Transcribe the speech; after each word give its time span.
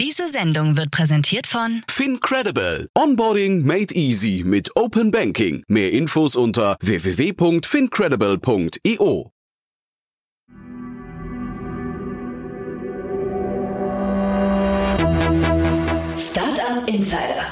Diese 0.00 0.28
Sendung 0.30 0.78
wird 0.78 0.90
präsentiert 0.90 1.46
von 1.46 1.82
FinCredible. 1.86 2.88
Onboarding 2.96 3.66
made 3.66 3.94
easy 3.94 4.42
mit 4.46 4.74
Open 4.74 5.10
Banking. 5.10 5.62
Mehr 5.68 5.92
Infos 5.92 6.36
unter 6.36 6.78
www.fincredible.io. 6.80 9.30
Startup 16.16 16.88
Insider. 16.88 17.44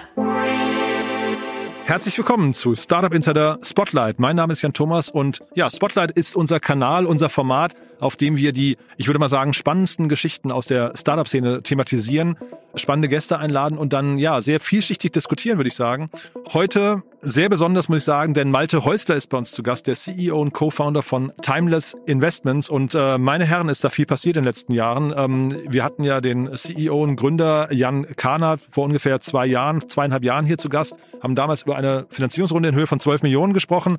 Herzlich 1.85 2.17
willkommen 2.17 2.55
zu 2.55 2.75
Startup 2.75 3.13
Insider 3.13 3.59
Spotlight. 3.63 4.19
Mein 4.19 4.37
Name 4.37 4.55
ist 4.55 4.63
Jan 4.63 4.73
Thomas 4.73 5.11
und 5.11 5.41
ja, 5.55 5.69
Spotlight 5.69 6.13
ist 6.13 6.35
unser 6.35 6.61
Kanal, 6.61 7.05
unser 7.05 7.29
Format, 7.29 7.75
auf 8.01 8.17
dem 8.17 8.37
wir 8.37 8.53
die, 8.53 8.77
ich 8.97 9.07
würde 9.07 9.19
mal 9.19 9.29
sagen, 9.29 9.53
spannendsten 9.53 10.09
Geschichten 10.09 10.53
aus 10.53 10.67
der 10.67 10.93
Startup-Szene 10.97 11.63
thematisieren, 11.63 12.37
spannende 12.75 13.09
Gäste 13.09 13.39
einladen 13.39 13.79
und 13.79 13.93
dann 13.93 14.19
ja 14.19 14.41
sehr 14.41 14.61
vielschichtig 14.61 15.13
diskutieren, 15.13 15.59
würde 15.59 15.69
ich 15.69 15.75
sagen. 15.75 16.11
Heute 16.53 17.03
sehr 17.21 17.49
besonders, 17.49 17.89
muss 17.89 17.99
ich 17.99 18.05
sagen, 18.05 18.35
denn 18.35 18.51
Malte 18.51 18.85
Häusler 18.85 19.17
ist 19.17 19.29
bei 19.29 19.39
uns 19.39 19.51
zu 19.51 19.63
Gast, 19.63 19.87
der 19.87 19.97
CEO 19.97 20.41
und 20.41 20.53
Co-Founder 20.53 21.03
von 21.03 21.33
Timeless 21.43 21.97
Investments. 22.07 22.69
Und 22.69 22.95
äh, 22.95 23.19
meine 23.19 23.45
Herren, 23.45 23.69
ist 23.69 23.83
da 23.83 23.91
viel 23.91 24.07
passiert 24.07 24.37
in 24.37 24.43
den 24.43 24.47
letzten 24.47 24.73
Jahren. 24.73 25.13
Ähm, 25.17 25.55
wir 25.69 25.83
hatten 25.83 26.05
ja 26.05 26.21
den 26.21 26.55
CEO 26.55 27.03
und 27.03 27.17
Gründer 27.17 27.73
Jan 27.73 28.07
Kahnert 28.17 28.61
vor 28.71 28.85
ungefähr 28.85 29.19
zwei 29.21 29.47
Jahren, 29.47 29.89
zweieinhalb 29.89 30.23
Jahren 30.23 30.47
hier 30.47 30.59
zu 30.59 30.69
Gast, 30.69 30.95
haben 31.21 31.35
damals 31.35 31.63
über 31.63 31.77
eine 31.77 32.07
Finanzierungsrunde 32.11 32.69
in 32.69 32.75
Höhe 32.77 32.87
von 32.87 33.01
12 33.01 33.23
Millionen 33.23 33.53
gesprochen. 33.53 33.99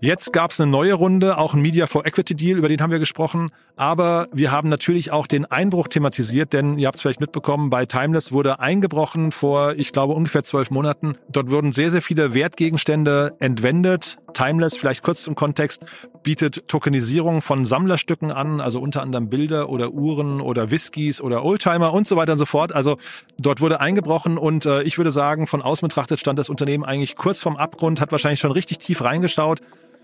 Jetzt 0.00 0.32
gab 0.32 0.52
es 0.52 0.60
eine 0.60 0.70
neue 0.70 0.94
Runde, 0.94 1.38
auch 1.38 1.54
ein 1.54 1.60
Media 1.60 1.88
for 1.88 2.06
Equity 2.06 2.36
Deal, 2.36 2.56
über 2.56 2.68
den 2.68 2.80
haben 2.80 2.92
wir 2.92 3.00
gesprochen. 3.00 3.39
Aber 3.80 4.28
wir 4.30 4.52
haben 4.52 4.68
natürlich 4.68 5.10
auch 5.10 5.26
den 5.26 5.46
Einbruch 5.46 5.88
thematisiert, 5.88 6.52
denn 6.52 6.76
ihr 6.76 6.86
habt 6.86 6.96
es 6.96 7.02
vielleicht 7.02 7.20
mitbekommen, 7.20 7.70
bei 7.70 7.86
Timeless 7.86 8.30
wurde 8.30 8.60
eingebrochen 8.60 9.32
vor, 9.32 9.72
ich 9.74 9.92
glaube, 9.92 10.12
ungefähr 10.12 10.44
zwölf 10.44 10.70
Monaten. 10.70 11.14
Dort 11.32 11.50
wurden 11.50 11.72
sehr, 11.72 11.90
sehr 11.90 12.02
viele 12.02 12.34
Wert 12.34 12.58
Gegenstände 12.58 13.34
entwendet. 13.38 14.18
Timeless, 14.34 14.76
vielleicht 14.76 15.02
kurz 15.02 15.22
zum 15.22 15.34
Kontext, 15.34 15.82
bietet 16.22 16.68
Tokenisierung 16.68 17.40
von 17.40 17.64
Sammlerstücken 17.64 18.30
an, 18.30 18.60
also 18.60 18.80
unter 18.80 19.00
anderem 19.00 19.30
Bilder 19.30 19.70
oder 19.70 19.92
Uhren 19.92 20.42
oder 20.42 20.70
Whiskys 20.70 21.22
oder 21.22 21.42
Oldtimer 21.42 21.94
und 21.94 22.06
so 22.06 22.16
weiter 22.16 22.32
und 22.32 22.38
so 22.38 22.44
fort. 22.44 22.74
Also 22.74 22.98
dort 23.38 23.62
wurde 23.62 23.80
eingebrochen 23.80 24.36
und 24.36 24.66
äh, 24.66 24.82
ich 24.82 24.98
würde 24.98 25.10
sagen, 25.10 25.46
von 25.46 25.62
außen 25.62 25.88
betrachtet 25.88 26.20
stand 26.20 26.38
das 26.38 26.50
Unternehmen 26.50 26.84
eigentlich 26.84 27.16
kurz 27.16 27.40
vorm 27.40 27.56
Abgrund, 27.56 28.02
hat 28.02 28.12
wahrscheinlich 28.12 28.40
schon 28.40 28.52
richtig 28.52 28.78
tief 28.78 29.02
reingeschaut. 29.02 29.60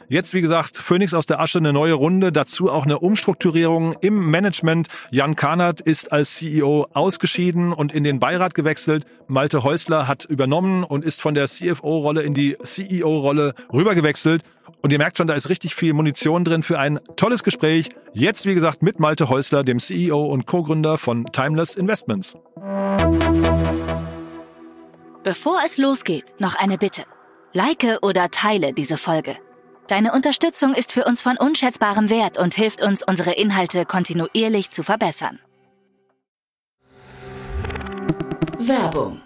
Jetzt, 0.09 0.35
wie 0.35 0.41
gesagt, 0.41 0.77
Phoenix 0.77 1.15
aus 1.15 1.27
der 1.27 1.41
Asche, 1.41 1.59
eine 1.59 1.73
neue 1.73 1.95
Runde, 1.95 2.31
dazu 2.31 2.71
auch 2.71 2.85
eine 2.85 3.01
Umstrukturierung 3.01 3.95
im 4.01 4.31
Management. 4.31 4.87
Jan 5.11 5.35
Kahnert 5.35 5.81
ist 5.81 6.13
als 6.13 6.37
CEO 6.37 6.87
ausgeschieden 6.93 7.73
und 7.73 7.93
in 7.93 8.05
den 8.05 8.21
Beirat 8.21 8.55
gewechselt. 8.55 9.05
Malte 9.27 9.65
Häusler 9.65 10.07
hat 10.07 10.25
übernommen 10.25 10.85
und 10.85 11.05
ist 11.05 11.21
von 11.21 11.35
der 11.35 11.48
CFO-Rolle 11.48 12.23
in 12.23 12.35
die 12.35 12.57
CEO-Rolle 12.63 13.55
rübergewechselt. 13.73 14.43
Und 14.81 14.93
ihr 14.93 14.98
merkt 14.98 15.19
schon, 15.19 15.27
da 15.27 15.35
ist 15.35 15.48
richtig 15.48 15.75
viel 15.75 15.93
Munition 15.93 16.45
drin 16.45 16.63
für 16.63 16.79
ein 16.79 17.01
tolles 17.17 17.43
Gespräch. 17.43 17.89
Jetzt, 18.13 18.47
wie 18.47 18.55
gesagt, 18.55 18.85
mit 18.85 19.01
Malte 19.01 19.29
Häusler, 19.29 19.65
dem 19.65 19.81
CEO 19.81 20.25
und 20.27 20.47
Co-Gründer 20.47 20.98
von 20.98 21.27
Timeless 21.27 21.75
Investments. 21.75 22.37
Bevor 25.25 25.59
es 25.65 25.77
losgeht, 25.79 26.27
noch 26.39 26.55
eine 26.55 26.79
Bitte. 26.79 27.03
Like 27.53 27.98
oder 28.03 28.31
teile 28.31 28.73
diese 28.73 28.97
Folge. 28.98 29.37
Deine 29.89 30.12
Unterstützung 30.12 30.75
ist 30.75 30.91
für 30.91 31.05
uns 31.05 31.23
von 31.23 31.37
unschätzbarem 31.37 32.11
Wert 32.11 32.39
und 32.39 32.55
hilft 32.55 32.83
uns, 32.83 33.05
unsere 33.06 33.33
Inhalte 33.33 33.84
kontinuierlich 33.84 34.70
zu 34.70 34.83
verbessern. 34.83 35.39
Werbung. 38.59 39.23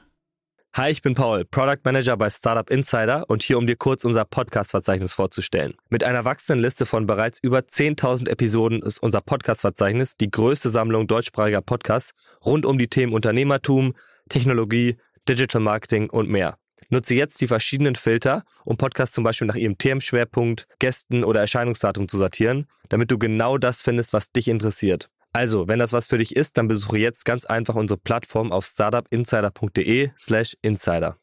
Hi, 0.74 0.90
ich 0.90 1.00
bin 1.00 1.14
Paul, 1.14 1.46
Product 1.46 1.80
Manager 1.84 2.16
bei 2.18 2.28
Startup 2.28 2.68
Insider 2.68 3.24
und 3.28 3.42
hier, 3.42 3.56
um 3.56 3.66
dir 3.66 3.76
kurz 3.76 4.04
unser 4.04 4.26
Podcast-Verzeichnis 4.26 5.14
vorzustellen. 5.14 5.74
Mit 5.88 6.04
einer 6.04 6.26
wachsenden 6.26 6.62
Liste 6.62 6.84
von 6.84 7.06
bereits 7.06 7.38
über 7.42 7.60
10.000 7.60 8.28
Episoden 8.28 8.82
ist 8.82 9.02
unser 9.02 9.22
Podcast-Verzeichnis 9.22 10.18
die 10.18 10.30
größte 10.30 10.68
Sammlung 10.68 11.06
deutschsprachiger 11.06 11.62
Podcasts 11.62 12.12
rund 12.44 12.66
um 12.66 12.78
die 12.78 12.88
Themen 12.88 13.14
Unternehmertum, 13.14 13.94
Technologie, 14.28 14.98
Digital 15.26 15.62
Marketing 15.62 16.10
und 16.10 16.28
mehr. 16.28 16.59
Nutze 16.90 17.14
jetzt 17.14 17.40
die 17.40 17.46
verschiedenen 17.46 17.94
Filter, 17.94 18.44
um 18.64 18.76
Podcasts 18.76 19.14
zum 19.14 19.24
Beispiel 19.24 19.46
nach 19.46 19.54
ihrem 19.54 19.78
Themenschwerpunkt, 19.78 20.66
Gästen 20.80 21.24
oder 21.24 21.40
Erscheinungsdatum 21.40 22.08
zu 22.08 22.18
sortieren, 22.18 22.66
damit 22.88 23.10
du 23.10 23.18
genau 23.18 23.58
das 23.58 23.80
findest, 23.80 24.12
was 24.12 24.32
dich 24.32 24.48
interessiert. 24.48 25.08
Also, 25.32 25.68
wenn 25.68 25.78
das 25.78 25.92
was 25.92 26.08
für 26.08 26.18
dich 26.18 26.34
ist, 26.34 26.58
dann 26.58 26.66
besuche 26.66 26.98
jetzt 26.98 27.24
ganz 27.24 27.44
einfach 27.44 27.76
unsere 27.76 27.98
Plattform 27.98 28.50
auf 28.50 28.66
startupinsider.de 28.66 30.10
slash 30.18 30.56
insider. 30.62 31.16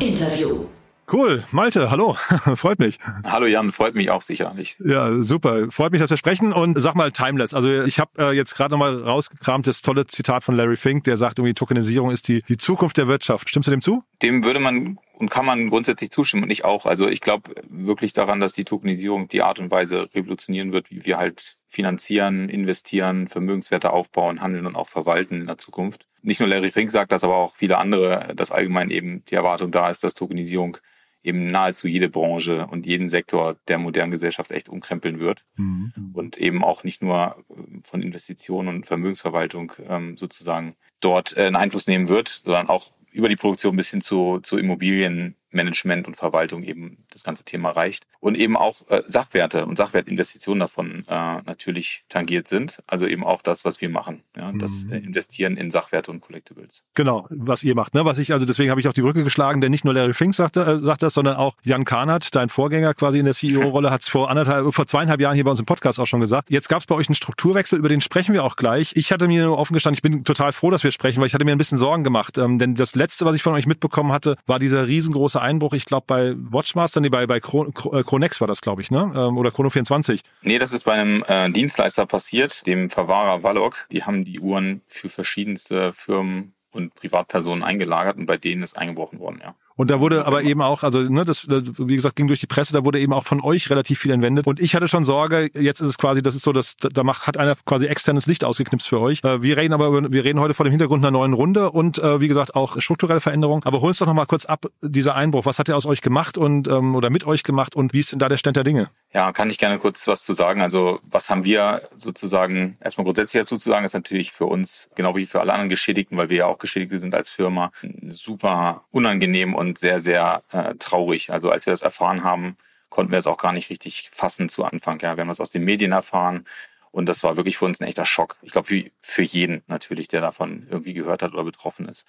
Interview. 0.00 0.66
Cool, 1.12 1.44
Malte, 1.52 1.90
hallo, 1.90 2.14
freut 2.54 2.78
mich. 2.78 2.98
Hallo 3.24 3.46
Jan, 3.46 3.72
freut 3.72 3.94
mich 3.94 4.10
auch 4.10 4.22
sicherlich. 4.22 4.76
Ja, 4.84 5.22
super, 5.22 5.70
freut 5.70 5.92
mich, 5.92 6.00
dass 6.00 6.10
wir 6.10 6.16
sprechen 6.16 6.52
und 6.52 6.80
sag 6.80 6.94
mal 6.94 7.10
Timeless. 7.12 7.52
Also 7.52 7.82
ich 7.82 7.98
habe 7.98 8.10
äh, 8.18 8.32
jetzt 8.32 8.56
gerade 8.56 8.70
nochmal 8.72 9.02
rausgekramt 9.02 9.66
das 9.66 9.82
tolle 9.82 10.06
Zitat 10.06 10.44
von 10.44 10.56
Larry 10.56 10.76
Fink, 10.76 11.04
der 11.04 11.16
sagt 11.16 11.38
irgendwie 11.38 11.54
Tokenisierung 11.54 12.10
ist 12.10 12.28
die 12.28 12.42
die 12.48 12.56
Zukunft 12.56 12.96
der 12.96 13.06
Wirtschaft. 13.06 13.48
Stimmst 13.48 13.66
du 13.66 13.70
dem 13.70 13.82
zu? 13.82 14.02
Dem 14.22 14.44
würde 14.44 14.60
man 14.60 14.98
und 15.18 15.30
kann 15.30 15.46
man 15.46 15.70
grundsätzlich 15.70 16.10
zustimmen 16.10 16.44
und 16.44 16.50
ich 16.50 16.64
auch. 16.64 16.86
Also 16.86 17.08
ich 17.08 17.20
glaube 17.20 17.54
wirklich 17.68 18.12
daran, 18.12 18.40
dass 18.40 18.52
die 18.52 18.64
Tokenisierung 18.64 19.28
die 19.28 19.42
Art 19.42 19.58
und 19.58 19.70
Weise 19.70 20.08
revolutionieren 20.14 20.72
wird, 20.72 20.90
wie 20.90 21.04
wir 21.04 21.18
halt 21.18 21.56
finanzieren, 21.74 22.48
investieren, 22.48 23.28
Vermögenswerte 23.28 23.92
aufbauen, 23.92 24.40
handeln 24.40 24.66
und 24.66 24.76
auch 24.76 24.88
verwalten 24.88 25.40
in 25.40 25.46
der 25.46 25.58
Zukunft. 25.58 26.06
Nicht 26.22 26.40
nur 26.40 26.48
Larry 26.48 26.70
Fink 26.70 26.90
sagt 26.90 27.12
das, 27.12 27.24
aber 27.24 27.36
auch 27.36 27.56
viele 27.56 27.78
andere, 27.78 28.32
dass 28.34 28.52
allgemein 28.52 28.90
eben 28.90 29.24
die 29.26 29.34
Erwartung 29.34 29.72
da 29.72 29.90
ist, 29.90 30.04
dass 30.04 30.14
Tokenisierung 30.14 30.78
eben 31.24 31.50
nahezu 31.50 31.88
jede 31.88 32.08
Branche 32.08 32.66
und 32.66 32.86
jeden 32.86 33.08
Sektor 33.08 33.56
der 33.66 33.78
modernen 33.78 34.12
Gesellschaft 34.12 34.52
echt 34.52 34.68
umkrempeln 34.68 35.18
wird 35.18 35.44
mhm. 35.56 35.92
und 36.12 36.36
eben 36.36 36.62
auch 36.62 36.84
nicht 36.84 37.02
nur 37.02 37.42
von 37.82 38.02
Investitionen 38.02 38.68
und 38.68 38.86
Vermögensverwaltung 38.86 39.72
ähm, 39.88 40.16
sozusagen 40.16 40.76
dort 41.00 41.36
äh, 41.36 41.46
einen 41.46 41.56
Einfluss 41.56 41.86
nehmen 41.86 42.08
wird, 42.08 42.28
sondern 42.28 42.68
auch 42.68 42.92
über 43.10 43.28
die 43.28 43.36
Produktion 43.36 43.76
bis 43.76 43.90
hin 43.90 44.02
zu, 44.02 44.40
zu 44.42 44.58
Immobilien 44.58 45.36
Management 45.54 46.06
und 46.06 46.16
Verwaltung 46.16 46.62
eben 46.62 47.04
das 47.12 47.22
ganze 47.24 47.44
Thema 47.44 47.70
reicht. 47.70 48.06
Und 48.20 48.36
eben 48.36 48.56
auch 48.56 48.88
äh, 48.88 49.02
Sachwerte 49.06 49.66
und 49.66 49.76
Sachwertinvestitionen 49.76 50.60
davon 50.60 51.04
äh, 51.08 51.42
natürlich 51.42 52.04
tangiert 52.08 52.48
sind. 52.48 52.82
Also 52.86 53.06
eben 53.06 53.24
auch 53.24 53.42
das, 53.42 53.64
was 53.64 53.80
wir 53.80 53.88
machen. 53.88 54.22
Ja, 54.36 54.52
das 54.52 54.84
äh, 54.90 54.96
Investieren 54.96 55.56
in 55.56 55.70
Sachwerte 55.70 56.10
und 56.10 56.20
Collectibles. 56.20 56.84
Genau, 56.94 57.26
was 57.30 57.62
ihr 57.62 57.74
macht. 57.74 57.94
Ne? 57.94 58.04
Was 58.04 58.18
ich, 58.18 58.32
also 58.32 58.46
deswegen 58.46 58.70
habe 58.70 58.80
ich 58.80 58.88
auf 58.88 58.94
die 58.94 59.02
Brücke 59.02 59.24
geschlagen, 59.24 59.60
denn 59.60 59.70
nicht 59.70 59.84
nur 59.84 59.94
Larry 59.94 60.14
Fink 60.14 60.34
sagt, 60.34 60.56
äh, 60.56 60.80
sagt 60.80 61.02
das, 61.02 61.14
sondern 61.14 61.36
auch 61.36 61.56
Jan 61.62 61.84
Kahnert, 61.84 62.34
dein 62.34 62.48
Vorgänger 62.48 62.94
quasi 62.94 63.18
in 63.18 63.24
der 63.24 63.34
CEO-Rolle, 63.34 63.90
hat 63.90 64.02
es 64.02 64.08
vor 64.08 64.30
anderthalb, 64.30 64.74
vor 64.74 64.86
zweieinhalb 64.86 65.20
Jahren 65.20 65.34
hier 65.34 65.44
bei 65.44 65.50
uns 65.50 65.60
im 65.60 65.66
Podcast 65.66 66.00
auch 66.00 66.06
schon 66.06 66.20
gesagt. 66.20 66.50
Jetzt 66.50 66.68
gab 66.68 66.80
es 66.80 66.86
bei 66.86 66.94
euch 66.94 67.08
einen 67.08 67.14
Strukturwechsel, 67.14 67.78
über 67.78 67.88
den 67.88 68.00
sprechen 68.00 68.32
wir 68.32 68.44
auch 68.44 68.56
gleich. 68.56 68.92
Ich 68.96 69.12
hatte 69.12 69.28
mir 69.28 69.44
nur 69.44 69.58
offen 69.58 69.74
gestanden, 69.74 69.96
ich 69.96 70.02
bin 70.02 70.24
total 70.24 70.52
froh, 70.52 70.70
dass 70.70 70.84
wir 70.84 70.90
sprechen, 70.90 71.20
weil 71.20 71.26
ich 71.26 71.34
hatte 71.34 71.44
mir 71.44 71.52
ein 71.52 71.58
bisschen 71.58 71.78
Sorgen 71.78 72.04
gemacht. 72.04 72.38
Ähm, 72.38 72.58
denn 72.58 72.74
das 72.74 72.94
letzte, 72.94 73.24
was 73.24 73.34
ich 73.34 73.42
von 73.42 73.52
euch 73.54 73.66
mitbekommen 73.66 74.12
hatte, 74.12 74.36
war 74.46 74.58
dieser 74.58 74.86
riesengroße 74.86 75.40
Einbruch, 75.44 75.74
ich 75.74 75.84
glaube 75.84 76.04
bei 76.06 76.34
Watchmaster, 76.36 77.00
nee, 77.00 77.08
bei, 77.08 77.26
bei 77.26 77.36
äh, 77.36 77.40
Chronex 77.40 78.40
war 78.40 78.48
das, 78.48 78.60
glaube 78.60 78.82
ich, 78.82 78.90
ne? 78.90 79.12
Ähm, 79.14 79.38
oder 79.38 79.50
Chrono24. 79.50 80.20
Nee, 80.42 80.58
das 80.58 80.72
ist 80.72 80.84
bei 80.84 80.92
einem 80.92 81.24
äh, 81.26 81.50
Dienstleister 81.50 82.06
passiert, 82.06 82.66
dem 82.66 82.90
Verwahrer 82.90 83.42
Wallok. 83.42 83.86
Die 83.92 84.04
haben 84.04 84.24
die 84.24 84.40
Uhren 84.40 84.82
für 84.86 85.08
verschiedenste 85.08 85.92
Firmen 85.92 86.54
und 86.72 86.94
Privatpersonen 86.94 87.62
eingelagert 87.62 88.16
und 88.16 88.26
bei 88.26 88.36
denen 88.36 88.62
ist 88.62 88.76
eingebrochen 88.76 89.20
worden, 89.20 89.40
ja. 89.42 89.54
Und 89.76 89.90
da 89.90 89.98
wurde 89.98 90.26
aber 90.26 90.42
eben 90.42 90.62
auch, 90.62 90.84
also 90.84 91.00
ne, 91.00 91.24
das, 91.24 91.48
wie 91.48 91.96
gesagt, 91.96 92.14
ging 92.14 92.28
durch 92.28 92.40
die 92.40 92.46
Presse, 92.46 92.72
da 92.72 92.84
wurde 92.84 93.00
eben 93.00 93.12
auch 93.12 93.24
von 93.24 93.40
euch 93.40 93.70
relativ 93.70 93.98
viel 93.98 94.12
entwendet. 94.12 94.46
Und 94.46 94.60
ich 94.60 94.76
hatte 94.76 94.86
schon 94.86 95.04
Sorge, 95.04 95.50
jetzt 95.54 95.80
ist 95.80 95.88
es 95.88 95.98
quasi, 95.98 96.22
das 96.22 96.36
ist 96.36 96.42
so, 96.42 96.52
dass 96.52 96.76
da 96.76 97.02
macht, 97.02 97.26
hat 97.26 97.36
einer 97.36 97.56
quasi 97.66 97.86
externes 97.86 98.26
Licht 98.26 98.44
ausgeknipst 98.44 98.86
für 98.86 99.00
euch. 99.00 99.24
Äh, 99.24 99.42
wir 99.42 99.56
reden 99.56 99.74
aber 99.74 99.88
über, 99.88 100.12
wir 100.12 100.24
reden 100.24 100.38
heute 100.38 100.54
vor 100.54 100.64
dem 100.64 100.70
Hintergrund 100.70 101.04
einer 101.04 101.10
neuen 101.10 101.32
Runde 101.32 101.72
und 101.72 101.98
äh, 101.98 102.20
wie 102.20 102.28
gesagt 102.28 102.54
auch 102.54 102.80
strukturelle 102.80 103.20
Veränderungen. 103.20 103.64
Aber 103.64 103.80
hol 103.80 103.88
uns 103.88 103.98
doch 103.98 104.06
nochmal 104.06 104.26
kurz 104.26 104.44
ab, 104.44 104.66
dieser 104.80 105.16
Einbruch. 105.16 105.44
Was 105.44 105.58
hat 105.58 105.68
er 105.68 105.76
aus 105.76 105.86
euch 105.86 106.02
gemacht 106.02 106.38
und 106.38 106.68
ähm, 106.68 106.94
oder 106.94 107.10
mit 107.10 107.26
euch 107.26 107.42
gemacht 107.42 107.74
und 107.74 107.92
wie 107.92 108.00
ist 108.00 108.12
denn 108.12 108.20
da 108.20 108.28
der 108.28 108.36
Stand 108.36 108.56
der 108.56 108.64
Dinge? 108.64 108.90
Ja, 109.12 109.32
kann 109.32 109.50
ich 109.50 109.58
gerne 109.58 109.78
kurz 109.78 110.06
was 110.06 110.24
zu 110.24 110.34
sagen. 110.34 110.60
Also 110.60 111.00
was 111.08 111.30
haben 111.30 111.44
wir 111.44 111.82
sozusagen 111.96 112.76
erstmal 112.80 113.04
grundsätzlich 113.04 113.42
dazu 113.42 113.56
zu 113.56 113.70
sagen, 113.70 113.84
ist 113.84 113.94
natürlich 113.94 114.32
für 114.32 114.46
uns, 114.46 114.90
genau 114.96 115.14
wie 115.16 115.26
für 115.26 115.40
alle 115.40 115.52
anderen 115.52 115.68
Geschädigten, 115.68 116.16
weil 116.16 116.30
wir 116.30 116.38
ja 116.38 116.46
auch 116.46 116.58
Geschädigte 116.58 116.98
sind 116.98 117.14
als 117.14 117.30
Firma, 117.30 117.70
super 118.08 118.84
unangenehm 118.90 119.54
und 119.54 119.63
sehr, 119.74 120.00
sehr 120.00 120.42
äh, 120.52 120.74
traurig. 120.76 121.30
Also 121.30 121.50
als 121.50 121.66
wir 121.66 121.72
das 121.72 121.82
erfahren 121.82 122.24
haben, 122.24 122.56
konnten 122.90 123.12
wir 123.12 123.18
es 123.18 123.26
auch 123.26 123.38
gar 123.38 123.52
nicht 123.52 123.70
richtig 123.70 124.10
fassen 124.12 124.48
zu 124.48 124.64
Anfang. 124.64 125.00
Ja, 125.00 125.16
wir 125.16 125.22
haben 125.22 125.28
das 125.28 125.40
aus 125.40 125.50
den 125.50 125.64
Medien 125.64 125.92
erfahren 125.92 126.46
und 126.92 127.06
das 127.06 127.24
war 127.24 127.36
wirklich 127.36 127.58
für 127.58 127.64
uns 127.64 127.80
ein 127.80 127.88
echter 127.88 128.06
Schock. 128.06 128.36
Ich 128.42 128.52
glaube, 128.52 128.70
wie 128.70 128.92
für 129.00 129.22
jeden 129.22 129.64
natürlich, 129.66 130.06
der 130.06 130.20
davon 130.20 130.68
irgendwie 130.70 130.94
gehört 130.94 131.22
hat 131.22 131.32
oder 131.32 131.42
betroffen 131.44 131.88
ist. 131.88 132.06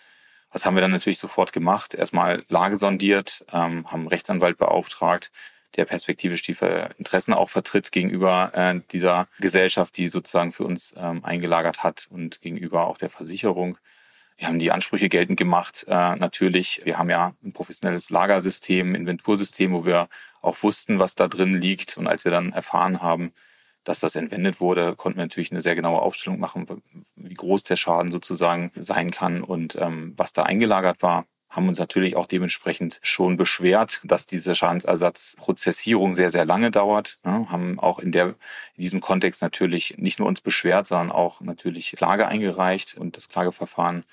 Was 0.52 0.66
haben 0.66 0.76
wir 0.76 0.82
dann 0.82 0.92
natürlich 0.92 1.18
sofort 1.18 1.54
gemacht? 1.54 1.96
Erstmal 1.96 2.44
Lage 2.50 2.78
sondiert, 2.78 3.44
ähm, 3.52 3.92
haben 3.92 4.08
Rechtsanwalt 4.08 4.58
beauftragt, 4.58 5.32
der 5.76 5.86
perspektivisch 5.86 6.44
die 6.44 6.56
Interessen 6.98 7.34
auch 7.34 7.50
vertritt 7.50 7.92
gegenüber 7.92 8.52
äh, 8.54 8.80
dieser 8.92 9.28
Gesellschaft, 9.40 9.98
die 9.98 10.08
sozusagen 10.08 10.52
für 10.52 10.64
uns 10.64 10.94
ähm, 10.96 11.26
eingelagert 11.26 11.84
hat 11.84 12.08
und 12.10 12.42
gegenüber 12.42 12.88
auch 12.88 12.98
der 12.98 13.10
Versicherung. 13.10 13.78
Wir 14.38 14.48
haben 14.48 14.60
die 14.60 14.72
Ansprüche 14.72 15.10
geltend 15.10 15.38
gemacht. 15.38 15.86
Äh, 15.88 16.16
natürlich, 16.16 16.82
wir 16.84 16.98
haben 16.98 17.10
ja 17.10 17.34
ein 17.44 17.54
professionelles 17.54 18.10
Lagersystem, 18.10 18.96
Inventursystem, 18.96 19.72
wo 19.74 19.86
wir 19.86 20.10
auch 20.42 20.62
wussten, 20.64 21.00
was 21.00 21.16
da 21.16 21.28
drin 21.28 21.60
liegt. 21.60 21.98
Und 21.98 22.08
als 22.08 22.26
wir 22.26 22.32
dann 22.32 22.52
erfahren 22.52 23.02
haben, 23.02 23.32
dass 23.84 24.00
das 24.00 24.16
entwendet 24.16 24.60
wurde, 24.60 24.96
konnten 24.96 25.18
wir 25.18 25.26
natürlich 25.26 25.52
eine 25.52 25.62
sehr 25.62 25.76
genaue 25.76 26.02
Aufstellung 26.02 26.40
machen, 26.40 26.68
wie 27.16 27.34
groß 27.34 27.64
der 27.64 27.76
Schaden 27.76 28.12
sozusagen 28.12 28.72
sein 28.76 29.12
kann 29.12 29.44
und 29.44 29.76
ähm, 29.76 30.14
was 30.18 30.34
da 30.34 30.44
eingelagert 30.44 31.02
war 31.02 31.26
haben 31.56 31.70
uns 31.70 31.80
natürlich 31.80 32.16
auch 32.16 32.26
dementsprechend 32.26 33.00
schon 33.02 33.38
beschwert, 33.38 34.02
dass 34.04 34.26
diese 34.26 34.56
Schadensersatzprozessierung 34.56 36.14
sehr, 36.14 36.30
sehr 36.30 36.46
lange 36.46 36.72
dauert. 36.72 37.18
Ja, 37.24 37.48
haben 37.50 37.80
auch 37.80 38.00
in, 38.00 38.12
der, 38.12 38.28
in 38.76 38.82
diesem 38.82 39.00
Kontext 39.00 39.42
natürlich 39.42 39.98
nicht 39.98 40.20
nur 40.20 40.28
uns 40.28 40.42
beschwert, 40.42 40.88
sondern 40.88 41.12
auch 41.12 41.42
natürlich 41.42 41.94
Klage 41.94 42.28
eingereicht 42.28 42.98
und 42.98 43.16
das 43.16 43.30
Klageverfahren 43.30 44.04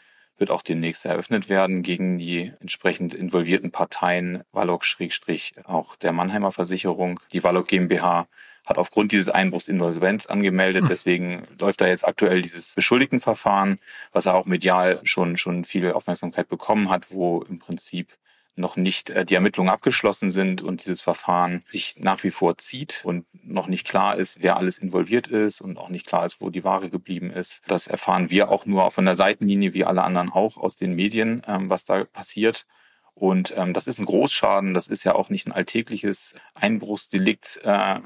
wird 0.42 0.50
auch 0.50 0.62
demnächst 0.62 1.04
eröffnet 1.04 1.48
werden 1.48 1.84
gegen 1.84 2.18
die 2.18 2.50
entsprechend 2.60 3.14
involvierten 3.14 3.70
Parteien, 3.70 4.42
Wallock 4.50 4.84
Schrägstrich, 4.84 5.54
auch 5.66 5.94
der 5.94 6.10
Mannheimer 6.10 6.50
Versicherung, 6.50 7.20
die 7.32 7.44
Wallock 7.44 7.68
GmbH 7.68 8.26
hat 8.66 8.76
aufgrund 8.76 9.12
dieses 9.12 9.28
Einbruchs 9.28 9.68
Insolvenz 9.68 10.26
angemeldet. 10.26 10.82
Hm. 10.82 10.88
Deswegen 10.88 11.42
läuft 11.60 11.80
da 11.80 11.86
jetzt 11.86 12.04
aktuell 12.04 12.42
dieses 12.42 12.74
Beschuldigtenverfahren, 12.74 13.78
was 14.10 14.26
er 14.26 14.34
auch 14.34 14.46
medial 14.46 14.98
schon, 15.04 15.36
schon 15.36 15.64
viel 15.64 15.92
Aufmerksamkeit 15.92 16.48
bekommen 16.48 16.90
hat, 16.90 17.12
wo 17.12 17.42
im 17.42 17.60
Prinzip 17.60 18.08
noch 18.54 18.76
nicht 18.76 19.10
äh, 19.10 19.24
die 19.24 19.34
Ermittlungen 19.34 19.70
abgeschlossen 19.70 20.30
sind 20.30 20.62
und 20.62 20.84
dieses 20.84 21.00
Verfahren 21.00 21.64
sich 21.68 21.96
nach 21.98 22.22
wie 22.22 22.30
vor 22.30 22.58
zieht 22.58 23.00
und 23.04 23.26
noch 23.32 23.66
nicht 23.66 23.86
klar 23.86 24.16
ist, 24.16 24.42
wer 24.42 24.56
alles 24.56 24.78
involviert 24.78 25.26
ist 25.26 25.60
und 25.60 25.78
auch 25.78 25.88
nicht 25.88 26.06
klar 26.06 26.26
ist, 26.26 26.40
wo 26.40 26.50
die 26.50 26.64
Ware 26.64 26.90
geblieben 26.90 27.30
ist. 27.30 27.62
Das 27.66 27.86
erfahren 27.86 28.30
wir 28.30 28.50
auch 28.50 28.66
nur 28.66 28.90
von 28.90 29.04
der 29.04 29.16
Seitenlinie, 29.16 29.74
wie 29.74 29.84
alle 29.84 30.02
anderen 30.02 30.30
auch 30.30 30.56
aus 30.56 30.76
den 30.76 30.94
Medien, 30.94 31.42
ähm, 31.46 31.70
was 31.70 31.84
da 31.84 32.04
passiert. 32.04 32.66
Und 33.14 33.54
ähm, 33.56 33.72
das 33.74 33.86
ist 33.86 33.98
ein 33.98 34.06
Großschaden, 34.06 34.74
das 34.74 34.86
ist 34.86 35.04
ja 35.04 35.14
auch 35.14 35.28
nicht 35.28 35.46
ein 35.46 35.52
alltägliches 35.52 36.34
Einbruchsdelikt, 36.54 37.60
äh, 37.64 38.00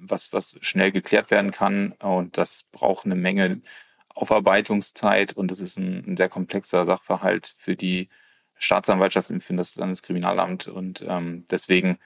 was, 0.00 0.32
was 0.32 0.56
schnell 0.60 0.92
geklärt 0.92 1.30
werden 1.30 1.52
kann. 1.52 1.92
Und 1.92 2.36
das 2.38 2.64
braucht 2.72 3.06
eine 3.06 3.16
Menge 3.16 3.60
Aufarbeitungszeit 4.14 5.34
und 5.34 5.50
das 5.50 5.60
ist 5.60 5.78
ein, 5.78 6.04
ein 6.06 6.16
sehr 6.16 6.30
komplexer 6.30 6.84
Sachverhalt 6.86 7.54
für 7.58 7.76
die 7.76 8.08
Staatsanwaltschaft 8.58 9.30
für 9.40 9.54
das 9.54 9.76
Landeskriminalamt. 9.76 10.68
Und 10.68 11.04
ähm, 11.06 11.44
deswegen 11.50 11.98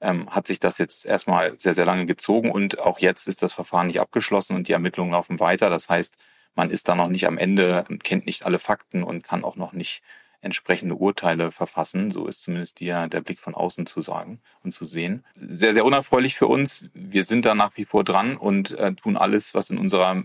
ähm, 0.00 0.28
hat 0.30 0.46
sich 0.46 0.60
das 0.60 0.78
jetzt 0.78 1.06
erstmal 1.06 1.58
sehr, 1.58 1.74
sehr 1.74 1.86
lange 1.86 2.06
gezogen 2.06 2.50
und 2.50 2.80
auch 2.80 2.98
jetzt 2.98 3.28
ist 3.28 3.42
das 3.42 3.52
Verfahren 3.52 3.86
nicht 3.86 4.00
abgeschlossen 4.00 4.54
und 4.56 4.68
die 4.68 4.72
Ermittlungen 4.72 5.12
laufen 5.12 5.40
weiter. 5.40 5.70
Das 5.70 5.88
heißt, 5.88 6.16
man 6.54 6.70
ist 6.70 6.88
da 6.88 6.94
noch 6.94 7.08
nicht 7.08 7.26
am 7.26 7.38
Ende, 7.38 7.84
kennt 8.02 8.26
nicht 8.26 8.46
alle 8.46 8.58
Fakten 8.58 9.02
und 9.02 9.22
kann 9.22 9.44
auch 9.44 9.56
noch 9.56 9.72
nicht 9.72 10.02
entsprechende 10.40 10.94
Urteile 10.94 11.50
verfassen. 11.50 12.10
So 12.10 12.26
ist 12.26 12.42
zumindest 12.42 12.80
der, 12.80 13.08
der 13.08 13.20
Blick 13.20 13.40
von 13.40 13.54
außen 13.54 13.86
zu 13.86 14.00
sagen 14.00 14.40
und 14.62 14.72
zu 14.72 14.84
sehen. 14.84 15.24
Sehr, 15.34 15.74
sehr 15.74 15.84
unerfreulich 15.84 16.36
für 16.36 16.46
uns. 16.46 16.84
Wir 16.94 17.24
sind 17.24 17.44
da 17.44 17.54
nach 17.54 17.76
wie 17.76 17.84
vor 17.84 18.04
dran 18.04 18.36
und 18.36 18.72
äh, 18.72 18.94
tun 18.94 19.16
alles, 19.16 19.54
was 19.54 19.70
in 19.70 19.78
unserer 19.78 20.22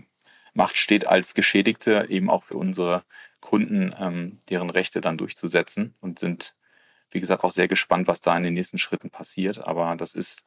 Macht 0.54 0.76
steht, 0.76 1.06
als 1.06 1.34
Geschädigte 1.34 2.06
eben 2.08 2.30
auch 2.30 2.44
für 2.44 2.56
unsere 2.56 3.04
Kunden, 3.42 3.94
ähm, 3.98 4.38
deren 4.48 4.70
Rechte 4.70 5.02
dann 5.02 5.18
durchzusetzen 5.18 5.94
und 6.00 6.18
sind, 6.18 6.54
wie 7.10 7.20
gesagt, 7.20 7.44
auch 7.44 7.50
sehr 7.50 7.68
gespannt, 7.68 8.08
was 8.08 8.22
da 8.22 8.34
in 8.34 8.44
den 8.44 8.54
nächsten 8.54 8.78
Schritten 8.78 9.10
passiert. 9.10 9.58
Aber 9.66 9.96
das 9.96 10.14
ist 10.14 10.42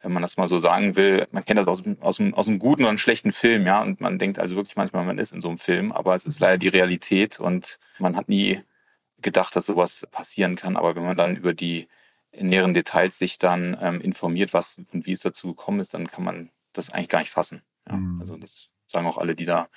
wenn 0.00 0.12
man 0.12 0.22
das 0.22 0.36
mal 0.36 0.48
so 0.48 0.58
sagen 0.58 0.96
will, 0.96 1.26
man 1.32 1.44
kennt 1.44 1.58
das 1.58 1.66
aus, 1.66 1.82
aus, 2.00 2.20
aus 2.20 2.48
einem 2.48 2.58
guten 2.58 2.82
oder 2.82 2.90
einem 2.90 2.98
schlechten 2.98 3.32
Film, 3.32 3.66
ja, 3.66 3.82
und 3.82 4.00
man 4.00 4.18
denkt 4.18 4.38
also 4.38 4.56
wirklich 4.56 4.76
manchmal, 4.76 5.04
man 5.04 5.18
ist 5.18 5.32
in 5.32 5.40
so 5.40 5.48
einem 5.48 5.58
Film, 5.58 5.92
aber 5.92 6.14
es 6.14 6.24
ist 6.24 6.40
leider 6.40 6.58
die 6.58 6.68
Realität 6.68 7.40
und 7.40 7.78
man 7.98 8.16
hat 8.16 8.28
nie 8.28 8.62
gedacht, 9.20 9.56
dass 9.56 9.66
sowas 9.66 10.06
passieren 10.10 10.54
kann. 10.56 10.76
Aber 10.76 10.94
wenn 10.94 11.04
man 11.04 11.16
dann 11.16 11.34
über 11.34 11.52
die 11.52 11.88
näheren 12.32 12.74
Details 12.74 13.18
sich 13.18 13.38
dann 13.38 13.76
ähm, 13.80 14.00
informiert, 14.00 14.52
was 14.52 14.76
und 14.92 15.06
wie 15.06 15.12
es 15.12 15.20
dazu 15.20 15.48
gekommen 15.48 15.80
ist, 15.80 15.94
dann 15.94 16.06
kann 16.06 16.22
man 16.22 16.50
das 16.72 16.90
eigentlich 16.90 17.08
gar 17.08 17.20
nicht 17.20 17.32
fassen. 17.32 17.62
Ja, 17.88 17.96
mhm. 17.96 18.20
Also 18.20 18.36
das 18.36 18.68
sagen 18.86 19.06
auch 19.06 19.18
alle, 19.18 19.34
die 19.34 19.46
da 19.46 19.68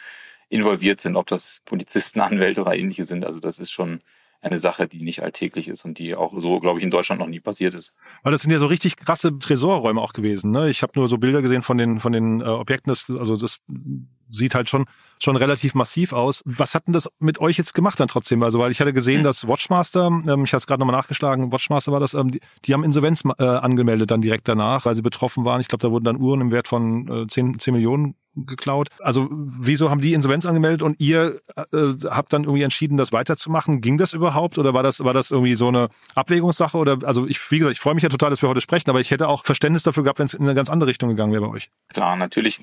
involviert 0.51 1.01
sind, 1.01 1.15
ob 1.15 1.27
das 1.27 1.61
Polizisten, 1.65 2.19
Anwälte 2.21 2.61
oder 2.61 2.75
ähnliche 2.75 3.05
sind. 3.05 3.25
Also 3.25 3.39
das 3.39 3.57
ist 3.57 3.71
schon 3.71 4.01
eine 4.43 4.59
Sache, 4.59 4.87
die 4.87 5.03
nicht 5.03 5.21
alltäglich 5.21 5.67
ist 5.67 5.85
und 5.85 5.99
die 5.99 6.15
auch 6.15 6.33
so, 6.35 6.59
glaube 6.59 6.79
ich, 6.79 6.83
in 6.83 6.89
Deutschland 6.89 7.21
noch 7.21 7.27
nie 7.27 7.39
passiert 7.39 7.75
ist. 7.75 7.93
Weil 8.23 8.31
das 8.31 8.41
sind 8.41 8.51
ja 8.51 8.57
so 8.57 8.65
richtig 8.65 8.97
krasse 8.97 9.37
Tresorräume 9.37 10.01
auch 10.01 10.13
gewesen. 10.13 10.49
Ne? 10.49 10.69
Ich 10.69 10.81
habe 10.81 10.93
nur 10.95 11.07
so 11.07 11.19
Bilder 11.19 11.43
gesehen 11.43 11.61
von 11.61 11.77
den 11.77 11.99
von 11.99 12.11
den 12.11 12.41
äh, 12.41 12.45
Objekten. 12.45 12.91
Das, 12.91 13.07
also 13.07 13.37
das 13.37 13.59
sieht 14.31 14.55
halt 14.55 14.67
schon 14.67 14.85
schon 15.19 15.35
relativ 15.35 15.75
massiv 15.75 16.11
aus. 16.11 16.41
Was 16.45 16.73
hat 16.73 16.87
denn 16.87 16.93
das 16.93 17.07
mit 17.19 17.39
euch 17.39 17.57
jetzt 17.59 17.75
gemacht 17.75 17.99
dann 17.99 18.07
trotzdem? 18.07 18.41
Also 18.41 18.57
weil 18.57 18.71
ich 18.71 18.81
hatte 18.81 18.93
gesehen, 18.93 19.19
mhm. 19.19 19.25
dass 19.25 19.47
Watchmaster, 19.47 20.07
ähm, 20.07 20.43
ich 20.43 20.53
hatte 20.53 20.61
es 20.61 20.67
gerade 20.67 20.79
nochmal 20.79 20.95
nachgeschlagen, 20.95 21.51
Watchmaster 21.51 21.91
war 21.91 21.99
das, 21.99 22.15
ähm, 22.15 22.31
die, 22.31 22.39
die 22.65 22.73
haben 22.73 22.83
Insolvenz 22.83 23.23
äh, 23.37 23.43
angemeldet 23.43 24.09
dann 24.09 24.21
direkt 24.21 24.47
danach, 24.47 24.85
weil 24.85 24.95
sie 24.95 25.03
betroffen 25.03 25.45
waren. 25.45 25.61
Ich 25.61 25.67
glaube, 25.67 25.83
da 25.83 25.91
wurden 25.91 26.05
dann 26.05 26.17
Uhren 26.17 26.41
im 26.41 26.51
Wert 26.51 26.67
von 26.67 27.07
äh, 27.25 27.27
10, 27.27 27.59
10 27.59 27.75
Millionen 27.75 28.15
geklaut. 28.35 28.87
Also 28.99 29.27
wieso 29.31 29.89
haben 29.89 30.01
die 30.01 30.13
Insolvenz 30.13 30.45
angemeldet 30.45 30.81
und 30.81 30.99
ihr 30.99 31.41
äh, 31.55 31.63
habt 32.09 32.33
dann 32.33 32.43
irgendwie 32.43 32.63
entschieden, 32.63 32.97
das 32.97 33.11
weiterzumachen? 33.11 33.81
Ging 33.81 33.97
das 33.97 34.13
überhaupt 34.13 34.57
oder 34.57 34.73
war 34.73 34.83
das 34.83 35.03
war 35.03 35.13
das 35.13 35.31
irgendwie 35.31 35.55
so 35.55 35.67
eine 35.67 35.89
Abwägungssache 36.15 36.77
oder 36.77 36.99
also 37.03 37.27
ich 37.27 37.39
wie 37.51 37.59
gesagt, 37.59 37.75
ich 37.75 37.81
freue 37.81 37.93
mich 37.93 38.03
ja 38.03 38.09
total, 38.09 38.29
dass 38.29 38.41
wir 38.41 38.49
heute 38.49 38.61
sprechen, 38.61 38.89
aber 38.89 38.99
ich 38.99 39.11
hätte 39.11 39.27
auch 39.27 39.45
Verständnis 39.45 39.83
dafür 39.83 40.03
gehabt, 40.03 40.19
wenn 40.19 40.25
es 40.25 40.33
in 40.33 40.43
eine 40.43 40.55
ganz 40.55 40.69
andere 40.69 40.89
Richtung 40.89 41.09
gegangen 41.09 41.33
wäre 41.33 41.45
bei 41.45 41.53
euch. 41.53 41.69
Klar, 41.89 42.15
natürlich 42.15 42.59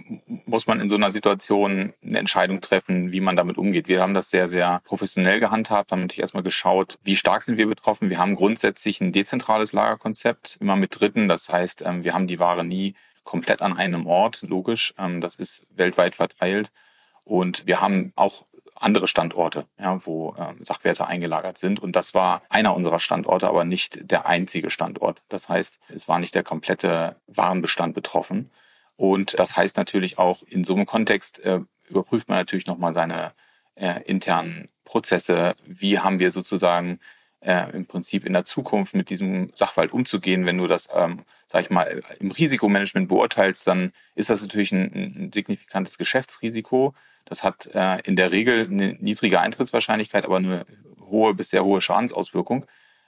muss 0.47 0.67
man 0.67 0.81
in 0.81 0.89
so 0.89 0.97
einer 0.97 1.11
Situation 1.11 1.93
eine 2.05 2.19
Entscheidung 2.19 2.61
treffen, 2.61 3.13
wie 3.13 3.21
man 3.21 3.37
damit 3.37 3.59
umgeht. 3.59 3.89
Wir 3.89 4.01
haben 4.01 4.15
das 4.15 4.31
sehr 4.31 4.49
sehr 4.49 4.81
professionell 4.85 5.41
gehandhabt, 5.41 5.93
haben 5.93 6.03
natürlich 6.03 6.23
erstmal 6.23 6.43
geschaut, 6.43 6.99
wie 7.03 7.17
stark 7.17 7.43
sind 7.43 7.59
wir 7.59 7.67
betroffen. 7.67 8.11
Wir 8.11 8.19
haben 8.19 8.35
grundsätzlich 8.35 9.01
ein 9.01 9.13
dezentrales 9.13 9.73
Lagerkonzept 9.73 10.59
immer 10.61 10.77
mit 10.77 10.99
Dritten, 10.99 11.29
das 11.29 11.49
heißt, 11.49 11.83
ähm, 11.85 12.05
wir 12.05 12.15
haben 12.15 12.27
die 12.27 12.39
Ware 12.39 12.65
nie 12.65 12.95
komplett 13.29 13.61
an 13.61 13.77
einem 13.77 14.07
Ort, 14.07 14.41
logisch. 14.41 14.95
Ähm, 14.97 15.21
das 15.21 15.35
ist 15.35 15.67
weltweit 15.69 16.15
verteilt. 16.15 16.73
Und 17.25 17.67
wir 17.67 17.83
haben 17.83 18.15
auch 18.17 18.47
andere 18.75 19.07
Standorte, 19.07 19.67
ja, 19.79 20.01
wo 20.07 20.35
ähm, 20.39 20.65
Sachwerte 20.65 21.07
eingelagert 21.07 21.59
sind. 21.59 21.79
Und 21.79 21.95
das 21.95 22.15
war 22.15 22.41
einer 22.49 22.75
unserer 22.75 23.01
Standorte, 23.01 23.47
aber 23.47 23.67
nicht 23.67 24.11
der 24.11 24.25
einzige 24.25 24.71
Standort. 24.71 25.21
Das 25.29 25.51
heißt, 25.51 25.79
es 25.95 26.09
war 26.09 26.19
nicht 26.19 26.35
der 26.35 26.43
komplette 26.43 27.17
Warenbestand 27.27 27.95
betroffen. 27.95 28.51
Und 28.97 29.39
das 29.39 29.59
heißt 29.59 29.77
natürlich 29.77 30.19
auch, 30.19 30.43
in 30.45 30.65
so 30.65 30.75
einem 30.75 30.87
Kontext 30.87 31.45
äh, 31.45 31.61
überprüft 31.87 32.31
man 32.31 32.39
natürlich 32.39 32.67
nochmal 32.67 32.95
seine 32.95 33.33
äh, 33.75 34.03
internen 34.05 34.71
Prozesse. 34.87 35.55
Wie 35.67 35.99
haben 35.99 36.19
wir 36.19 36.31
sozusagen 36.31 36.99
äh, 37.41 37.71
im 37.73 37.87
Prinzip 37.87 38.27
in 38.27 38.33
der 38.33 38.45
Zukunft 38.45 38.95
mit 38.95 39.11
diesem 39.11 39.51
Sachverhalt 39.55 39.93
umzugehen. 39.93 40.47
Wenn 40.47 40.59
du 40.59 40.67
das, 40.67 40.89
ähm, 40.95 41.25
sag 41.47 41.63
ich 41.63 41.71
mal, 41.71 42.03
im 42.21 42.31
Risikomanagement 42.31 43.09
beurteilst, 43.09 43.67
dann 43.67 43.93
ist 44.15 44.31
das 44.31 44.43
natürlich 44.43 44.73
ein, 44.73 44.93
ein 44.95 45.31
signifikantes 45.33 45.99
Geschäftsrisiko. 45.99 46.95
Das 47.25 47.43
hat 47.43 47.67
äh, 47.75 48.01
in 48.01 48.17
der 48.17 48.33
Regel 48.33 48.67
eine 48.67 48.95
niedrige 49.01 49.41
Eintrittswahrscheinlichkeit, 49.41 50.25
aber 50.25 50.37
eine 50.37 50.67
hohe 51.01 51.35
bis 51.35 51.51
sehr 51.51 51.65
hohe 51.65 51.81
Schadensauswirkung. 51.81 52.67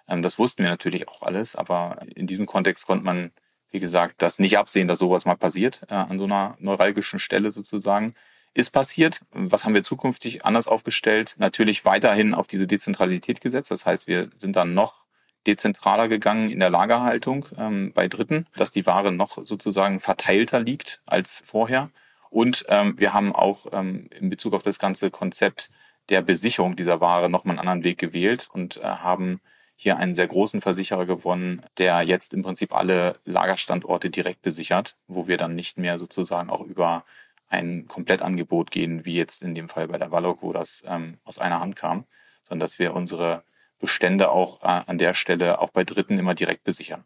Ähm, 0.08 0.22
das 0.22 0.38
wussten 0.38 0.62
wir 0.62 0.70
natürlich 0.70 1.08
auch 1.08 1.22
alles, 1.22 1.56
aber 1.56 2.02
in 2.14 2.26
diesem 2.26 2.46
Kontext 2.46 2.86
konnte 2.86 3.04
man, 3.04 3.32
wie 3.70 3.80
gesagt, 3.80 4.22
das 4.22 4.38
nicht 4.38 4.58
absehen, 4.58 4.88
dass 4.88 4.98
sowas 4.98 5.24
mal 5.24 5.36
passiert 5.36 5.82
äh, 5.88 5.94
an 5.94 6.18
so 6.18 6.24
einer 6.24 6.56
neuralgischen 6.60 7.18
Stelle 7.18 7.50
sozusagen 7.50 8.14
ist 8.54 8.70
passiert. 8.70 9.20
Was 9.30 9.64
haben 9.64 9.74
wir 9.74 9.82
zukünftig 9.82 10.44
anders 10.44 10.66
aufgestellt? 10.68 11.34
Natürlich 11.38 11.84
weiterhin 11.84 12.34
auf 12.34 12.46
diese 12.46 12.66
Dezentralität 12.66 13.40
gesetzt. 13.40 13.70
Das 13.70 13.86
heißt, 13.86 14.06
wir 14.06 14.28
sind 14.36 14.56
dann 14.56 14.74
noch 14.74 15.04
dezentraler 15.46 16.08
gegangen 16.08 16.50
in 16.50 16.60
der 16.60 16.70
Lagerhaltung 16.70 17.46
ähm, 17.56 17.92
bei 17.94 18.08
Dritten, 18.08 18.46
dass 18.56 18.70
die 18.70 18.86
Ware 18.86 19.12
noch 19.12 19.38
sozusagen 19.46 20.00
verteilter 20.00 20.60
liegt 20.60 21.00
als 21.06 21.42
vorher. 21.44 21.90
Und 22.28 22.64
ähm, 22.68 22.98
wir 22.98 23.12
haben 23.12 23.34
auch 23.34 23.66
ähm, 23.72 24.08
in 24.18 24.28
Bezug 24.28 24.54
auf 24.54 24.62
das 24.62 24.78
ganze 24.78 25.10
Konzept 25.10 25.70
der 26.08 26.22
Besicherung 26.22 26.76
dieser 26.76 27.00
Ware 27.00 27.30
nochmal 27.30 27.58
einen 27.58 27.60
anderen 27.60 27.84
Weg 27.84 27.98
gewählt 27.98 28.48
und 28.52 28.78
äh, 28.78 28.82
haben 28.82 29.40
hier 29.76 29.96
einen 29.96 30.12
sehr 30.12 30.26
großen 30.26 30.60
Versicherer 30.60 31.06
gewonnen, 31.06 31.62
der 31.78 32.02
jetzt 32.02 32.34
im 32.34 32.42
Prinzip 32.42 32.74
alle 32.74 33.16
Lagerstandorte 33.24 34.10
direkt 34.10 34.42
besichert, 34.42 34.96
wo 35.06 35.26
wir 35.26 35.38
dann 35.38 35.54
nicht 35.54 35.78
mehr 35.78 35.98
sozusagen 35.98 36.50
auch 36.50 36.60
über 36.60 37.04
ein 37.50 37.86
Komplettangebot 37.86 38.70
gehen, 38.70 39.04
wie 39.04 39.14
jetzt 39.14 39.42
in 39.42 39.54
dem 39.54 39.68
Fall 39.68 39.88
bei 39.88 39.98
der 39.98 40.10
Wallock, 40.10 40.42
wo 40.42 40.52
das 40.52 40.82
ähm, 40.86 41.18
aus 41.24 41.38
einer 41.38 41.60
Hand 41.60 41.76
kam, 41.76 42.04
sondern 42.48 42.60
dass 42.60 42.78
wir 42.78 42.94
unsere 42.94 43.44
Bestände 43.78 44.30
auch 44.30 44.62
äh, 44.62 44.82
an 44.86 44.98
der 44.98 45.14
Stelle 45.14 45.60
auch 45.60 45.70
bei 45.70 45.84
Dritten 45.84 46.18
immer 46.18 46.34
direkt 46.34 46.64
besichern. 46.64 47.04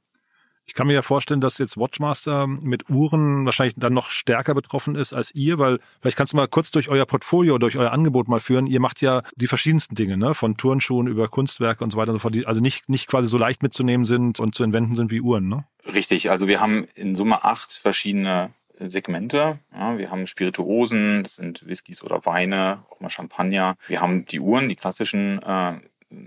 Ich 0.67 0.73
kann 0.73 0.87
mir 0.87 0.95
ja 0.95 1.03
vorstellen, 1.03 1.43
dass 1.43 1.59
jetzt 1.59 1.77
Watchmaster 1.77 2.47
mit 2.47 2.89
Uhren 2.89 3.45
wahrscheinlich 3.45 3.75
dann 3.77 3.93
noch 3.93 4.09
stärker 4.09 4.55
betroffen 4.55 4.95
ist 4.95 5.13
als 5.13 5.35
ihr, 5.35 5.59
weil 5.59 5.79
vielleicht 6.01 6.17
kannst 6.17 6.33
du 6.33 6.39
mal 6.39 6.49
kurz 6.49 6.71
durch 6.71 6.89
euer 6.89 7.05
Portfolio, 7.05 7.59
durch 7.59 7.77
euer 7.77 7.93
Angebot 7.93 8.29
mal 8.29 8.41
führen. 8.41 8.67
Ihr 8.67 8.81
macht 8.81 9.03
ja 9.03 9.23
die 9.37 9.47
verschiedensten 9.47 9.95
Dinge, 9.95 10.17
ne? 10.17 10.35
Von 10.35 10.57
Turnschuhen 10.57 11.07
über 11.07 11.29
Kunstwerke 11.29 11.85
und 11.85 11.91
so 11.91 11.99
weiter 11.99 12.13
und 12.13 12.17
so 12.17 12.21
fort, 12.21 12.35
die 12.35 12.47
also 12.47 12.63
nicht, 12.63 12.89
nicht 12.89 13.09
quasi 13.09 13.29
so 13.29 13.37
leicht 13.37 13.63
mitzunehmen 13.63 14.07
sind 14.07 14.41
und 14.41 14.55
zu 14.55 14.65
entwenden 14.65 14.97
sind 14.97 15.11
wie 15.11 15.21
Uhren, 15.21 15.49
ne? 15.49 15.67
Richtig. 15.87 16.31
Also 16.31 16.49
wir 16.49 16.61
haben 16.61 16.87
in 16.95 17.15
Summe 17.15 17.45
acht 17.45 17.73
verschiedene 17.73 18.55
Segmente. 18.79 19.59
Ja, 19.73 19.99
wir 19.99 20.11
haben 20.11 20.27
Spirituosen, 20.27 21.23
das 21.23 21.37
sind 21.37 21.67
Whiskys 21.67 22.03
oder 22.03 22.27
Weine, 22.27 22.85
auch 22.91 23.01
mal 23.01 23.11
Champagner. 23.11 23.77
Wir 23.87 24.01
haben 24.01 24.25
die 24.25 24.41
Uhren, 24.41 24.69
die 24.69 24.77
klassischen 24.77 25.41
äh, 25.43 25.75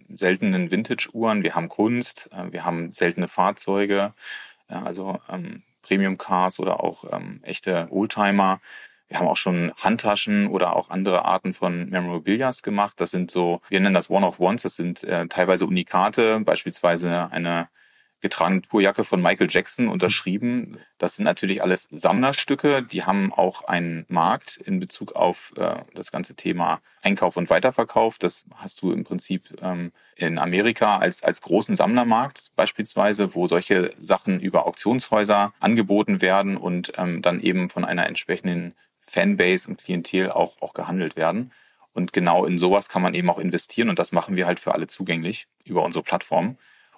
seltenen 0.09 0.71
Vintage-Uhren, 0.71 1.43
wir 1.43 1.55
haben 1.55 1.69
Kunst, 1.69 2.29
äh, 2.31 2.51
wir 2.51 2.65
haben 2.65 2.91
seltene 2.91 3.27
Fahrzeuge, 3.27 4.13
also 4.67 5.19
ähm, 5.29 5.63
Premium-Cars 5.81 6.59
oder 6.59 6.83
auch 6.83 7.05
ähm, 7.11 7.39
echte 7.43 7.87
Oldtimer. 7.91 8.59
Wir 9.07 9.19
haben 9.19 9.27
auch 9.27 9.37
schon 9.37 9.71
Handtaschen 9.77 10.47
oder 10.47 10.75
auch 10.75 10.89
andere 10.89 11.23
Arten 11.23 11.53
von 11.53 11.89
Memorabilias 11.89 12.61
gemacht. 12.61 12.95
Das 12.97 13.11
sind 13.11 13.31
so, 13.31 13.61
wir 13.69 13.79
nennen 13.79 13.95
das 13.95 14.09
One-of-Ones, 14.09 14.63
das 14.63 14.75
sind 14.75 15.03
äh, 15.05 15.27
teilweise 15.27 15.65
Unikate, 15.65 16.41
beispielsweise 16.41 17.29
eine 17.31 17.69
getragene 18.21 18.61
Tourjacke 18.61 19.03
von 19.03 19.21
Michael 19.21 19.47
Jackson 19.49 19.87
unterschrieben. 19.89 20.79
Das 20.97 21.15
sind 21.15 21.25
natürlich 21.25 21.61
alles 21.61 21.87
Sammlerstücke, 21.91 22.83
die 22.83 23.03
haben 23.03 23.31
auch 23.33 23.63
einen 23.65 24.05
Markt 24.09 24.57
in 24.57 24.79
Bezug 24.79 25.15
auf 25.15 25.53
äh, 25.57 25.75
das 25.93 26.11
ganze 26.11 26.35
Thema 26.35 26.81
Einkauf 27.01 27.37
und 27.37 27.49
Weiterverkauf. 27.49 28.17
Das 28.17 28.45
hast 28.55 28.81
du 28.81 28.91
im 28.91 29.03
Prinzip 29.03 29.61
ähm, 29.61 29.91
in 30.15 30.39
Amerika 30.39 30.97
als, 30.97 31.23
als 31.23 31.41
großen 31.41 31.75
Sammlermarkt 31.75 32.51
beispielsweise, 32.55 33.35
wo 33.35 33.47
solche 33.47 33.93
Sachen 34.01 34.39
über 34.39 34.65
Auktionshäuser 34.65 35.53
angeboten 35.59 36.21
werden 36.21 36.57
und 36.57 36.93
ähm, 36.97 37.21
dann 37.21 37.39
eben 37.39 37.69
von 37.69 37.85
einer 37.85 38.07
entsprechenden 38.07 38.73
Fanbase 38.99 39.69
und 39.69 39.77
Klientel 39.83 40.31
auch, 40.31 40.61
auch 40.61 40.73
gehandelt 40.73 41.15
werden. 41.15 41.51
Und 41.93 42.13
genau 42.13 42.45
in 42.45 42.59
sowas 42.59 42.89
kann 42.89 43.01
man 43.01 43.15
eben 43.15 43.29
auch 43.29 43.39
investieren 43.39 43.89
und 43.89 43.97
das 43.97 44.11
machen 44.11 44.35
wir 44.35 44.45
halt 44.45 44.59
für 44.59 44.73
alle 44.73 44.87
zugänglich 44.87 45.47
über 45.65 45.83
unsere 45.83 46.03
Plattform. 46.03 46.57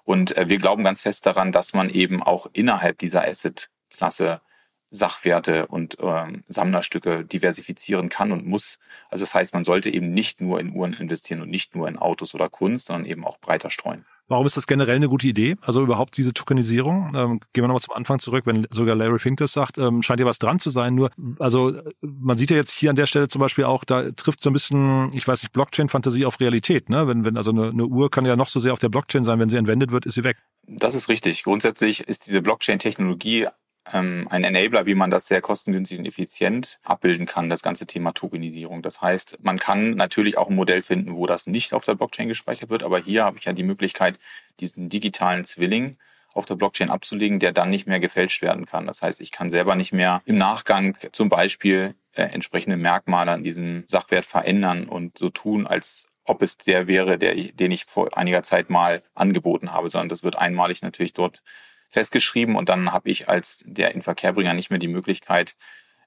Und 0.09 0.35
äh, 0.37 0.49
wir 0.49 0.57
glauben 0.57 0.83
ganz 0.83 1.03
fest 1.03 1.27
daran, 1.27 1.51
dass 1.51 1.73
man 1.73 1.91
eben 1.91 2.23
auch 2.23 2.47
innerhalb 2.53 2.97
dieser 2.97 3.27
Asset-Klasse 3.27 4.41
Sachwerte 4.89 5.67
und 5.67 5.97
ähm, 5.99 6.43
Sammlerstücke 6.47 7.23
diversifizieren 7.25 8.09
kann 8.09 8.31
und 8.31 8.43
muss. 8.43 8.79
Also 9.11 9.25
das 9.25 9.35
heißt, 9.35 9.53
man 9.53 9.63
sollte 9.63 9.91
eben 9.91 10.11
nicht 10.11 10.41
nur 10.41 10.59
in 10.59 10.73
Uhren 10.73 10.93
investieren 10.93 11.43
und 11.43 11.51
nicht 11.51 11.75
nur 11.75 11.87
in 11.87 11.99
Autos 11.99 12.33
oder 12.33 12.49
Kunst, 12.49 12.87
sondern 12.87 13.05
eben 13.05 13.23
auch 13.23 13.37
breiter 13.37 13.69
streuen. 13.69 14.03
Warum 14.29 14.45
ist 14.45 14.55
das 14.55 14.67
generell 14.67 14.95
eine 14.95 15.09
gute 15.09 15.27
Idee? 15.27 15.55
Also 15.61 15.81
überhaupt 15.81 16.15
diese 16.15 16.33
Tokenisierung? 16.33 17.11
Ähm, 17.15 17.39
gehen 17.51 17.63
wir 17.63 17.67
nochmal 17.67 17.81
zum 17.81 17.95
Anfang 17.95 18.19
zurück, 18.19 18.45
wenn 18.45 18.67
sogar 18.69 18.95
Larry 18.95 19.17
Fink 19.17 19.37
das 19.37 19.53
sagt, 19.53 19.79
ähm, 19.79 20.03
scheint 20.03 20.19
ja 20.19 20.25
was 20.27 20.37
dran 20.37 20.59
zu 20.59 20.69
sein. 20.69 20.93
Nur, 20.93 21.09
also 21.39 21.73
man 22.01 22.37
sieht 22.37 22.51
ja 22.51 22.57
jetzt 22.57 22.71
hier 22.71 22.91
an 22.91 22.95
der 22.95 23.07
Stelle 23.07 23.27
zum 23.27 23.41
Beispiel 23.41 23.65
auch, 23.65 23.83
da 23.83 24.11
trifft 24.11 24.41
so 24.41 24.51
ein 24.51 24.53
bisschen, 24.53 25.11
ich 25.13 25.27
weiß 25.27 25.41
nicht, 25.41 25.51
Blockchain-Fantasie 25.51 26.25
auf 26.25 26.39
Realität. 26.39 26.89
Ne? 26.89 27.07
Wenn, 27.07 27.25
wenn 27.25 27.37
also 27.37 27.49
eine, 27.49 27.69
eine 27.69 27.85
Uhr 27.85 28.11
kann 28.11 28.25
ja 28.25 28.35
noch 28.35 28.47
so 28.47 28.59
sehr 28.59 28.71
auf 28.71 28.79
der 28.79 28.89
Blockchain 28.89 29.25
sein, 29.25 29.39
wenn 29.39 29.49
sie 29.49 29.57
entwendet 29.57 29.91
wird, 29.91 30.05
ist 30.05 30.13
sie 30.13 30.23
weg. 30.23 30.37
Das 30.67 30.93
ist 30.93 31.09
richtig. 31.09 31.43
Grundsätzlich 31.43 32.01
ist 32.01 32.27
diese 32.27 32.43
Blockchain-Technologie 32.43 33.47
ähm, 33.91 34.27
ein 34.29 34.43
Enabler, 34.43 34.85
wie 34.85 34.95
man 34.95 35.11
das 35.11 35.27
sehr 35.27 35.41
kostengünstig 35.41 35.99
und 35.99 36.05
effizient 36.05 36.79
abbilden 36.83 37.25
kann, 37.25 37.49
das 37.49 37.61
ganze 37.61 37.85
Thema 37.85 38.13
Tokenisierung. 38.13 38.81
Das 38.81 39.01
heißt, 39.01 39.39
man 39.41 39.59
kann 39.59 39.91
natürlich 39.91 40.37
auch 40.37 40.49
ein 40.49 40.55
Modell 40.55 40.81
finden, 40.81 41.15
wo 41.15 41.25
das 41.25 41.47
nicht 41.47 41.73
auf 41.73 41.85
der 41.85 41.95
Blockchain 41.95 42.27
gespeichert 42.27 42.69
wird, 42.69 42.83
aber 42.83 42.99
hier 42.99 43.25
habe 43.25 43.37
ich 43.37 43.45
ja 43.45 43.53
die 43.53 43.63
Möglichkeit, 43.63 44.19
diesen 44.59 44.89
digitalen 44.89 45.45
Zwilling 45.45 45.97
auf 46.33 46.45
der 46.45 46.55
Blockchain 46.55 46.89
abzulegen, 46.89 47.39
der 47.39 47.51
dann 47.51 47.69
nicht 47.69 47.87
mehr 47.87 47.99
gefälscht 47.99 48.41
werden 48.41 48.65
kann. 48.65 48.85
Das 48.85 49.01
heißt, 49.01 49.19
ich 49.21 49.31
kann 49.31 49.49
selber 49.49 49.75
nicht 49.75 49.93
mehr 49.93 50.21
im 50.25 50.37
Nachgang 50.37 50.95
zum 51.11 51.29
Beispiel 51.29 51.95
äh, 52.13 52.23
entsprechende 52.23 52.77
Merkmale 52.77 53.31
an 53.31 53.43
diesem 53.43 53.83
Sachwert 53.87 54.25
verändern 54.25 54.87
und 54.87 55.17
so 55.17 55.29
tun, 55.29 55.65
als 55.65 56.07
ob 56.23 56.43
es 56.43 56.57
der 56.57 56.87
wäre, 56.87 57.17
der, 57.17 57.33
den 57.33 57.71
ich 57.71 57.85
vor 57.85 58.15
einiger 58.15 58.43
Zeit 58.43 58.69
mal 58.69 59.01
angeboten 59.15 59.73
habe, 59.73 59.89
sondern 59.89 60.09
das 60.09 60.23
wird 60.23 60.35
einmalig 60.35 60.81
natürlich 60.83 61.13
dort 61.13 61.41
festgeschrieben 61.89 62.55
und 62.55 62.69
dann 62.69 62.91
habe 62.91 63.09
ich 63.09 63.27
als 63.27 63.63
der 63.65 63.93
Inverkehrbringer 63.95 64.53
nicht 64.53 64.69
mehr 64.69 64.79
die 64.79 64.87
Möglichkeit, 64.87 65.55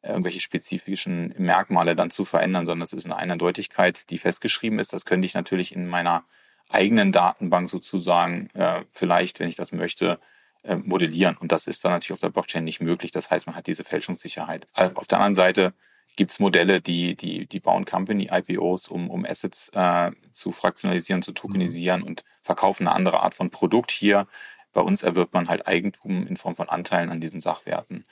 irgendwelche 0.02 0.40
spezifischen 0.40 1.34
Merkmale 1.38 1.94
dann 1.94 2.10
zu 2.10 2.24
verändern, 2.24 2.66
sondern 2.66 2.84
es 2.84 2.92
ist 2.92 3.04
eine 3.04 3.16
Eindeutigkeit, 3.16 4.10
die 4.10 4.18
festgeschrieben 4.18 4.78
ist. 4.78 4.92
Das 4.92 5.04
könnte 5.04 5.26
ich 5.26 5.34
natürlich 5.34 5.74
in 5.74 5.86
meiner 5.86 6.24
eigenen 6.68 7.12
Datenbank 7.12 7.70
sozusagen 7.70 8.48
äh, 8.54 8.82
vielleicht, 8.90 9.38
wenn 9.38 9.48
ich 9.48 9.56
das 9.56 9.72
möchte, 9.72 10.18
äh, 10.64 10.76
modellieren. 10.76 11.36
Und 11.36 11.52
das 11.52 11.66
ist 11.66 11.84
dann 11.84 11.92
natürlich 11.92 12.12
auf 12.12 12.20
der 12.20 12.30
Blockchain 12.30 12.64
nicht 12.64 12.80
möglich. 12.80 13.12
Das 13.12 13.30
heißt, 13.30 13.46
man 13.46 13.54
hat 13.54 13.66
diese 13.66 13.84
Fälschungssicherheit. 13.84 14.66
Auf 14.74 15.06
der 15.06 15.18
anderen 15.18 15.34
Seite 15.34 15.74
gibt 16.16 16.32
es 16.32 16.40
Modelle, 16.40 16.80
die, 16.80 17.14
die, 17.16 17.46
die 17.46 17.60
bauen 17.60 17.84
Company-IPOs, 17.84 18.88
um, 18.88 19.10
um 19.10 19.24
Assets 19.24 19.70
äh, 19.74 20.10
zu 20.32 20.52
fraktionalisieren, 20.52 21.22
zu 21.22 21.32
tokenisieren 21.32 22.00
mhm. 22.00 22.06
und 22.06 22.24
verkaufen 22.42 22.86
eine 22.86 22.96
andere 22.96 23.22
Art 23.22 23.34
von 23.34 23.50
Produkt. 23.50 23.90
Hier 23.90 24.26
bei 24.72 24.80
uns 24.80 25.02
erwirbt 25.02 25.34
man 25.34 25.48
halt 25.48 25.66
Eigentum 25.66 26.26
in 26.26 26.36
Form 26.36 26.56
von 26.56 26.68
Anteilen 26.68 27.10
an 27.10 27.20
diesen 27.20 27.40
Sachwerten, 27.40 28.04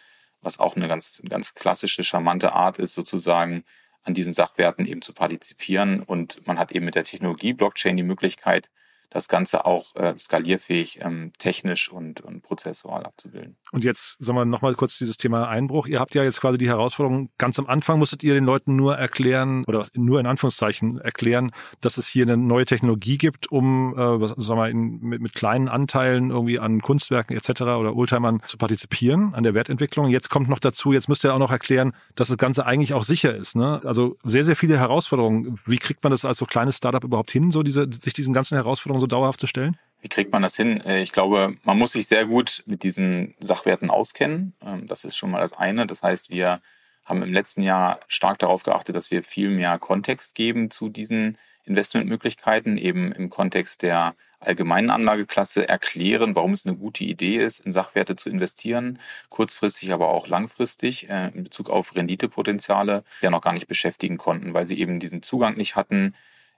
was 0.42 0.58
auch 0.58 0.76
eine 0.76 0.88
ganz, 0.88 1.22
ganz 1.28 1.54
klassische, 1.54 2.04
charmante 2.04 2.52
Art 2.52 2.78
ist, 2.78 2.94
sozusagen 2.94 3.64
an 4.02 4.14
diesen 4.14 4.32
Sachwerten 4.32 4.86
eben 4.86 5.02
zu 5.02 5.12
partizipieren. 5.12 6.02
Und 6.02 6.46
man 6.46 6.58
hat 6.58 6.72
eben 6.72 6.84
mit 6.84 6.94
der 6.94 7.04
Technologie 7.04 7.52
Blockchain 7.52 7.96
die 7.96 8.02
Möglichkeit, 8.02 8.70
das 9.10 9.28
Ganze 9.28 9.66
auch 9.66 9.94
äh, 9.96 10.16
skalierfähig, 10.16 11.00
ähm, 11.02 11.32
technisch 11.38 11.90
und, 11.90 12.20
und 12.20 12.42
prozessual 12.42 13.04
abzubilden. 13.04 13.56
Und 13.72 13.84
jetzt 13.84 14.16
sagen 14.20 14.38
wir 14.38 14.44
nochmal 14.44 14.74
kurz 14.74 14.98
dieses 14.98 15.16
Thema 15.16 15.48
Einbruch. 15.48 15.86
Ihr 15.86 15.98
habt 15.98 16.14
ja 16.14 16.22
jetzt 16.22 16.40
quasi 16.40 16.58
die 16.58 16.68
Herausforderung, 16.68 17.30
ganz 17.36 17.58
am 17.58 17.66
Anfang 17.66 17.98
musstet 17.98 18.22
ihr 18.22 18.34
den 18.34 18.44
Leuten 18.44 18.76
nur 18.76 18.96
erklären, 18.96 19.64
oder 19.66 19.86
nur 19.94 20.20
in 20.20 20.26
Anführungszeichen 20.26 20.98
erklären, 20.98 21.50
dass 21.80 21.98
es 21.98 22.06
hier 22.06 22.24
eine 22.24 22.36
neue 22.36 22.64
Technologie 22.64 23.18
gibt, 23.18 23.50
um, 23.50 23.94
äh, 23.94 24.20
was, 24.20 24.30
sagen 24.30 24.60
wir, 24.60 24.68
in, 24.68 25.00
mit, 25.00 25.20
mit 25.20 25.34
kleinen 25.34 25.68
Anteilen 25.68 26.30
irgendwie 26.30 26.60
an 26.60 26.80
Kunstwerken 26.80 27.36
etc. 27.36 27.62
oder 27.62 27.96
Oldtimern 27.96 28.40
zu 28.46 28.58
partizipieren, 28.58 29.34
an 29.34 29.42
der 29.42 29.54
Wertentwicklung. 29.54 30.08
Jetzt 30.08 30.30
kommt 30.30 30.48
noch 30.48 30.60
dazu, 30.60 30.92
jetzt 30.92 31.08
müsst 31.08 31.24
ihr 31.24 31.34
auch 31.34 31.38
noch 31.38 31.50
erklären, 31.50 31.92
dass 32.14 32.28
das 32.28 32.38
Ganze 32.38 32.64
eigentlich 32.64 32.94
auch 32.94 33.04
sicher 33.04 33.34
ist. 33.34 33.56
Ne? 33.56 33.80
Also 33.84 34.16
sehr, 34.22 34.44
sehr 34.44 34.56
viele 34.56 34.78
Herausforderungen. 34.78 35.58
Wie 35.66 35.78
kriegt 35.78 36.04
man 36.04 36.12
das 36.12 36.24
als 36.24 36.38
so 36.38 36.46
kleines 36.46 36.76
Startup 36.76 37.02
überhaupt 37.02 37.32
hin, 37.32 37.50
so 37.50 37.64
diese, 37.64 37.88
sich 37.90 38.12
diesen 38.12 38.32
ganzen 38.32 38.54
Herausforderungen 38.54 38.99
so 39.00 39.06
dauerhaft 39.06 39.40
zu 39.40 39.46
stellen? 39.46 39.76
Wie 40.02 40.08
kriegt 40.08 40.32
man 40.32 40.42
das 40.42 40.56
hin? 40.56 40.80
Äh, 40.80 41.02
ich 41.02 41.12
glaube, 41.12 41.56
man 41.64 41.78
muss 41.78 41.92
sich 41.92 42.06
sehr 42.06 42.24
gut 42.24 42.62
mit 42.66 42.82
diesen 42.82 43.34
Sachwerten 43.40 43.90
auskennen. 43.90 44.54
Ähm, 44.64 44.86
das 44.86 45.04
ist 45.04 45.16
schon 45.16 45.30
mal 45.30 45.40
das 45.40 45.52
eine. 45.52 45.86
Das 45.86 46.02
heißt, 46.02 46.30
wir 46.30 46.60
haben 47.04 47.22
im 47.22 47.32
letzten 47.32 47.62
Jahr 47.62 48.00
stark 48.08 48.38
darauf 48.38 48.62
geachtet, 48.62 48.96
dass 48.96 49.10
wir 49.10 49.22
viel 49.22 49.50
mehr 49.50 49.78
Kontext 49.78 50.34
geben 50.34 50.70
zu 50.70 50.88
diesen 50.88 51.36
Investmentmöglichkeiten, 51.64 52.78
eben 52.78 53.12
im 53.12 53.28
Kontext 53.28 53.82
der 53.82 54.14
allgemeinen 54.40 54.90
Anlageklasse 54.90 55.68
erklären, 55.68 56.34
warum 56.34 56.54
es 56.54 56.64
eine 56.64 56.76
gute 56.76 57.04
Idee 57.04 57.36
ist, 57.36 57.60
in 57.60 57.72
Sachwerte 57.72 58.16
zu 58.16 58.30
investieren, 58.30 58.98
kurzfristig, 59.28 59.92
aber 59.92 60.08
auch 60.08 60.28
langfristig 60.28 61.10
äh, 61.10 61.28
in 61.34 61.44
Bezug 61.44 61.68
auf 61.68 61.94
Renditepotenziale, 61.94 63.04
die 63.20 63.24
ja 63.24 63.30
noch 63.30 63.42
gar 63.42 63.52
nicht 63.52 63.68
beschäftigen 63.68 64.16
konnten, 64.16 64.54
weil 64.54 64.66
sie 64.66 64.78
eben 64.78 64.98
diesen 64.98 65.22
Zugang 65.22 65.56
nicht 65.56 65.76
hatten, 65.76 66.14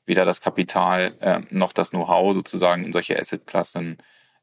weder 0.07 0.25
das 0.25 0.41
Kapital 0.41 1.15
äh, 1.21 1.41
noch 1.51 1.73
das 1.73 1.91
Know-how 1.91 2.35
sozusagen 2.35 2.85
in 2.85 2.93
solche 2.93 3.19
Assetklassen 3.19 3.99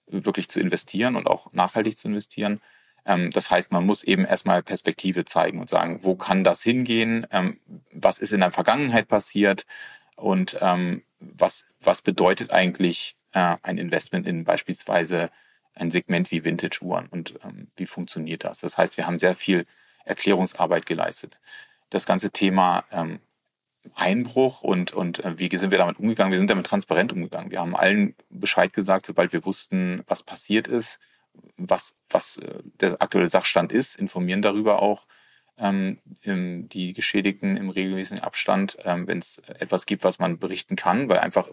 wirklich 0.07 0.49
zu 0.49 0.59
investieren 0.59 1.15
und 1.15 1.27
auch 1.27 1.51
nachhaltig 1.53 1.97
zu 1.97 2.07
investieren. 2.07 2.61
Ähm, 3.05 3.31
das 3.31 3.51
heißt, 3.51 3.71
man 3.71 3.85
muss 3.85 4.03
eben 4.03 4.25
erstmal 4.25 4.63
Perspektive 4.63 5.25
zeigen 5.25 5.59
und 5.59 5.69
sagen, 5.69 5.99
wo 6.03 6.15
kann 6.15 6.43
das 6.43 6.63
hingehen? 6.63 7.27
Ähm, 7.31 7.59
was 7.93 8.19
ist 8.19 8.33
in 8.33 8.39
der 8.41 8.51
Vergangenheit 8.51 9.07
passiert? 9.07 9.65
Und 10.15 10.57
ähm, 10.61 11.03
was, 11.19 11.65
was 11.81 12.01
bedeutet 12.01 12.51
eigentlich 12.51 13.15
äh, 13.33 13.55
ein 13.61 13.77
Investment 13.77 14.27
in 14.27 14.43
beispielsweise 14.43 15.29
ein 15.75 15.91
Segment 15.91 16.31
wie 16.31 16.43
Vintage-Uhren 16.43 17.07
und 17.07 17.39
ähm, 17.43 17.69
wie 17.75 17.85
funktioniert 17.85 18.43
das? 18.43 18.59
Das 18.59 18.77
heißt, 18.77 18.97
wir 18.97 19.07
haben 19.07 19.17
sehr 19.17 19.35
viel 19.35 19.65
Erklärungsarbeit 20.03 20.85
geleistet. 20.85 21.39
Das 21.89 22.05
ganze 22.05 22.31
Thema 22.31 22.83
ähm, 22.91 23.19
Einbruch 23.95 24.61
und, 24.61 24.93
und 24.93 25.23
äh, 25.23 25.39
wie 25.39 25.55
sind 25.55 25.71
wir 25.71 25.77
damit 25.77 25.99
umgegangen? 25.99 26.31
Wir 26.31 26.39
sind 26.39 26.49
damit 26.49 26.65
transparent 26.65 27.13
umgegangen. 27.13 27.51
Wir 27.51 27.59
haben 27.59 27.75
allen 27.75 28.15
Bescheid 28.29 28.73
gesagt, 28.73 29.05
sobald 29.05 29.33
wir 29.33 29.45
wussten, 29.45 30.03
was 30.07 30.23
passiert 30.23 30.67
ist, 30.67 30.99
was, 31.57 31.93
was 32.09 32.37
äh, 32.37 32.61
der 32.79 33.01
aktuelle 33.01 33.29
Sachstand 33.29 33.71
ist, 33.71 33.95
informieren 33.95 34.41
darüber 34.41 34.81
auch 34.81 35.05
ähm, 35.57 35.99
die 36.25 36.93
Geschädigten 36.93 37.57
im 37.57 37.69
regelmäßigen 37.69 38.23
Abstand, 38.23 38.77
ähm, 38.83 39.07
wenn 39.07 39.19
es 39.19 39.39
etwas 39.47 39.85
gibt, 39.85 40.03
was 40.03 40.19
man 40.19 40.39
berichten 40.39 40.75
kann, 40.75 41.09
weil 41.09 41.19
einfach 41.19 41.49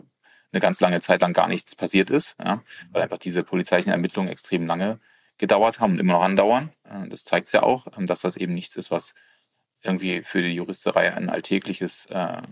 eine 0.52 0.60
ganz 0.60 0.80
lange 0.80 1.00
Zeit 1.00 1.20
lang 1.20 1.32
gar 1.32 1.48
nichts 1.48 1.74
passiert 1.74 2.10
ist, 2.10 2.36
ja, 2.42 2.62
weil 2.90 3.02
einfach 3.02 3.18
diese 3.18 3.42
polizeilichen 3.42 3.92
Ermittlungen 3.92 4.30
extrem 4.30 4.66
lange 4.66 5.00
gedauert 5.38 5.80
haben 5.80 5.94
und 5.94 6.00
immer 6.00 6.14
noch 6.14 6.22
andauern. 6.22 6.72
Äh, 6.84 7.08
das 7.08 7.24
zeigt 7.24 7.52
ja 7.52 7.62
auch, 7.62 7.86
ähm, 7.96 8.06
dass 8.06 8.20
das 8.20 8.36
eben 8.36 8.54
nichts 8.54 8.76
ist, 8.76 8.90
was 8.90 9.14
irgendwie 9.86 10.22
für 10.22 10.42
die 10.42 10.54
Juristerei 10.54 11.14
ein 11.14 11.30
alltägliches 11.30 12.06
äh, 12.06 12.42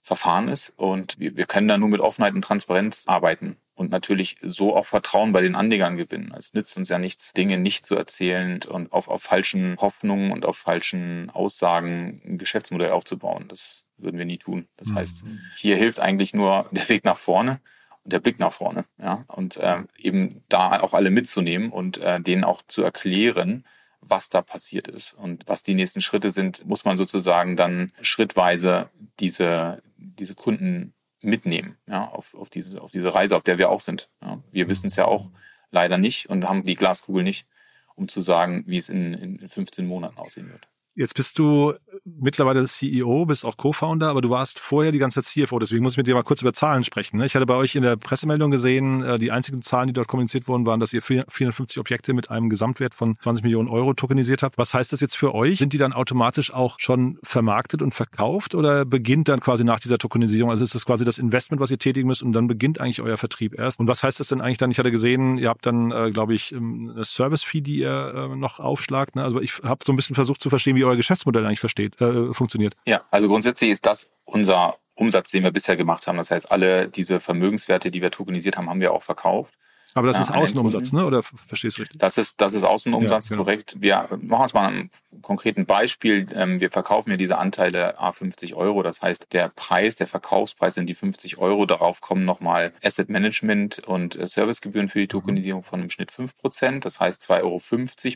Verfahren 0.00 0.48
ist. 0.48 0.70
Und 0.76 1.18
wir, 1.18 1.36
wir 1.36 1.46
können 1.46 1.68
da 1.68 1.78
nur 1.78 1.88
mit 1.88 2.00
Offenheit 2.00 2.34
und 2.34 2.42
Transparenz 2.42 3.04
arbeiten. 3.06 3.56
und 3.74 3.90
natürlich 3.90 4.36
so 4.42 4.76
auch 4.76 4.86
Vertrauen 4.86 5.32
bei 5.32 5.40
den 5.40 5.54
Anlegern 5.54 5.96
gewinnen. 5.96 6.32
Es 6.36 6.54
nützt 6.54 6.76
uns 6.76 6.88
ja 6.88 6.98
nichts, 6.98 7.32
Dinge 7.32 7.58
nicht 7.58 7.86
zu 7.86 7.96
erzählen 7.96 8.60
und 8.68 8.92
auf, 8.92 9.08
auf 9.08 9.22
falschen 9.22 9.76
Hoffnungen 9.78 10.30
und 10.30 10.44
auf 10.44 10.56
falschen 10.56 11.30
Aussagen 11.30 12.22
ein 12.24 12.38
Geschäftsmodell 12.38 12.90
aufzubauen. 12.92 13.46
Das 13.48 13.84
würden 13.96 14.18
wir 14.18 14.26
nie 14.26 14.38
tun. 14.38 14.68
Das 14.76 14.88
mhm. 14.90 14.94
heißt, 14.96 15.24
hier 15.56 15.76
hilft 15.76 16.00
eigentlich 16.00 16.34
nur 16.34 16.68
der 16.70 16.88
Weg 16.88 17.04
nach 17.04 17.16
vorne 17.16 17.60
und 18.04 18.12
der 18.12 18.20
Blick 18.20 18.38
nach 18.38 18.52
vorne. 18.52 18.84
Ja? 18.98 19.24
Und 19.28 19.56
äh, 19.56 19.82
eben 19.96 20.44
da 20.48 20.80
auch 20.80 20.94
alle 20.94 21.10
mitzunehmen 21.10 21.70
und 21.70 21.98
äh, 21.98 22.20
denen 22.20 22.44
auch 22.44 22.62
zu 22.68 22.82
erklären, 22.82 23.64
was 24.08 24.28
da 24.28 24.42
passiert 24.42 24.88
ist. 24.88 25.12
Und 25.14 25.46
was 25.46 25.62
die 25.62 25.74
nächsten 25.74 26.00
Schritte 26.00 26.30
sind, 26.30 26.66
muss 26.66 26.84
man 26.84 26.96
sozusagen 26.96 27.56
dann 27.56 27.92
schrittweise 28.02 28.90
diese, 29.20 29.82
diese 29.96 30.34
Kunden 30.34 30.94
mitnehmen, 31.20 31.76
ja, 31.86 32.06
auf, 32.06 32.34
auf, 32.34 32.50
diese, 32.50 32.80
auf 32.80 32.90
diese 32.90 33.14
Reise, 33.14 33.36
auf 33.36 33.42
der 33.42 33.58
wir 33.58 33.70
auch 33.70 33.80
sind. 33.80 34.08
Ja. 34.22 34.38
Wir 34.50 34.68
wissen 34.68 34.88
es 34.88 34.96
ja 34.96 35.06
auch 35.06 35.30
leider 35.70 35.98
nicht 35.98 36.28
und 36.28 36.48
haben 36.48 36.64
die 36.64 36.76
Glaskugel 36.76 37.22
nicht, 37.22 37.46
um 37.94 38.08
zu 38.08 38.20
sagen, 38.20 38.64
wie 38.66 38.76
es 38.76 38.88
in, 38.88 39.14
in 39.14 39.48
15 39.48 39.86
Monaten 39.86 40.18
aussehen 40.18 40.50
wird. 40.50 40.68
Jetzt 40.96 41.14
bist 41.14 41.40
du 41.40 41.74
mittlerweile 42.04 42.64
CEO, 42.66 43.26
bist 43.26 43.44
auch 43.44 43.56
Co-Founder, 43.56 44.08
aber 44.08 44.22
du 44.22 44.30
warst 44.30 44.60
vorher 44.60 44.92
die 44.92 44.98
ganze 44.98 45.22
Zeit 45.22 45.48
CFO, 45.48 45.58
deswegen 45.58 45.82
muss 45.82 45.94
ich 45.94 45.96
mit 45.96 46.06
dir 46.06 46.14
mal 46.14 46.22
kurz 46.22 46.40
über 46.40 46.52
Zahlen 46.52 46.84
sprechen. 46.84 47.16
Ne? 47.16 47.26
Ich 47.26 47.34
hatte 47.34 47.46
bei 47.46 47.56
euch 47.56 47.74
in 47.74 47.82
der 47.82 47.96
Pressemeldung 47.96 48.52
gesehen, 48.52 49.02
äh, 49.02 49.18
die 49.18 49.32
einzigen 49.32 49.60
Zahlen, 49.60 49.88
die 49.88 49.92
dort 49.92 50.06
kommuniziert 50.06 50.46
wurden, 50.46 50.66
waren, 50.66 50.78
dass 50.78 50.92
ihr 50.92 51.02
450 51.02 51.78
Objekte 51.78 52.14
mit 52.14 52.30
einem 52.30 52.48
Gesamtwert 52.48 52.94
von 52.94 53.16
20 53.22 53.42
Millionen 53.42 53.68
Euro 53.68 53.92
tokenisiert 53.94 54.44
habt. 54.44 54.56
Was 54.56 54.72
heißt 54.72 54.92
das 54.92 55.00
jetzt 55.00 55.16
für 55.16 55.34
euch? 55.34 55.58
Sind 55.58 55.72
die 55.72 55.78
dann 55.78 55.92
automatisch 55.92 56.54
auch 56.54 56.76
schon 56.78 57.18
vermarktet 57.24 57.82
und 57.82 57.92
verkauft 57.92 58.54
oder 58.54 58.84
beginnt 58.84 59.28
dann 59.28 59.40
quasi 59.40 59.64
nach 59.64 59.80
dieser 59.80 59.98
Tokenisierung? 59.98 60.50
Also 60.50 60.62
ist 60.62 60.76
das 60.76 60.86
quasi 60.86 61.04
das 61.04 61.18
Investment, 61.18 61.60
was 61.60 61.72
ihr 61.72 61.78
tätigen 61.78 62.06
müsst 62.06 62.22
und 62.22 62.32
dann 62.32 62.46
beginnt 62.46 62.80
eigentlich 62.80 63.02
euer 63.02 63.16
Vertrieb 63.16 63.58
erst? 63.58 63.80
Und 63.80 63.88
was 63.88 64.04
heißt 64.04 64.20
das 64.20 64.28
denn 64.28 64.40
eigentlich 64.40 64.58
dann? 64.58 64.70
Ich 64.70 64.78
hatte 64.78 64.92
gesehen, 64.92 65.38
ihr 65.38 65.48
habt 65.48 65.66
dann, 65.66 65.90
äh, 65.90 66.12
glaube 66.12 66.34
ich, 66.34 66.52
ähm, 66.52 66.92
eine 66.94 67.04
Service-Fee, 67.04 67.62
die 67.62 67.78
ihr 67.78 68.30
äh, 68.32 68.36
noch 68.36 68.60
aufschlagt. 68.60 69.16
Ne? 69.16 69.24
Also 69.24 69.40
ich 69.40 69.60
habe 69.64 69.84
so 69.84 69.92
ein 69.92 69.96
bisschen 69.96 70.14
versucht 70.14 70.40
zu 70.40 70.50
verstehen, 70.50 70.76
wie 70.76 70.83
wie 70.84 70.88
euer 70.88 70.96
Geschäftsmodell 70.96 71.44
eigentlich 71.46 71.60
versteht, 71.60 72.00
äh, 72.00 72.32
funktioniert. 72.32 72.74
Ja, 72.86 73.02
also 73.10 73.28
grundsätzlich 73.28 73.70
ist 73.70 73.86
das 73.86 74.10
unser 74.24 74.76
Umsatz, 74.94 75.30
den 75.30 75.42
wir 75.42 75.50
bisher 75.50 75.76
gemacht 75.76 76.06
haben. 76.06 76.18
Das 76.18 76.30
heißt, 76.30 76.50
alle 76.50 76.88
diese 76.88 77.20
Vermögenswerte, 77.20 77.90
die 77.90 78.02
wir 78.02 78.10
tokenisiert 78.10 78.56
haben, 78.56 78.70
haben 78.70 78.80
wir 78.80 78.92
auch 78.92 79.02
verkauft. 79.02 79.54
Aber 79.96 80.08
das 80.08 80.16
ja, 80.16 80.22
ist 80.22 80.30
Außenumsatz, 80.32 80.92
ne? 80.92 81.06
Oder 81.06 81.22
verstehst 81.22 81.78
du 81.78 81.82
richtig? 81.82 82.00
Das 82.00 82.18
ist, 82.18 82.40
das 82.40 82.54
ist 82.54 82.64
Außenumsatz, 82.64 83.28
ja, 83.28 83.36
genau. 83.36 83.44
korrekt. 83.44 83.76
Wir 83.78 84.08
machen 84.20 84.46
es 84.46 84.52
mal 84.52 84.66
einem 84.66 84.90
konkreten 85.22 85.66
Beispiel. 85.66 86.26
Ähm, 86.34 86.60
wir 86.60 86.70
verkaufen 86.70 87.10
ja 87.10 87.16
diese 87.16 87.38
Anteile 87.38 87.98
A 88.00 88.10
50 88.10 88.56
Euro. 88.56 88.82
Das 88.82 89.02
heißt, 89.02 89.28
der 89.32 89.50
Preis, 89.54 89.94
der 89.94 90.08
Verkaufspreis 90.08 90.74
sind 90.74 90.88
die 90.88 90.96
50 90.96 91.38
Euro. 91.38 91.64
Darauf 91.64 92.00
kommen 92.00 92.24
nochmal 92.24 92.72
Asset 92.82 93.08
Management 93.08 93.78
und 93.86 94.16
äh, 94.16 94.26
Servicegebühren 94.26 94.88
für 94.88 94.98
die 94.98 95.08
Tokenisierung 95.08 95.62
von 95.62 95.80
im 95.80 95.90
Schnitt 95.90 96.10
5 96.10 96.36
Prozent. 96.38 96.84
Das 96.84 96.98
heißt 96.98 97.22
2,50 97.30 97.34
Euro 97.42 97.60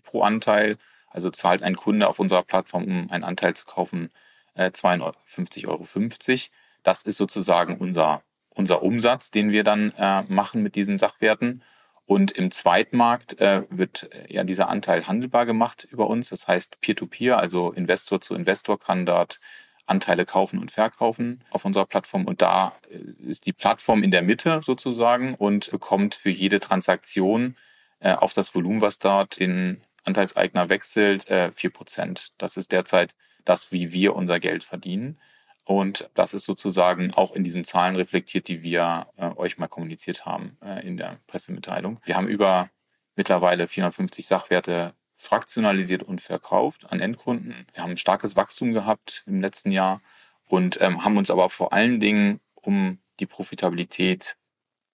pro 0.02 0.22
Anteil. 0.22 0.78
Also 1.18 1.30
zahlt 1.30 1.64
ein 1.64 1.74
Kunde 1.74 2.06
auf 2.06 2.20
unserer 2.20 2.44
Plattform, 2.44 2.84
um 2.84 3.10
einen 3.10 3.24
Anteil 3.24 3.52
zu 3.52 3.66
kaufen, 3.66 4.10
äh, 4.54 4.70
52,50 4.70 5.66
Euro. 5.66 5.84
Das 6.84 7.02
ist 7.02 7.16
sozusagen 7.16 7.76
unser, 7.76 8.22
unser 8.50 8.84
Umsatz, 8.84 9.32
den 9.32 9.50
wir 9.50 9.64
dann 9.64 9.92
äh, 9.98 10.22
machen 10.28 10.62
mit 10.62 10.76
diesen 10.76 10.96
Sachwerten. 10.96 11.64
Und 12.06 12.30
im 12.30 12.52
Zweitmarkt 12.52 13.40
äh, 13.40 13.64
wird 13.68 14.08
äh, 14.12 14.32
ja 14.32 14.44
dieser 14.44 14.68
Anteil 14.68 15.08
handelbar 15.08 15.44
gemacht 15.44 15.88
über 15.90 16.06
uns. 16.06 16.28
Das 16.28 16.46
heißt 16.46 16.80
Peer-to-Peer, 16.80 17.34
-Peer, 17.34 17.40
also 17.40 17.72
Investor 17.72 18.20
zu 18.20 18.36
Investor 18.36 18.78
kann 18.78 19.04
dort 19.04 19.40
Anteile 19.86 20.24
kaufen 20.24 20.60
und 20.60 20.70
verkaufen 20.70 21.42
auf 21.50 21.64
unserer 21.64 21.86
Plattform. 21.86 22.26
Und 22.26 22.42
da 22.42 22.74
äh, 22.92 23.28
ist 23.28 23.44
die 23.44 23.52
Plattform 23.52 24.04
in 24.04 24.12
der 24.12 24.22
Mitte 24.22 24.60
sozusagen 24.62 25.34
und 25.34 25.68
bekommt 25.72 26.14
für 26.14 26.30
jede 26.30 26.60
Transaktion 26.60 27.56
äh, 27.98 28.12
auf 28.12 28.34
das 28.34 28.54
Volumen, 28.54 28.82
was 28.82 29.00
dort 29.00 29.40
den 29.40 29.82
Anteilseigner 30.08 30.68
wechselt, 30.68 31.30
äh, 31.30 31.50
4%. 31.52 32.32
Das 32.38 32.56
ist 32.56 32.72
derzeit 32.72 33.14
das, 33.44 33.70
wie 33.72 33.92
wir 33.92 34.16
unser 34.16 34.40
Geld 34.40 34.64
verdienen. 34.64 35.18
Und 35.64 36.08
das 36.14 36.32
ist 36.32 36.44
sozusagen 36.44 37.12
auch 37.12 37.32
in 37.32 37.44
diesen 37.44 37.62
Zahlen 37.62 37.94
reflektiert, 37.94 38.48
die 38.48 38.62
wir 38.62 39.08
äh, 39.16 39.30
euch 39.36 39.58
mal 39.58 39.68
kommuniziert 39.68 40.24
haben 40.24 40.56
äh, 40.62 40.86
in 40.86 40.96
der 40.96 41.18
Pressemitteilung. 41.26 42.00
Wir 42.04 42.16
haben 42.16 42.26
über 42.26 42.70
mittlerweile 43.16 43.68
450 43.68 44.26
Sachwerte 44.26 44.94
fraktionalisiert 45.14 46.02
und 46.02 46.22
verkauft 46.22 46.90
an 46.90 47.00
Endkunden. 47.00 47.66
Wir 47.74 47.82
haben 47.82 47.90
ein 47.90 47.96
starkes 47.98 48.34
Wachstum 48.34 48.72
gehabt 48.72 49.24
im 49.26 49.40
letzten 49.40 49.70
Jahr 49.72 50.00
und 50.46 50.80
ähm, 50.80 51.04
haben 51.04 51.18
uns 51.18 51.30
aber 51.30 51.50
vor 51.50 51.72
allen 51.72 52.00
Dingen 52.00 52.40
um 52.54 52.98
die 53.20 53.26
Profitabilität 53.26 54.36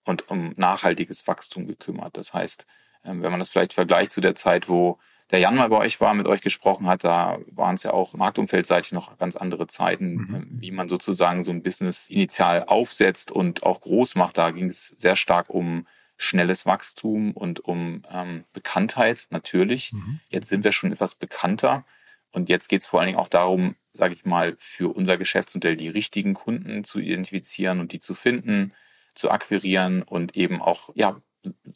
und 0.05 0.29
um 0.29 0.55
nachhaltiges 0.57 1.27
Wachstum 1.29 1.67
gekümmert. 1.67 2.17
Das 2.17 2.35
heißt, 2.35 2.67
wenn 3.05 3.21
man 3.21 3.39
das 3.39 3.51
vielleicht 3.51 3.75
vergleicht 3.75 4.13
zu 4.13 4.21
der 4.21 4.35
Zeit, 4.35 4.69
wo 4.69 4.99
der 5.31 5.39
Jan 5.39 5.57
mal 5.57 5.69
bei 5.69 5.79
euch 5.79 6.01
war, 6.01 6.15
mit 6.15 6.27
euch 6.27 6.43
gesprochen 6.43 6.87
hat, 6.87 7.05
da 7.05 7.39
waren 7.51 7.77
es 7.77 7.83
ja 7.83 7.93
auch 7.93 8.15
marktumfeldseitig 8.15 8.93
noch 8.93 9.17
ganz 9.19 9.37
andere 9.37 9.67
Zeiten, 9.67 10.15
mhm. 10.15 10.35
Ähm, 10.35 10.49
wie 10.61 10.71
man 10.71 10.89
sozusagen 10.89 11.45
so 11.45 11.51
ein 11.51 11.63
Business 11.63 12.09
initial 12.11 12.65
aufsetzt 12.65 13.33
und 13.33 13.63
auch 13.63 13.81
groß 13.81 14.17
macht. 14.17 14.39
Da 14.39 14.51
ging 14.51 14.69
es 14.69 14.89
sehr 14.89 15.17
stark 15.17 15.51
um 15.51 15.87
schnelles 16.17 16.67
Wachstum 16.67 17.33
und 17.33 17.61
um 17.61 18.03
ähm, 18.13 18.45
Bekanntheit 18.53 19.27
natürlich. 19.31 19.93
Mhm. 19.93 20.21
Jetzt 20.29 20.49
sind 20.49 20.63
wir 20.63 20.73
schon 20.73 20.93
etwas 20.93 21.15
bekannter 21.15 21.85
und 22.33 22.49
jetzt 22.49 22.69
geht 22.69 22.83
es 22.83 22.87
vor 22.87 23.01
allen 23.01 23.09
Dingen 23.09 23.19
auch 23.19 23.29
darum, 23.29 23.77
sage 23.93 24.15
ich 24.15 24.25
mal, 24.25 24.55
für 24.59 24.95
unser 24.95 25.17
Geschäftsmodell 25.17 25.77
die 25.77 25.89
richtigen 25.89 26.35
Kunden 26.35 26.85
zu 26.85 26.99
identifizieren 26.99 27.81
und 27.81 27.93
die 27.93 28.01
zu 28.01 28.15
finden, 28.15 28.73
zu 29.15 29.31
akquirieren 29.31 30.03
und 30.03 30.37
eben 30.37 30.61
auch 30.61 30.91
ja 30.95 31.21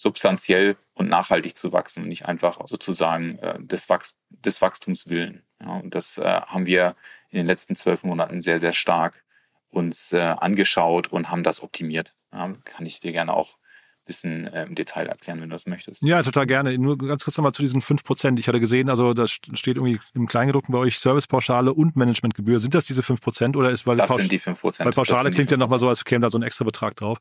substanziell 0.01 0.77
und 0.95 1.09
nachhaltig 1.09 1.57
zu 1.57 1.73
wachsen 1.73 2.05
und 2.05 2.09
nicht 2.09 2.27
einfach 2.27 2.59
sozusagen 2.67 3.39
äh, 3.39 3.61
des, 3.61 3.89
Wachst 3.89 4.19
des 4.31 4.61
Wachstums 4.63 5.09
willen. 5.09 5.43
Ja, 5.61 5.79
und 5.79 5.95
das 5.95 6.19
äh, 6.19 6.23
haben 6.23 6.67
wir 6.67 6.97
in 7.31 7.39
den 7.39 7.47
letzten 7.47 7.77
zwölf 7.77 8.05
Monaten 8.05 8.41
sehr, 8.41 8.61
sehr 8.61 8.73
stark 8.73 9.25
uns 9.71 10.13
äh, 10.13 10.21
angeschaut 10.21 11.09
und 11.09 11.31
haben 11.31 11.43
das 11.43 11.63
optimiert. 11.63 12.15
Ja, 12.33 12.55
kann 12.65 12.87
ich 12.87 13.01
dir 13.01 13.13
gerne 13.13 13.35
auch 13.35 13.59
bisschen 14.09 14.49
äh, 14.49 14.65
im 14.65 14.75
Detail 14.75 15.07
erklären, 15.07 15.41
wenn 15.41 15.51
du 15.51 15.55
das 15.55 15.67
möchtest. 15.67 16.03
Ja, 16.03 16.21
total 16.23 16.47
gerne. 16.47 16.77
Nur 16.77 16.99
ganz 16.99 17.25
kurz 17.25 17.37
nochmal 17.37 17.53
zu 17.53 17.63
diesen 17.63 17.81
fünf 17.81 18.03
Prozent. 18.03 18.41
Ich 18.41 18.49
hatte 18.49 18.59
gesehen, 18.59 18.91
also 18.91 19.15
da 19.15 19.29
steht 19.29 19.77
irgendwie 19.77 20.01
im 20.15 20.27
Kleingedruckten 20.27 20.73
bei 20.73 20.79
euch 20.79 20.99
Servicepauschale 20.99 21.73
und 21.73 21.95
Managementgebühr. 21.95 22.59
Sind 22.59 22.75
das 22.75 22.87
diese 22.87 23.05
fünf 23.05 23.21
Prozent 23.21 23.57
oder 23.57 23.71
ist 23.71 23.87
weil 23.87 23.99
das 23.99 24.11
sind 24.11 24.33
die 24.33 24.41
fünf 24.41 24.61
Prozent? 24.61 24.87
Weil 24.87 24.93
Pauschale 24.93 25.31
klingt 25.31 25.53
ja 25.53 25.57
nochmal 25.57 25.79
so, 25.79 25.89
als 25.89 26.05
käme 26.05 26.23
da 26.23 26.31
so 26.31 26.39
ein 26.39 26.43
extra 26.43 26.65
Betrag 26.65 26.97
drauf. 26.97 27.19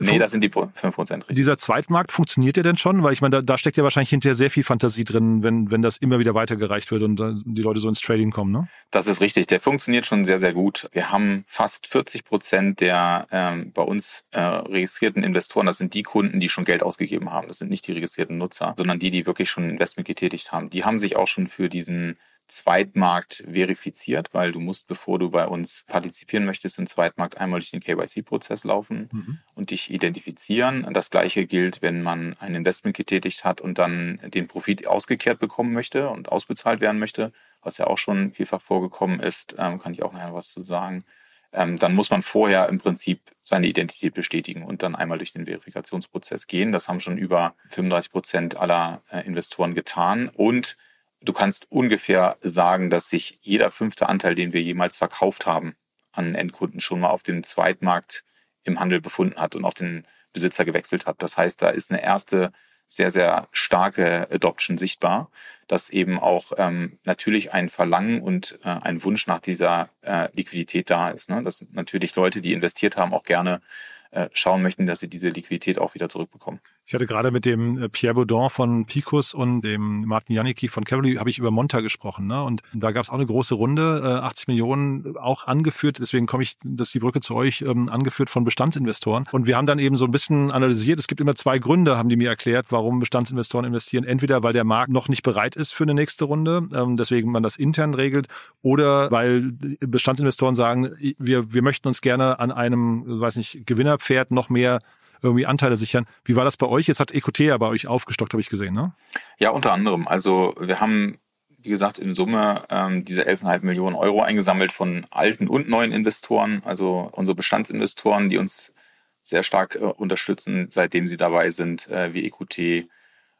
Nee, 0.00 0.18
das 0.18 0.32
sind 0.32 0.42
die 0.42 0.50
5% 0.50 1.14
richtig. 1.14 1.36
Dieser 1.36 1.56
Zweitmarkt 1.56 2.10
funktioniert 2.10 2.56
der 2.56 2.64
denn 2.64 2.76
schon? 2.76 3.02
Weil 3.04 3.12
ich 3.12 3.20
meine, 3.20 3.36
da, 3.36 3.42
da 3.42 3.56
steckt 3.56 3.76
ja 3.76 3.84
wahrscheinlich 3.84 4.10
hinterher 4.10 4.34
sehr 4.34 4.50
viel 4.50 4.64
Fantasie 4.64 5.04
drin, 5.04 5.44
wenn, 5.44 5.70
wenn 5.70 5.82
das 5.82 5.98
immer 5.98 6.18
wieder 6.18 6.34
weitergereicht 6.34 6.90
wird 6.90 7.02
und 7.02 7.20
äh, 7.20 7.32
die 7.44 7.62
Leute 7.62 7.78
so 7.78 7.88
ins 7.88 8.00
Trading 8.00 8.30
kommen, 8.32 8.50
ne? 8.50 8.68
Das 8.90 9.06
ist 9.06 9.20
richtig. 9.20 9.46
Der 9.46 9.60
funktioniert 9.60 10.04
schon 10.04 10.24
sehr, 10.24 10.38
sehr 10.38 10.52
gut. 10.52 10.88
Wir 10.92 11.10
haben 11.10 11.44
fast 11.46 11.86
40 11.86 12.24
Prozent 12.24 12.80
der 12.80 13.26
ähm, 13.30 13.72
bei 13.72 13.82
uns 13.82 14.24
äh, 14.32 14.40
registrierten 14.40 15.22
Investoren. 15.22 15.66
Das 15.66 15.78
sind 15.78 15.94
die 15.94 16.02
Kunden, 16.02 16.40
die 16.40 16.48
schon 16.48 16.64
Geld 16.64 16.82
ausgegeben 16.82 17.30
haben. 17.30 17.46
Das 17.48 17.58
sind 17.58 17.70
nicht 17.70 17.86
die 17.86 17.92
registrierten 17.92 18.36
Nutzer, 18.36 18.74
sondern 18.76 18.98
die, 18.98 19.10
die 19.10 19.26
wirklich 19.26 19.48
schon 19.48 19.70
Investment 19.70 20.08
getätigt 20.08 20.50
haben. 20.50 20.70
Die 20.70 20.84
haben 20.84 20.98
sich 20.98 21.16
auch 21.16 21.28
schon 21.28 21.46
für 21.46 21.68
diesen 21.68 22.16
Zweitmarkt 22.46 23.44
verifiziert, 23.50 24.28
weil 24.32 24.52
du 24.52 24.60
musst, 24.60 24.86
bevor 24.86 25.18
du 25.18 25.30
bei 25.30 25.46
uns 25.46 25.84
partizipieren 25.86 26.44
möchtest, 26.44 26.78
im 26.78 26.86
Zweitmarkt 26.86 27.38
einmal 27.38 27.60
durch 27.60 27.70
den 27.70 27.80
KYC-Prozess 27.80 28.64
laufen 28.64 29.08
mhm. 29.12 29.38
und 29.54 29.70
dich 29.70 29.90
identifizieren. 29.90 30.86
Das 30.92 31.10
gleiche 31.10 31.46
gilt, 31.46 31.82
wenn 31.82 32.02
man 32.02 32.36
ein 32.40 32.54
Investment 32.54 32.96
getätigt 32.96 33.44
hat 33.44 33.60
und 33.60 33.78
dann 33.78 34.20
den 34.24 34.46
Profit 34.46 34.86
ausgekehrt 34.86 35.38
bekommen 35.38 35.72
möchte 35.72 36.08
und 36.10 36.30
ausbezahlt 36.30 36.80
werden 36.80 36.98
möchte, 36.98 37.32
was 37.62 37.78
ja 37.78 37.86
auch 37.86 37.98
schon 37.98 38.32
vielfach 38.32 38.60
vorgekommen 38.60 39.20
ist, 39.20 39.56
ähm, 39.58 39.78
kann 39.78 39.92
ich 39.92 40.02
auch 40.02 40.12
nachher 40.12 40.34
was 40.34 40.50
zu 40.50 40.60
sagen. 40.60 41.04
Ähm, 41.52 41.78
dann 41.78 41.94
muss 41.94 42.10
man 42.10 42.22
vorher 42.22 42.68
im 42.68 42.78
Prinzip 42.78 43.20
seine 43.44 43.66
Identität 43.66 44.12
bestätigen 44.12 44.64
und 44.64 44.82
dann 44.82 44.96
einmal 44.96 45.18
durch 45.18 45.32
den 45.32 45.46
Verifikationsprozess 45.46 46.46
gehen. 46.46 46.72
Das 46.72 46.88
haben 46.88 47.00
schon 47.00 47.16
über 47.16 47.54
35 47.70 48.10
Prozent 48.10 48.56
aller 48.56 49.02
äh, 49.10 49.24
Investoren 49.24 49.74
getan 49.74 50.28
und 50.28 50.76
Du 51.24 51.32
kannst 51.32 51.66
ungefähr 51.70 52.36
sagen, 52.42 52.90
dass 52.90 53.08
sich 53.08 53.38
jeder 53.42 53.70
fünfte 53.70 54.08
Anteil, 54.08 54.34
den 54.34 54.52
wir 54.52 54.62
jemals 54.62 54.96
verkauft 54.96 55.46
haben, 55.46 55.74
an 56.12 56.34
Endkunden 56.34 56.80
schon 56.80 57.00
mal 57.00 57.08
auf 57.08 57.22
dem 57.22 57.42
Zweitmarkt 57.42 58.24
im 58.62 58.78
Handel 58.78 59.00
befunden 59.00 59.40
hat 59.40 59.54
und 59.56 59.64
auch 59.64 59.74
den 59.74 60.06
Besitzer 60.32 60.64
gewechselt 60.64 61.06
hat. 61.06 61.22
Das 61.22 61.36
heißt, 61.36 61.62
da 61.62 61.70
ist 61.70 61.90
eine 61.90 62.02
erste 62.02 62.52
sehr, 62.88 63.10
sehr 63.10 63.48
starke 63.52 64.28
Adoption 64.30 64.78
sichtbar, 64.78 65.30
dass 65.66 65.90
eben 65.90 66.18
auch 66.18 66.52
ähm, 66.58 66.98
natürlich 67.04 67.52
ein 67.52 67.70
Verlangen 67.70 68.20
und 68.20 68.58
äh, 68.62 68.68
ein 68.68 69.02
Wunsch 69.02 69.26
nach 69.26 69.40
dieser 69.40 69.88
äh, 70.02 70.28
Liquidität 70.34 70.90
da 70.90 71.10
ist. 71.10 71.30
Ne? 71.30 71.42
Dass 71.42 71.64
natürlich 71.72 72.14
Leute, 72.16 72.40
die 72.40 72.52
investiert 72.52 72.96
haben, 72.96 73.14
auch 73.14 73.24
gerne 73.24 73.62
äh, 74.10 74.28
schauen 74.34 74.62
möchten, 74.62 74.86
dass 74.86 75.00
sie 75.00 75.08
diese 75.08 75.30
Liquidität 75.30 75.78
auch 75.78 75.94
wieder 75.94 76.08
zurückbekommen. 76.08 76.60
Ich 76.86 76.92
hatte 76.92 77.06
gerade 77.06 77.30
mit 77.30 77.46
dem 77.46 77.78
äh, 77.78 77.88
Pierre 77.88 78.14
Baudon 78.14 78.50
von 78.50 78.84
Picus 78.84 79.32
und 79.32 79.62
dem 79.62 80.00
Martin 80.00 80.36
Janicki 80.36 80.68
von 80.68 80.84
Cavalry 80.84 81.14
habe 81.14 81.30
ich 81.30 81.38
über 81.38 81.50
Monta 81.50 81.80
gesprochen. 81.80 82.26
Ne? 82.26 82.42
Und 82.42 82.60
da 82.74 82.92
gab 82.92 83.04
es 83.04 83.08
auch 83.08 83.14
eine 83.14 83.24
große 83.24 83.54
Runde, 83.54 84.02
äh, 84.04 84.24
80 84.24 84.48
Millionen 84.48 85.16
auch 85.16 85.46
angeführt. 85.46 85.98
Deswegen 85.98 86.26
komme 86.26 86.42
ich, 86.42 86.56
das 86.62 86.88
ist 86.88 86.94
die 86.94 86.98
Brücke 86.98 87.20
zu 87.20 87.34
euch, 87.34 87.62
ähm, 87.62 87.88
angeführt 87.88 88.28
von 88.28 88.44
Bestandsinvestoren. 88.44 89.24
Und 89.32 89.46
wir 89.46 89.56
haben 89.56 89.64
dann 89.64 89.78
eben 89.78 89.96
so 89.96 90.04
ein 90.04 90.12
bisschen 90.12 90.52
analysiert. 90.52 90.98
Es 90.98 91.06
gibt 91.06 91.22
immer 91.22 91.34
zwei 91.34 91.58
Gründe, 91.58 91.96
haben 91.96 92.10
die 92.10 92.16
mir 92.16 92.28
erklärt, 92.28 92.66
warum 92.68 93.00
Bestandsinvestoren 93.00 93.64
investieren. 93.64 94.04
Entweder 94.04 94.42
weil 94.42 94.52
der 94.52 94.64
Markt 94.64 94.92
noch 94.92 95.08
nicht 95.08 95.22
bereit 95.22 95.56
ist 95.56 95.72
für 95.72 95.84
eine 95.84 95.94
nächste 95.94 96.26
Runde, 96.26 96.68
ähm, 96.74 96.98
deswegen 96.98 97.32
man 97.32 97.42
das 97.42 97.56
intern 97.56 97.94
regelt, 97.94 98.28
oder 98.60 99.10
weil 99.10 99.52
Bestandsinvestoren 99.80 100.54
sagen, 100.54 100.90
wir, 101.18 101.50
wir 101.54 101.62
möchten 101.62 101.88
uns 101.88 102.02
gerne 102.02 102.40
an 102.40 102.52
einem, 102.52 103.04
weiß 103.06 103.36
nicht, 103.36 103.66
Gewinnerpferd 103.66 104.32
noch 104.32 104.50
mehr 104.50 104.80
irgendwie 105.24 105.46
Anteile 105.46 105.76
sichern. 105.76 106.06
Wie 106.24 106.36
war 106.36 106.44
das 106.44 106.56
bei 106.56 106.66
euch? 106.66 106.86
Jetzt 106.86 107.00
hat 107.00 107.12
EQT 107.12 107.40
ja 107.40 107.58
bei 107.58 107.68
euch 107.68 107.86
aufgestockt, 107.86 108.32
habe 108.32 108.40
ich 108.40 108.48
gesehen, 108.48 108.74
ne? 108.74 108.94
Ja, 109.38 109.50
unter 109.50 109.72
anderem. 109.72 110.06
Also 110.06 110.54
wir 110.60 110.80
haben, 110.80 111.18
wie 111.62 111.70
gesagt, 111.70 111.98
in 111.98 112.14
Summe 112.14 112.62
ähm, 112.70 113.04
diese 113.04 113.26
11,5 113.26 113.64
Millionen 113.64 113.96
Euro 113.96 114.22
eingesammelt 114.22 114.72
von 114.72 115.06
alten 115.10 115.48
und 115.48 115.68
neuen 115.68 115.92
Investoren, 115.92 116.62
also 116.64 117.08
unsere 117.12 117.34
Bestandsinvestoren, 117.34 118.28
die 118.28 118.38
uns 118.38 118.72
sehr 119.20 119.42
stark 119.42 119.76
äh, 119.76 119.78
unterstützen, 119.78 120.68
seitdem 120.70 121.08
sie 121.08 121.16
dabei 121.16 121.50
sind, 121.50 121.88
äh, 121.88 122.12
wie 122.12 122.26
EQT 122.26 122.88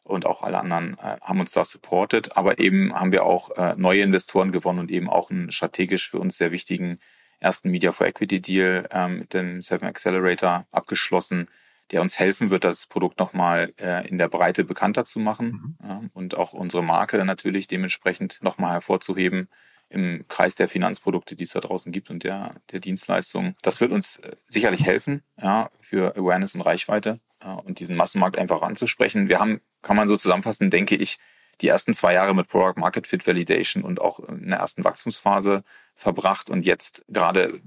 und 0.02 0.26
auch 0.26 0.42
alle 0.42 0.58
anderen 0.58 0.98
äh, 0.98 1.18
haben 1.20 1.40
uns 1.40 1.52
da 1.52 1.64
supportet. 1.64 2.36
Aber 2.36 2.58
eben 2.58 2.94
haben 2.94 3.12
wir 3.12 3.24
auch 3.24 3.50
äh, 3.56 3.74
neue 3.76 4.02
Investoren 4.02 4.52
gewonnen 4.52 4.78
und 4.78 4.90
eben 4.90 5.08
auch 5.08 5.30
einen 5.30 5.50
strategisch 5.50 6.10
für 6.10 6.18
uns 6.18 6.36
sehr 6.36 6.52
wichtigen 6.52 6.98
ersten 7.40 7.70
Media 7.70 7.92
for 7.92 8.06
Equity 8.06 8.40
Deal 8.40 8.88
ähm, 8.90 9.18
mit 9.20 9.34
dem 9.34 9.62
Seven 9.62 9.86
Accelerator 9.86 10.66
abgeschlossen, 10.72 11.48
der 11.90 12.00
uns 12.00 12.18
helfen 12.18 12.50
wird, 12.50 12.64
das 12.64 12.86
Produkt 12.86 13.18
nochmal 13.18 13.72
äh, 13.78 14.06
in 14.08 14.18
der 14.18 14.28
Breite 14.28 14.64
bekannter 14.64 15.04
zu 15.04 15.20
machen 15.20 15.76
mhm. 15.80 15.86
ja, 15.86 16.02
und 16.12 16.36
auch 16.36 16.52
unsere 16.52 16.82
Marke 16.82 17.24
natürlich 17.24 17.66
dementsprechend 17.66 18.42
nochmal 18.42 18.72
hervorzuheben 18.72 19.48
im 19.90 20.24
Kreis 20.28 20.54
der 20.54 20.68
Finanzprodukte, 20.68 21.36
die 21.36 21.44
es 21.44 21.52
da 21.52 21.60
draußen 21.60 21.92
gibt 21.92 22.10
und 22.10 22.24
der, 22.24 22.54
der 22.72 22.80
Dienstleistungen. 22.80 23.54
Das 23.62 23.80
wird 23.80 23.92
uns 23.92 24.16
äh, 24.16 24.34
sicherlich 24.48 24.84
helfen, 24.84 25.22
ja, 25.40 25.70
für 25.80 26.16
Awareness 26.16 26.54
und 26.54 26.62
Reichweite 26.62 27.20
ja, 27.42 27.54
und 27.54 27.78
diesen 27.80 27.96
Massenmarkt 27.96 28.38
einfach 28.38 28.62
anzusprechen. 28.62 29.28
Wir 29.28 29.38
haben, 29.38 29.60
kann 29.82 29.96
man 29.96 30.08
so 30.08 30.16
zusammenfassen, 30.16 30.70
denke 30.70 30.96
ich, 30.96 31.18
die 31.60 31.68
ersten 31.68 31.94
zwei 31.94 32.14
Jahre 32.14 32.34
mit 32.34 32.48
Product 32.48 32.80
Market 32.80 33.06
Fit 33.06 33.26
Validation 33.26 33.84
und 33.84 34.00
auch 34.00 34.18
in 34.20 34.48
der 34.48 34.58
ersten 34.58 34.82
Wachstumsphase 34.82 35.62
verbracht 35.94 36.50
und 36.50 36.64
jetzt 36.64 37.04
gerade, 37.08 37.60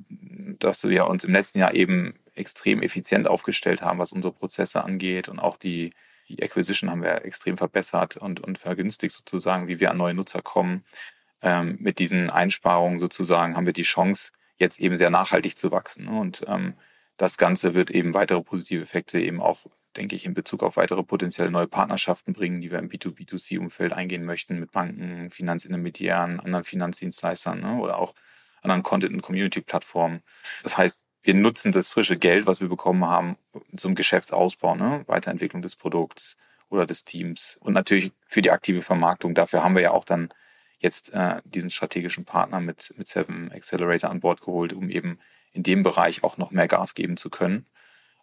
dass 0.60 0.84
wir 0.84 1.08
uns 1.08 1.24
im 1.24 1.32
letzten 1.32 1.60
Jahr 1.60 1.74
eben 1.74 2.16
extrem 2.38 2.82
effizient 2.82 3.28
aufgestellt 3.28 3.82
haben, 3.82 4.00
was 4.00 4.12
unsere 4.12 4.34
Prozesse 4.34 4.84
angeht 4.84 5.30
und 5.30 5.40
auch 5.40 5.58
die, 5.58 5.92
die 6.30 6.42
Acquisition 6.42 6.90
haben 6.90 7.04
wir 7.04 7.26
extrem 7.26 7.58
verbessert 7.58 8.18
und, 8.18 8.40
und 8.40 8.58
vergünstigt 8.58 9.16
sozusagen, 9.16 9.68
wie 9.68 9.80
wir 9.80 9.92
an 9.92 9.98
neue 9.98 10.14
Nutzer 10.14 10.42
kommen. 10.42 10.84
Ähm, 11.42 11.78
mit 11.80 12.00
diesen 12.00 12.30
Einsparungen 12.30 13.00
sozusagen 13.00 13.56
haben 13.56 13.66
wir 13.66 13.74
die 13.74 13.84
Chance, 13.84 14.32
jetzt 14.58 14.80
eben 14.80 14.98
sehr 14.98 15.10
nachhaltig 15.10 15.58
zu 15.58 15.72
wachsen. 15.72 16.08
Und 16.08 16.44
ähm, 16.48 16.74
das 17.16 17.38
Ganze 17.38 17.74
wird 17.74 17.92
eben 17.92 18.14
weitere 18.14 18.42
positive 18.42 18.82
Effekte 18.82 19.20
eben 19.20 19.42
auch, 19.42 19.66
denke 19.96 20.16
ich, 20.16 20.26
in 20.26 20.34
Bezug 20.34 20.64
auf 20.64 20.78
weitere 20.78 21.04
potenzielle 21.04 21.52
neue 21.52 21.68
Partnerschaften 21.68 22.34
bringen, 22.34 22.62
die 22.62 22.72
wir 22.72 22.80
im 22.80 22.90
B2B2C-Umfeld 22.90 23.94
eingehen 23.94 24.26
möchten 24.26 24.60
mit 24.60 24.72
Banken, 24.72 25.30
Finanzintermediären, 25.30 26.40
anderen 26.40 26.64
Finanzdienstleistern 26.64 27.62
ne, 27.62 27.80
oder 27.80 27.98
auch 27.98 28.14
anderen 28.62 28.84
Content- 28.84 29.14
und 29.14 29.22
Community-Plattformen. 29.22 30.22
Das 30.64 30.78
heißt, 30.78 31.00
wir 31.28 31.34
nutzen 31.34 31.74
das 31.74 31.90
frische 31.90 32.18
Geld, 32.18 32.48
was 32.48 32.62
wir 32.62 32.70
bekommen 32.70 33.04
haben, 33.04 33.36
zum 33.76 33.96
Geschäftsausbau, 33.96 34.76
ne? 34.76 35.04
Weiterentwicklung 35.08 35.62
des 35.62 35.76
Produkts 35.76 36.38
oder 36.70 36.86
des 36.86 37.04
Teams 37.04 37.58
und 37.60 37.74
natürlich 37.74 38.14
für 38.26 38.42
die 38.42 38.50
aktive 38.50 38.82
Vermarktung. 38.82 39.36
Dafür 39.36 39.62
haben 39.62 39.76
wir 39.76 39.82
ja 39.82 39.92
auch 39.92 40.06
dann 40.06 40.30
jetzt 40.80 41.14
äh, 41.14 41.42
diesen 41.44 41.70
strategischen 41.70 42.24
Partner 42.24 42.62
mit, 42.62 42.94
mit 42.96 43.10
Seven 43.10 43.52
Accelerator 43.52 44.10
an 44.10 44.22
Bord 44.22 44.40
geholt, 44.40 44.72
um 44.72 44.90
eben 44.90 45.20
in 45.52 45.64
dem 45.64 45.84
Bereich 45.84 46.24
auch 46.24 46.38
noch 46.38 46.52
mehr 46.52 46.70
Gas 46.70 46.96
geben 46.96 47.18
zu 47.18 47.30
können. 47.30 47.66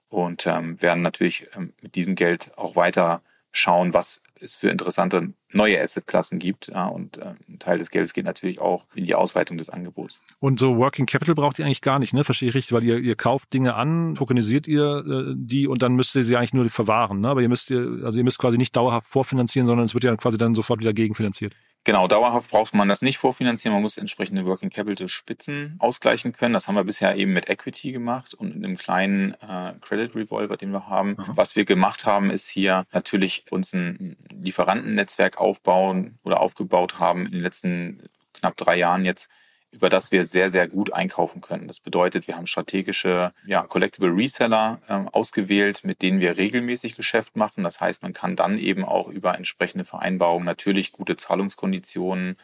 Und 0.08 0.46
ähm, 0.46 0.80
werden 0.80 1.02
natürlich 1.02 1.46
ähm, 1.54 1.74
mit 1.82 1.96
diesem 1.96 2.14
Geld 2.14 2.56
auch 2.56 2.74
weiter 2.74 3.20
schauen, 3.54 3.94
was 3.94 4.20
es 4.40 4.56
für 4.56 4.68
interessante 4.68 5.32
neue 5.52 5.80
Assetklassen 5.80 6.38
gibt. 6.38 6.68
Ja, 6.68 6.86
und 6.86 7.18
äh, 7.18 7.34
ein 7.48 7.58
Teil 7.58 7.78
des 7.78 7.90
Geldes 7.90 8.12
geht 8.12 8.24
natürlich 8.24 8.60
auch 8.60 8.86
in 8.94 9.04
die 9.04 9.14
Ausweitung 9.14 9.56
des 9.56 9.70
Angebots. 9.70 10.20
Und 10.40 10.58
so 10.58 10.76
Working 10.76 11.06
Capital 11.06 11.34
braucht 11.34 11.58
ihr 11.58 11.64
eigentlich 11.64 11.80
gar 11.80 11.98
nicht, 11.98 12.12
ne? 12.12 12.24
Verstehe 12.24 12.48
ich 12.48 12.54
richtig, 12.54 12.72
weil 12.72 12.84
ihr, 12.84 12.98
ihr 12.98 13.16
kauft 13.16 13.52
Dinge 13.54 13.74
an, 13.74 14.16
tokenisiert 14.16 14.66
ihr 14.66 15.04
äh, 15.06 15.34
die 15.36 15.66
und 15.66 15.82
dann 15.82 15.94
müsst 15.94 16.14
ihr 16.14 16.24
sie 16.24 16.36
eigentlich 16.36 16.52
nur 16.52 16.68
verwahren, 16.68 17.20
ne? 17.20 17.28
Aber 17.28 17.42
ihr 17.42 17.48
müsst 17.48 17.70
ihr, 17.70 18.00
also 18.04 18.18
ihr 18.18 18.24
müsst 18.24 18.38
quasi 18.38 18.58
nicht 18.58 18.76
dauerhaft 18.76 19.06
vorfinanzieren, 19.06 19.66
sondern 19.66 19.86
es 19.86 19.94
wird 19.94 20.04
ja 20.04 20.14
quasi 20.16 20.36
dann 20.36 20.54
sofort 20.54 20.80
wieder 20.80 20.92
gegenfinanziert. 20.92 21.54
Genau, 21.85 22.09
dauerhaft 22.09 22.51
braucht 22.51 22.73
man 22.73 22.88
das 22.88 23.03
nicht 23.03 23.18
vorfinanzieren. 23.18 23.75
Man 23.75 23.83
muss 23.83 23.99
entsprechende 23.99 24.47
Working 24.47 24.70
Capital 24.70 25.07
Spitzen 25.09 25.77
ausgleichen 25.79 26.33
können. 26.33 26.55
Das 26.55 26.66
haben 26.66 26.77
wir 26.77 26.85
bisher 26.85 27.14
eben 27.16 27.35
mit 27.35 27.51
Equity 27.51 27.92
gemacht 27.92 28.33
und 28.33 28.55
in 28.55 28.64
einem 28.64 28.79
kleinen 28.79 29.35
äh, 29.42 29.75
Credit 29.83 30.14
Revolver, 30.14 30.57
den 30.57 30.70
wir 30.70 30.88
haben. 30.88 31.14
Aha. 31.18 31.33
Was 31.35 31.57
wir 31.57 31.66
gemacht 31.66 32.07
haben, 32.07 32.31
ist 32.31 32.49
hier 32.49 32.87
natürlich 32.92 33.44
uns 33.51 33.75
ein 33.75 34.16
Lieferantennetzwerk 34.31 35.38
aufbauen 35.38 36.18
oder 36.25 36.40
aufgebaut 36.40 36.99
haben 36.99 37.27
in 37.27 37.33
den 37.33 37.40
letzten 37.40 38.03
knapp 38.33 38.57
drei 38.57 38.77
Jahren 38.77 39.05
jetzt, 39.05 39.29
über 39.74 39.88
das 39.88 40.12
wir 40.12 40.24
sehr, 40.24 40.50
sehr 40.50 40.68
gut 40.68 40.92
einkaufen 40.92 41.40
können. 41.40 41.66
Das 41.66 41.80
bedeutet, 41.80 42.28
wir 42.28 42.37
haben 42.37 42.46
strategische 42.46 43.32
ja, 43.44 43.62
Collectible 43.62 44.14
Reseller 44.14 44.80
äh, 44.88 45.04
ausgewählt, 45.12 45.84
mit 45.84 46.00
denen 46.00 46.20
wir 46.20 46.37
regelmäßig 46.37 46.94
Geschäft 46.94 47.37
machen. 47.37 47.64
Das 47.64 47.80
heißt, 47.80 48.02
man 48.02 48.12
kann 48.12 48.37
dann 48.37 48.58
eben 48.58 48.84
auch 48.84 49.08
über 49.08 49.34
entsprechende 49.37 49.84
Vereinbarungen 49.84 50.46
natürlich 50.46 50.92
gute 50.92 51.16
Zahlungskonditionen, 51.16 52.37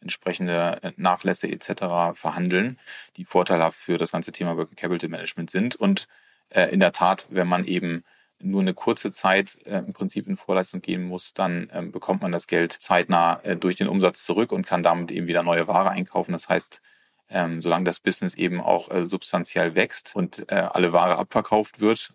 entsprechende 0.00 0.78
äh, 0.82 0.92
Nachlässe 0.96 1.48
etc. 1.48 2.16
verhandeln, 2.18 2.78
die 3.16 3.24
vorteilhaft 3.24 3.78
für 3.78 3.98
das 3.98 4.12
ganze 4.12 4.32
Thema 4.32 4.56
Working 4.56 4.76
Capital 4.76 5.10
Management 5.10 5.50
sind. 5.50 5.76
Und 5.76 6.08
äh, 6.50 6.72
in 6.72 6.80
der 6.80 6.92
Tat, 6.92 7.26
wenn 7.30 7.48
man 7.48 7.64
eben 7.64 8.04
nur 8.40 8.60
eine 8.60 8.74
kurze 8.74 9.12
Zeit 9.12 9.58
äh, 9.64 9.78
im 9.78 9.92
Prinzip 9.92 10.26
in 10.28 10.36
Vorleistung 10.36 10.80
gehen 10.80 11.04
muss, 11.04 11.34
dann 11.34 11.70
ähm, 11.72 11.92
bekommt 11.92 12.22
man 12.22 12.32
das 12.32 12.46
Geld 12.46 12.72
zeitnah 12.72 13.40
äh, 13.42 13.56
durch 13.56 13.76
den 13.76 13.88
Umsatz 13.88 14.24
zurück 14.24 14.52
und 14.52 14.66
kann 14.66 14.82
damit 14.82 15.10
eben 15.10 15.26
wieder 15.26 15.42
neue 15.42 15.66
Ware 15.66 15.90
einkaufen. 15.90 16.32
Das 16.32 16.48
heißt, 16.48 16.80
ähm, 17.30 17.60
solange 17.60 17.84
das 17.84 18.00
Business 18.00 18.34
eben 18.34 18.60
auch 18.60 18.90
äh, 18.90 19.06
substanziell 19.06 19.74
wächst 19.74 20.14
und 20.14 20.50
äh, 20.50 20.54
alle 20.54 20.92
Ware 20.92 21.16
abverkauft 21.16 21.80
wird, 21.80 22.14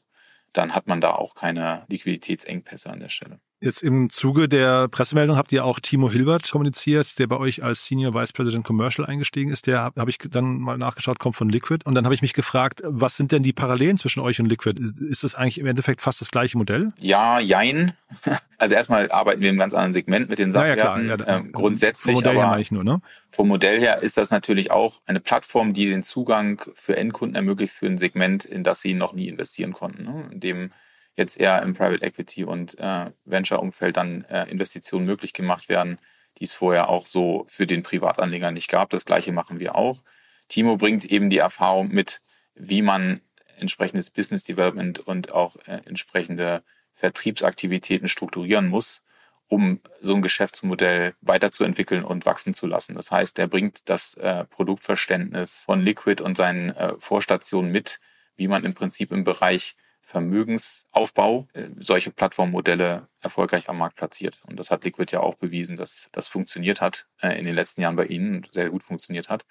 dann 0.53 0.75
hat 0.75 0.87
man 0.87 1.01
da 1.01 1.11
auch 1.11 1.35
keine 1.35 1.85
Liquiditätsengpässe 1.87 2.89
an 2.89 2.99
der 2.99 3.09
Stelle. 3.09 3.39
Jetzt 3.63 3.81
im 3.81 4.09
Zuge 4.09 4.49
der 4.49 4.89
Pressemeldung 4.89 5.37
habt 5.37 5.53
ihr 5.53 5.63
auch 5.63 5.79
Timo 5.79 6.11
Hilbert 6.11 6.51
kommuniziert, 6.51 7.17
der 7.17 7.27
bei 7.27 7.37
euch 7.37 7.63
als 7.63 7.85
Senior 7.85 8.13
Vice 8.13 8.33
President 8.33 8.65
Commercial 8.65 9.07
eingestiegen 9.07 9.51
ist. 9.51 9.67
Der 9.67 9.79
habe 9.79 10.01
hab 10.01 10.09
ich 10.09 10.17
dann 10.17 10.57
mal 10.57 10.77
nachgeschaut, 10.77 11.17
kommt 11.17 11.37
von 11.37 11.47
Liquid. 11.47 11.85
Und 11.85 11.95
dann 11.95 12.03
habe 12.03 12.13
ich 12.13 12.21
mich 12.21 12.33
gefragt, 12.33 12.81
was 12.83 13.15
sind 13.15 13.31
denn 13.31 13.41
die 13.41 13.53
Parallelen 13.53 13.97
zwischen 13.97 14.19
euch 14.19 14.41
und 14.41 14.47
Liquid? 14.47 14.81
Ist 14.81 15.23
das 15.23 15.35
eigentlich 15.35 15.59
im 15.59 15.65
Endeffekt 15.65 16.01
fast 16.01 16.19
das 16.19 16.29
gleiche 16.29 16.57
Modell? 16.57 16.91
Ja, 16.99 17.39
jein. 17.39 17.93
Also 18.59 18.75
erstmal 18.75 19.11
arbeiten 19.11 19.41
wir 19.41 19.49
im 19.49 19.57
ganz 19.57 19.73
anderen 19.73 19.91
Segment 19.91 20.29
mit 20.29 20.39
den 20.39 20.53
Sachwerten. 20.53 21.03
Ja, 21.05 21.09
ja, 21.09 21.17
klar. 21.17 21.27
Ja, 21.27 21.39
ähm, 21.39 21.51
grundsätzlich. 21.51 22.15
Vom 22.15 22.23
Modell 22.23 22.37
her 22.37 22.47
meine 22.47 22.61
ich 22.61 22.71
nur, 22.71 22.85
ne? 22.85 23.01
Vom 23.29 23.49
Modell 23.49 23.77
her 23.81 24.01
ist 24.01 24.15
das 24.15 24.31
natürlich 24.31 24.71
auch 24.71 25.01
eine 25.05 25.19
Plattform, 25.19 25.73
die 25.73 25.89
den 25.89 26.01
Zugang 26.01 26.61
für 26.73 26.95
Endkunden 26.95 27.35
ermöglicht 27.35 27.73
für 27.73 27.87
ein 27.87 27.97
Segment, 27.97 28.45
in 28.45 28.63
das 28.63 28.79
sie 28.79 28.93
noch 28.93 29.11
nie 29.11 29.27
investieren 29.27 29.73
konnten. 29.73 30.03
Ne? 30.03 30.29
In 30.31 30.39
dem 30.39 30.71
jetzt 31.15 31.39
eher 31.39 31.61
im 31.61 31.73
Private 31.73 32.03
Equity 32.03 32.43
und 32.43 32.77
äh, 32.79 33.11
Venture-Umfeld 33.25 33.97
dann 33.97 34.25
äh, 34.25 34.49
Investitionen 34.49 35.05
möglich 35.05 35.33
gemacht 35.33 35.69
werden, 35.69 35.99
die 36.39 36.45
es 36.45 36.53
vorher 36.53 36.89
auch 36.89 37.05
so 37.05 37.43
für 37.47 37.67
den 37.67 37.83
Privatanleger 37.83 38.51
nicht 38.51 38.69
gab. 38.69 38.89
Das 38.89 39.05
gleiche 39.05 39.31
machen 39.31 39.59
wir 39.59 39.75
auch. 39.75 40.01
Timo 40.47 40.77
bringt 40.77 41.05
eben 41.05 41.29
die 41.29 41.37
Erfahrung 41.37 41.89
mit, 41.89 42.21
wie 42.55 42.81
man 42.81 43.21
entsprechendes 43.57 44.09
Business 44.09 44.43
Development 44.43 44.99
und 44.99 45.31
auch 45.31 45.55
äh, 45.67 45.81
entsprechende 45.85 46.63
Vertriebsaktivitäten 46.93 48.07
strukturieren 48.07 48.67
muss, 48.67 49.03
um 49.47 49.81
so 50.01 50.15
ein 50.15 50.21
Geschäftsmodell 50.21 51.15
weiterzuentwickeln 51.21 52.03
und 52.03 52.25
wachsen 52.25 52.53
zu 52.53 52.65
lassen. 52.65 52.95
Das 52.95 53.11
heißt, 53.11 53.37
er 53.39 53.47
bringt 53.47 53.89
das 53.89 54.15
äh, 54.15 54.45
Produktverständnis 54.45 55.63
von 55.65 55.81
Liquid 55.81 56.23
und 56.23 56.37
seinen 56.37 56.71
äh, 56.71 56.93
Vorstationen 56.97 57.71
mit, 57.71 57.99
wie 58.35 58.47
man 58.47 58.63
im 58.63 58.73
Prinzip 58.73 59.11
im 59.11 59.23
Bereich 59.23 59.75
Vermögensaufbau 60.03 61.47
äh, 61.53 61.69
solche 61.79 62.11
Plattformmodelle 62.11 63.07
erfolgreich 63.21 63.69
am 63.69 63.77
Markt 63.77 63.95
platziert. 63.95 64.41
Und 64.45 64.59
das 64.59 64.69
hat 64.69 64.83
Liquid 64.83 65.11
ja 65.11 65.21
auch 65.21 65.35
bewiesen, 65.35 65.77
dass 65.77 66.09
das 66.11 66.27
funktioniert 66.27 66.81
hat 66.81 67.07
äh, 67.21 67.39
in 67.39 67.45
den 67.45 67.55
letzten 67.55 67.81
Jahren 67.81 67.95
bei 67.95 68.05
Ihnen, 68.05 68.45
sehr 68.51 68.69
gut 68.69 68.83
funktioniert 68.83 69.29
hat. 69.29 69.45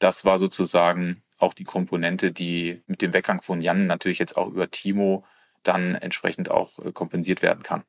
Das 0.00 0.24
war 0.24 0.38
sozusagen 0.38 1.22
auch 1.38 1.54
die 1.54 1.64
Komponente, 1.64 2.32
die 2.32 2.82
mit 2.86 3.02
dem 3.02 3.12
Weggang 3.12 3.40
von 3.40 3.60
Jan 3.60 3.86
natürlich 3.86 4.18
jetzt 4.18 4.36
auch 4.36 4.48
über 4.48 4.70
Timo 4.70 5.24
dann 5.62 5.94
entsprechend 5.94 6.50
auch 6.50 6.78
äh, 6.80 6.92
kompensiert 6.92 7.40
werden 7.40 7.62
kann. 7.62 7.84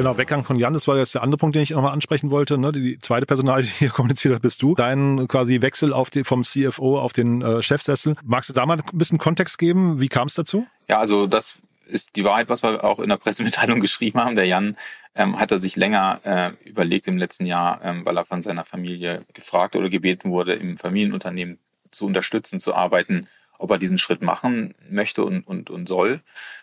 Genau, 0.00 0.16
Weggang 0.16 0.44
von 0.44 0.56
Jan, 0.56 0.72
das 0.72 0.88
war 0.88 0.96
jetzt 0.96 1.14
der 1.14 1.22
andere 1.22 1.36
Punkt, 1.36 1.54
den 1.54 1.62
ich 1.62 1.72
nochmal 1.72 1.92
ansprechen 1.92 2.30
wollte. 2.30 2.56
Ne? 2.56 2.72
Die 2.72 2.98
zweite 3.00 3.26
Personal, 3.26 3.60
die 3.64 3.68
hier 3.68 3.90
kommuniziert 3.90 4.34
hat, 4.34 4.40
bist 4.40 4.62
du. 4.62 4.74
Dein 4.74 5.28
quasi 5.28 5.60
Wechsel 5.60 5.92
auf 5.92 6.08
die, 6.08 6.24
vom 6.24 6.42
CFO 6.42 6.98
auf 6.98 7.12
den 7.12 7.42
äh, 7.42 7.60
Chefsessel. 7.60 8.16
Magst 8.24 8.48
du 8.48 8.54
da 8.54 8.64
mal 8.64 8.78
ein 8.78 8.98
bisschen 8.98 9.18
Kontext 9.18 9.58
geben? 9.58 10.00
Wie 10.00 10.08
kam 10.08 10.26
es 10.28 10.32
dazu? 10.32 10.66
Ja, 10.88 11.00
also 11.00 11.26
das 11.26 11.56
ist 11.86 12.16
die 12.16 12.24
Wahrheit, 12.24 12.48
was 12.48 12.62
wir 12.62 12.82
auch 12.82 12.98
in 12.98 13.10
der 13.10 13.18
Pressemitteilung 13.18 13.80
geschrieben 13.82 14.18
haben. 14.18 14.36
Der 14.36 14.46
Jan 14.46 14.78
ähm, 15.14 15.38
hat 15.38 15.50
er 15.50 15.58
sich 15.58 15.76
länger 15.76 16.20
äh, 16.24 16.52
überlegt 16.66 17.06
im 17.06 17.18
letzten 17.18 17.44
Jahr, 17.44 17.84
ähm, 17.84 18.06
weil 18.06 18.16
er 18.16 18.24
von 18.24 18.40
seiner 18.40 18.64
Familie 18.64 19.26
gefragt 19.34 19.76
oder 19.76 19.90
gebeten 19.90 20.30
wurde, 20.30 20.54
im 20.54 20.78
Familienunternehmen 20.78 21.58
zu 21.90 22.06
unterstützen, 22.06 22.58
zu 22.58 22.74
arbeiten, 22.74 23.28
ob 23.58 23.70
er 23.70 23.76
diesen 23.76 23.98
Schritt 23.98 24.22
machen 24.22 24.74
möchte 24.88 25.22
und, 25.24 25.46
und, 25.46 25.68
und 25.68 25.86
soll. 25.86 26.22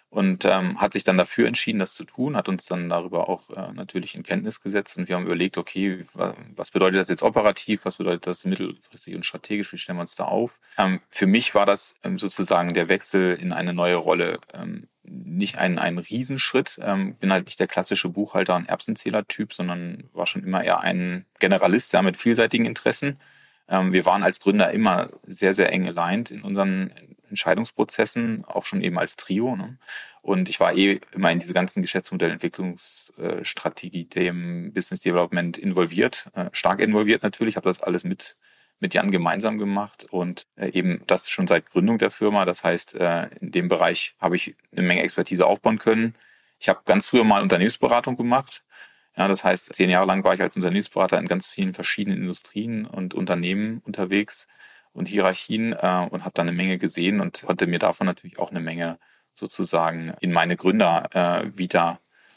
Und 0.09 0.45
ähm, 0.45 0.79
hat 0.79 0.93
sich 0.93 1.03
dann 1.03 1.17
dafür 1.17 1.47
entschieden, 1.47 1.79
das 1.79 1.93
zu 1.93 2.05
tun, 2.05 2.37
hat 2.37 2.47
uns 2.47 2.65
dann 2.65 2.87
darüber 2.87 3.27
auch 3.27 3.49
äh, 3.49 3.73
natürlich 3.73 4.15
in 4.15 4.23
Kenntnis 4.23 4.61
gesetzt 4.61 4.97
und 4.97 5.09
wir 5.09 5.15
haben 5.17 5.25
überlegt, 5.25 5.57
okay, 5.57 6.05
was 6.55 6.71
bedeutet 6.71 7.01
das 7.01 7.09
jetzt 7.09 7.23
operativ, 7.23 7.83
was 7.83 7.97
bedeutet 7.97 8.25
das 8.25 8.45
mittelfristig 8.45 9.15
und 9.15 9.25
strategisch, 9.25 9.73
wie 9.73 9.77
stellen 9.77 9.97
wir 9.97 10.01
uns 10.01 10.15
da 10.15 10.23
auf? 10.23 10.59
Ähm, 10.77 11.01
für 11.09 11.27
mich 11.27 11.53
war 11.55 11.65
das 11.65 11.93
ähm, 12.03 12.17
sozusagen 12.17 12.73
der 12.73 12.87
Wechsel 12.87 13.35
in 13.35 13.51
eine 13.51 13.73
neue 13.73 13.97
Rolle 13.97 14.39
ähm, 14.53 14.87
nicht 15.09 15.57
ein, 15.57 15.79
ein 15.79 15.97
Riesenschritt. 15.97 16.79
Ähm, 16.81 17.15
bin 17.15 17.31
halt 17.31 17.45
nicht 17.45 17.59
der 17.59 17.67
klassische 17.67 18.09
Buchhalter 18.09 18.55
und 18.55 18.69
Erbsenzähler-Typ, 18.69 19.53
sondern 19.53 20.09
war 20.13 20.25
schon 20.25 20.43
immer 20.43 20.63
eher 20.63 20.81
ein 20.81 21.25
Generalist 21.39 21.93
ja, 21.93 22.01
mit 22.01 22.17
vielseitigen 22.17 22.65
Interessen. 22.65 23.19
Ähm, 23.69 23.93
wir 23.93 24.05
waren 24.05 24.23
als 24.23 24.39
Gründer 24.39 24.71
immer 24.71 25.09
sehr, 25.23 25.53
sehr 25.53 25.71
eng 25.71 25.87
aligned 25.87 26.31
in 26.31 26.41
unseren 26.41 26.91
Entscheidungsprozessen, 27.29 28.43
auch 28.45 28.65
schon 28.65 28.81
eben 28.81 28.99
als 28.99 29.15
Trio. 29.15 29.55
Ne? 29.55 29.77
Und 30.21 30.49
ich 30.49 30.59
war 30.59 30.75
eh 30.75 30.99
immer 31.13 31.31
in 31.31 31.39
diese 31.39 31.53
ganzen 31.53 31.81
Geschäftsmodellentwicklungsstrategie, 31.81 34.05
dem 34.05 34.73
Business 34.73 34.99
Development 34.99 35.57
involviert, 35.57 36.29
äh, 36.35 36.49
stark 36.51 36.79
involviert 36.79 37.23
natürlich, 37.23 37.55
habe 37.55 37.69
das 37.69 37.81
alles 37.81 38.03
mit 38.03 38.35
mit 38.79 38.93
Jan 38.93 39.11
gemeinsam 39.11 39.57
gemacht 39.57 40.05
und 40.09 40.47
äh, 40.55 40.69
eben 40.69 41.01
das 41.07 41.29
schon 41.29 41.47
seit 41.47 41.71
Gründung 41.71 41.97
der 41.97 42.11
Firma. 42.11 42.45
Das 42.45 42.63
heißt, 42.63 42.95
äh, 42.95 43.27
in 43.39 43.51
dem 43.51 43.67
Bereich 43.67 44.15
habe 44.19 44.35
ich 44.35 44.55
eine 44.71 44.85
Menge 44.85 45.01
Expertise 45.01 45.45
aufbauen 45.45 45.79
können. 45.79 46.15
Ich 46.59 46.69
habe 46.69 46.81
ganz 46.85 47.07
früher 47.07 47.23
mal 47.23 47.41
Unternehmensberatung 47.41 48.17
gemacht. 48.17 48.63
Ja, 49.15 49.27
das 49.27 49.43
heißt, 49.43 49.75
zehn 49.75 49.89
Jahre 49.89 50.05
lang 50.05 50.23
war 50.23 50.35
ich 50.35 50.41
als 50.41 50.55
Unternehmensberater 50.55 51.17
in 51.17 51.27
ganz 51.27 51.47
vielen 51.47 51.73
verschiedenen 51.73 52.19
Industrien 52.19 52.85
und 52.85 53.15
Unternehmen 53.15 53.81
unterwegs 53.83 54.47
und 54.97 55.07
Hierarchien 55.07 55.73
äh, 55.73 56.07
und 56.09 56.23
habe 56.23 56.33
da 56.33 56.41
eine 56.41 56.51
Menge 56.51 56.77
gesehen 56.77 57.21
und 57.21 57.43
konnte 57.45 57.67
mir 57.67 57.79
davon 57.79 58.07
natürlich 58.07 58.39
auch 58.39 58.51
eine 58.51 58.59
Menge 58.59 58.99
sozusagen 59.33 60.13
in 60.19 60.33
meine 60.33 60.57
Gründer 60.57 61.09
äh, 61.13 61.87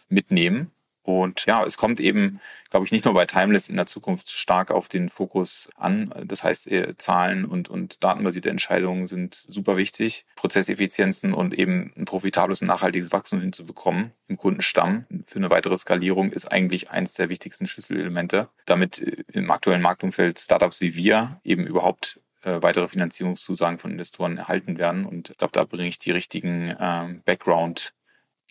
mitnehmen 0.08 0.72
und 1.02 1.46
ja, 1.46 1.64
es 1.64 1.76
kommt 1.76 1.98
eben, 1.98 2.40
glaube 2.70 2.84
ich, 2.84 2.92
nicht 2.92 3.04
nur 3.04 3.14
bei 3.14 3.24
Timeless 3.24 3.68
in 3.68 3.76
der 3.76 3.86
Zukunft 3.86 4.30
stark 4.30 4.70
auf 4.70 4.88
den 4.88 5.08
Fokus 5.08 5.70
an. 5.76 6.12
Das 6.26 6.44
heißt, 6.44 6.70
äh, 6.70 6.96
Zahlen 6.98 7.44
und, 7.46 7.68
und 7.68 8.04
datenbasierte 8.04 8.50
Entscheidungen 8.50 9.06
sind 9.06 9.34
super 9.34 9.76
wichtig. 9.76 10.26
Prozesseffizienzen 10.36 11.32
und 11.32 11.54
eben 11.54 11.92
ein 11.96 12.04
profitables 12.04 12.60
und 12.60 12.68
nachhaltiges 12.68 13.12
Wachstum 13.12 13.40
hinzubekommen 13.40 14.12
im 14.28 14.36
Kundenstamm 14.36 15.06
für 15.24 15.38
eine 15.38 15.50
weitere 15.50 15.76
Skalierung 15.76 16.32
ist 16.32 16.46
eigentlich 16.46 16.90
eins 16.90 17.14
der 17.14 17.28
wichtigsten 17.28 17.66
Schlüsselelemente, 17.66 18.48
damit 18.66 19.00
äh, 19.00 19.24
im 19.32 19.50
aktuellen 19.50 19.82
Marktumfeld 19.82 20.38
Startups 20.38 20.80
wie 20.80 20.94
wir 20.94 21.40
eben 21.44 21.66
überhaupt 21.66 22.20
äh, 22.42 22.62
weitere 22.62 22.88
Finanzierungszusagen 22.88 23.78
von 23.78 23.92
Investoren 23.92 24.38
erhalten 24.38 24.78
werden. 24.78 25.04
Und 25.04 25.30
ich 25.30 25.36
glaube, 25.36 25.52
da 25.52 25.64
bringe 25.64 25.88
ich 25.88 25.98
die 25.98 26.10
richtigen 26.10 26.74
ähm, 26.78 27.22
Background 27.24 27.94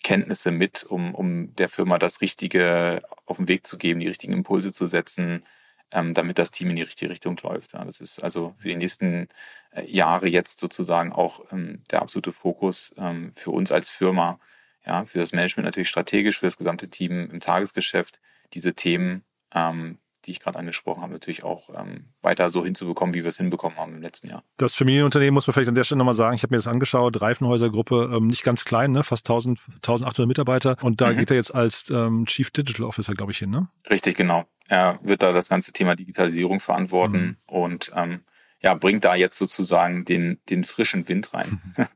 Kenntnisse 0.02 0.50
mit, 0.50 0.84
um, 0.84 1.14
um 1.14 1.54
der 1.56 1.68
Firma 1.68 1.98
das 1.98 2.20
Richtige 2.20 3.02
auf 3.26 3.36
den 3.36 3.48
Weg 3.48 3.66
zu 3.66 3.78
geben, 3.78 4.00
die 4.00 4.08
richtigen 4.08 4.32
Impulse 4.32 4.72
zu 4.72 4.86
setzen, 4.86 5.44
ähm, 5.92 6.14
damit 6.14 6.38
das 6.38 6.50
Team 6.50 6.70
in 6.70 6.76
die 6.76 6.82
richtige 6.82 7.10
Richtung 7.10 7.38
läuft. 7.42 7.74
Ja, 7.74 7.84
das 7.84 8.00
ist 8.00 8.22
also 8.22 8.54
für 8.58 8.68
die 8.68 8.76
nächsten 8.76 9.28
äh, 9.72 9.84
Jahre 9.90 10.28
jetzt 10.28 10.60
sozusagen 10.60 11.12
auch 11.12 11.52
ähm, 11.52 11.82
der 11.90 12.02
absolute 12.02 12.32
Fokus 12.32 12.94
ähm, 12.96 13.32
für 13.34 13.50
uns 13.50 13.72
als 13.72 13.90
Firma, 13.90 14.38
ja, 14.86 15.04
für 15.04 15.18
das 15.18 15.32
Management 15.32 15.66
natürlich 15.66 15.88
strategisch, 15.88 16.38
für 16.38 16.46
das 16.46 16.56
gesamte 16.56 16.88
Team 16.88 17.28
im 17.30 17.40
Tagesgeschäft, 17.40 18.20
diese 18.54 18.74
Themen 18.74 19.24
ähm, 19.54 19.98
die 20.26 20.32
ich 20.32 20.40
gerade 20.40 20.58
angesprochen 20.58 21.02
habe, 21.02 21.12
natürlich 21.12 21.44
auch 21.44 21.70
ähm, 21.74 22.06
weiter 22.22 22.50
so 22.50 22.64
hinzubekommen, 22.64 23.14
wie 23.14 23.22
wir 23.22 23.28
es 23.28 23.36
hinbekommen 23.36 23.78
haben 23.78 23.94
im 23.94 24.02
letzten 24.02 24.28
Jahr. 24.28 24.42
Das 24.56 24.74
Familienunternehmen 24.74 25.34
muss 25.34 25.46
man 25.46 25.54
vielleicht 25.54 25.68
an 25.68 25.74
der 25.74 25.84
Stelle 25.84 25.98
nochmal 25.98 26.14
sagen. 26.14 26.34
Ich 26.36 26.42
habe 26.42 26.52
mir 26.52 26.58
das 26.58 26.66
angeschaut, 26.66 27.20
Reifenhäuser-Gruppe, 27.20 28.10
ähm, 28.14 28.26
nicht 28.26 28.42
ganz 28.42 28.64
klein, 28.64 28.92
ne? 28.92 29.02
fast 29.02 29.28
1000, 29.28 29.58
1800 29.76 30.26
Mitarbeiter. 30.26 30.76
Und 30.82 31.00
da 31.00 31.10
mhm. 31.10 31.18
geht 31.18 31.30
er 31.30 31.36
jetzt 31.36 31.54
als 31.54 31.90
ähm, 31.90 32.26
Chief 32.26 32.50
Digital 32.50 32.86
Officer, 32.86 33.14
glaube 33.14 33.32
ich, 33.32 33.38
hin, 33.38 33.50
ne? 33.50 33.68
Richtig, 33.88 34.16
genau. 34.16 34.44
Er 34.68 35.00
wird 35.02 35.22
da 35.22 35.32
das 35.32 35.48
ganze 35.48 35.72
Thema 35.72 35.96
Digitalisierung 35.96 36.60
verantworten 36.60 37.18
mhm. 37.22 37.36
und 37.46 37.90
ähm, 37.94 38.20
ja, 38.62 38.74
bringt 38.74 39.04
da 39.04 39.14
jetzt 39.14 39.38
sozusagen 39.38 40.04
den, 40.04 40.38
den 40.50 40.64
frischen 40.64 41.08
Wind 41.08 41.32
rein. 41.32 41.62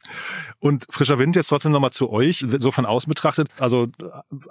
Und 0.61 0.87
frischer 0.89 1.19
Wind 1.19 1.37
jetzt 1.37 1.49
trotzdem 1.49 1.73
nochmal 1.73 1.91
zu 1.91 2.11
euch, 2.11 2.45
so 2.59 2.71
von 2.71 2.87
außen 2.87 3.11
betrachtet. 3.11 3.49
Also 3.59 3.89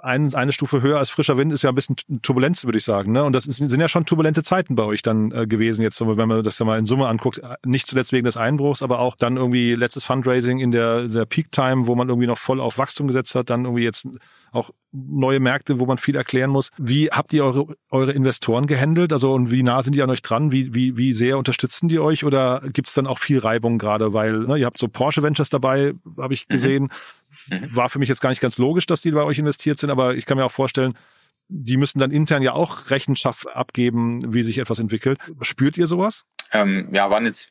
ein, 0.00 0.32
eine 0.32 0.52
Stufe 0.52 0.80
höher 0.80 0.98
als 0.98 1.10
frischer 1.10 1.36
Wind 1.36 1.52
ist 1.52 1.62
ja 1.62 1.70
ein 1.70 1.74
bisschen 1.74 1.96
Turbulenz, 2.22 2.64
würde 2.64 2.78
ich 2.78 2.84
sagen. 2.84 3.10
Ne? 3.10 3.24
Und 3.24 3.32
das 3.32 3.44
sind 3.44 3.80
ja 3.80 3.88
schon 3.88 4.06
turbulente 4.06 4.44
Zeiten 4.44 4.76
bei 4.76 4.84
euch 4.84 5.02
dann 5.02 5.32
äh, 5.32 5.48
gewesen, 5.48 5.82
jetzt, 5.82 6.00
wenn 6.00 6.28
man 6.28 6.44
das 6.44 6.58
ja 6.60 6.64
mal 6.64 6.78
in 6.78 6.86
Summe 6.86 7.08
anguckt. 7.08 7.40
Nicht 7.66 7.88
zuletzt 7.88 8.12
wegen 8.12 8.24
des 8.24 8.36
Einbruchs, 8.36 8.82
aber 8.82 9.00
auch 9.00 9.16
dann 9.16 9.36
irgendwie 9.36 9.74
letztes 9.74 10.04
Fundraising 10.04 10.60
in 10.60 10.70
der, 10.70 11.08
der 11.08 11.24
Peak 11.24 11.50
Time, 11.50 11.88
wo 11.88 11.96
man 11.96 12.08
irgendwie 12.08 12.28
noch 12.28 12.38
voll 12.38 12.60
auf 12.60 12.78
Wachstum 12.78 13.08
gesetzt 13.08 13.34
hat, 13.34 13.50
dann 13.50 13.64
irgendwie 13.64 13.84
jetzt 13.84 14.06
auch 14.52 14.70
neue 14.94 15.40
Märkte, 15.40 15.80
wo 15.80 15.86
man 15.86 15.98
viel 15.98 16.16
erklären 16.16 16.50
muss. 16.50 16.70
Wie 16.78 17.08
habt 17.08 17.32
ihr 17.32 17.44
eure, 17.44 17.66
eure 17.90 18.12
Investoren 18.12 18.66
gehandelt? 18.66 19.12
Also 19.12 19.32
und 19.34 19.50
wie 19.50 19.62
nah 19.62 19.82
sind 19.82 19.94
die 19.94 20.02
an 20.02 20.10
euch 20.10 20.22
dran? 20.22 20.52
Wie, 20.52 20.74
wie, 20.74 20.96
wie 20.96 21.12
sehr 21.12 21.36
unterstützen 21.36 21.88
die 21.88 21.98
euch? 21.98 22.24
Oder 22.24 22.62
gibt 22.72 22.88
es 22.88 22.94
dann 22.94 23.06
auch 23.06 23.18
viel 23.18 23.38
Reibung 23.38 23.78
gerade? 23.78 24.12
Weil 24.12 24.40
ne, 24.40 24.56
ihr 24.56 24.66
habt 24.66 24.78
so 24.78 24.88
Porsche 24.88 25.22
Ventures 25.22 25.50
dabei, 25.50 25.94
habe 26.16 26.32
ich 26.32 26.48
mhm. 26.48 26.52
gesehen. 26.52 26.82
Mhm. 27.48 27.76
War 27.76 27.88
für 27.88 27.98
mich 27.98 28.08
jetzt 28.08 28.20
gar 28.20 28.30
nicht 28.30 28.40
ganz 28.40 28.56
logisch, 28.58 28.86
dass 28.86 29.00
die 29.00 29.10
bei 29.10 29.24
euch 29.24 29.38
investiert 29.38 29.78
sind, 29.78 29.90
aber 29.90 30.14
ich 30.14 30.26
kann 30.26 30.38
mir 30.38 30.44
auch 30.44 30.52
vorstellen, 30.52 30.94
die 31.48 31.76
müssen 31.76 31.98
dann 31.98 32.10
intern 32.10 32.42
ja 32.42 32.52
auch 32.52 32.90
Rechenschaft 32.90 33.46
abgeben, 33.54 34.34
wie 34.34 34.42
sich 34.42 34.58
etwas 34.58 34.78
entwickelt. 34.78 35.18
Spürt 35.40 35.76
ihr 35.76 35.86
sowas? 35.86 36.24
Ähm, 36.52 36.88
ja, 36.92 37.10
waren 37.10 37.24
jetzt 37.24 37.50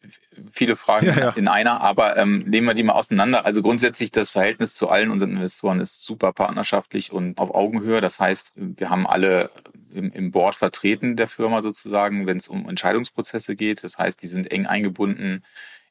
viele 0.52 0.76
Fragen 0.76 1.08
ja, 1.08 1.20
ja. 1.20 1.30
in 1.32 1.48
einer, 1.48 1.82
aber 1.82 2.16
ähm, 2.18 2.40
nehmen 2.48 2.68
wir 2.68 2.74
die 2.74 2.84
mal 2.84 2.94
auseinander. 2.94 3.46
Also 3.46 3.62
grundsätzlich 3.62 4.12
das 4.12 4.32
Verhältnis 4.32 4.76
zu 4.76 4.88
allen 4.90 5.12
unseren 5.12 5.32
Investoren 5.32 5.80
ist 5.80 6.04
super 6.04 6.32
partnerschaftlich 6.32 7.12
und 7.12 7.40
auf 7.40 7.54
Augenhöhe. 7.54 8.02
Das 8.02 8.20
heißt, 8.20 8.54
wir 8.56 8.90
haben 8.90 9.06
alle 9.06 9.50
im, 9.94 10.12
im 10.12 10.32
Board 10.32 10.56
vertreten 10.56 11.16
der 11.16 11.28
Firma 11.28 11.62
sozusagen, 11.62 12.26
wenn 12.26 12.38
es 12.38 12.48
um 12.48 12.68
Entscheidungsprozesse 12.70 13.56
geht. 13.56 13.84
Das 13.84 13.98
heißt, 13.98 14.22
die 14.22 14.28
sind 14.28 14.52
eng 14.52 14.66
eingebunden 14.66 15.44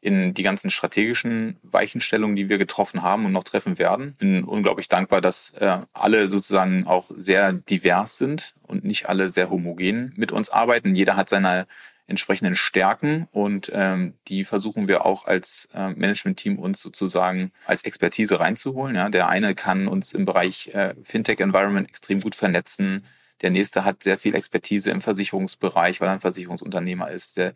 in 0.03 0.35
die 0.35 0.43
ganzen 0.43 0.69
strategischen 0.69 1.57
Weichenstellungen, 1.62 2.35
die 2.35 2.49
wir 2.49 2.59
getroffen 2.59 3.03
haben 3.03 3.25
und 3.25 3.33
noch 3.33 3.45
treffen 3.45 3.79
werden. 3.79 4.15
Bin 4.19 4.43
unglaublich 4.43 4.88
dankbar, 4.88 5.21
dass 5.21 5.53
äh, 5.53 5.79
alle 5.93 6.27
sozusagen 6.27 6.88
auch 6.88 7.11
sehr 7.17 7.53
divers 7.53 8.19
sind 8.19 8.55
und 8.67 8.85
nicht 8.85 9.09
alle 9.09 9.31
sehr 9.31 9.49
homogen 9.49 10.12
mit 10.17 10.33
uns 10.33 10.51
arbeiten. 10.51 10.97
Jeder 10.97 11.17
hat 11.17 11.29
seine 11.29 11.69
entsprechenden 12.09 12.57
Stärken 12.57 13.29
und 13.31 13.71
ähm, 13.73 14.15
die 14.27 14.45
versuchen 14.45 14.88
wir 14.88 15.07
auch 15.07 15.25
als 15.25 15.69
äh, 15.73 15.91
Management-Team 15.91 16.59
uns 16.59 16.83
sozusagen 16.83 17.53
als 17.65 17.85
Expertise 17.85 18.41
reinzuholen. 18.41 18.97
Ja, 18.97 19.09
der 19.09 19.29
eine 19.29 19.55
kann 19.55 19.87
uns 19.87 20.12
im 20.15 20.25
Bereich 20.25 20.75
äh, 20.75 20.97
Fintech-Environment 21.05 21.88
extrem 21.88 22.21
gut 22.21 22.35
vernetzen. 22.35 23.05
Der 23.41 23.51
nächste 23.51 23.85
hat 23.85 24.03
sehr 24.03 24.19
viel 24.19 24.35
Expertise 24.35 24.91
im 24.91 25.01
Versicherungsbereich, 25.01 26.01
weil 26.01 26.09
er 26.09 26.15
ein 26.15 26.21
Versicherungsunternehmer 26.21 27.09
ist. 27.09 27.37
Der 27.37 27.55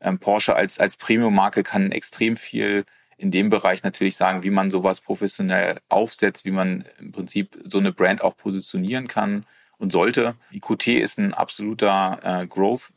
ähm, 0.00 0.18
Porsche 0.18 0.54
als, 0.54 0.78
als 0.78 0.96
Premium-Marke 0.96 1.62
kann 1.62 1.92
extrem 1.92 2.36
viel 2.36 2.84
in 3.16 3.30
dem 3.30 3.48
Bereich 3.48 3.82
natürlich 3.82 4.16
sagen, 4.16 4.42
wie 4.42 4.50
man 4.50 4.70
sowas 4.70 5.00
professionell 5.00 5.80
aufsetzt, 5.88 6.44
wie 6.44 6.50
man 6.50 6.84
im 6.98 7.12
Prinzip 7.12 7.58
so 7.64 7.78
eine 7.78 7.92
Brand 7.92 8.22
auch 8.22 8.36
positionieren 8.36 9.08
kann 9.08 9.46
und 9.78 9.92
sollte. 9.92 10.36
IQT 10.52 10.88
ist 10.88 11.18
ein 11.18 11.32
absoluter 11.32 12.20
äh, 12.22 12.46
Growth 12.46 12.92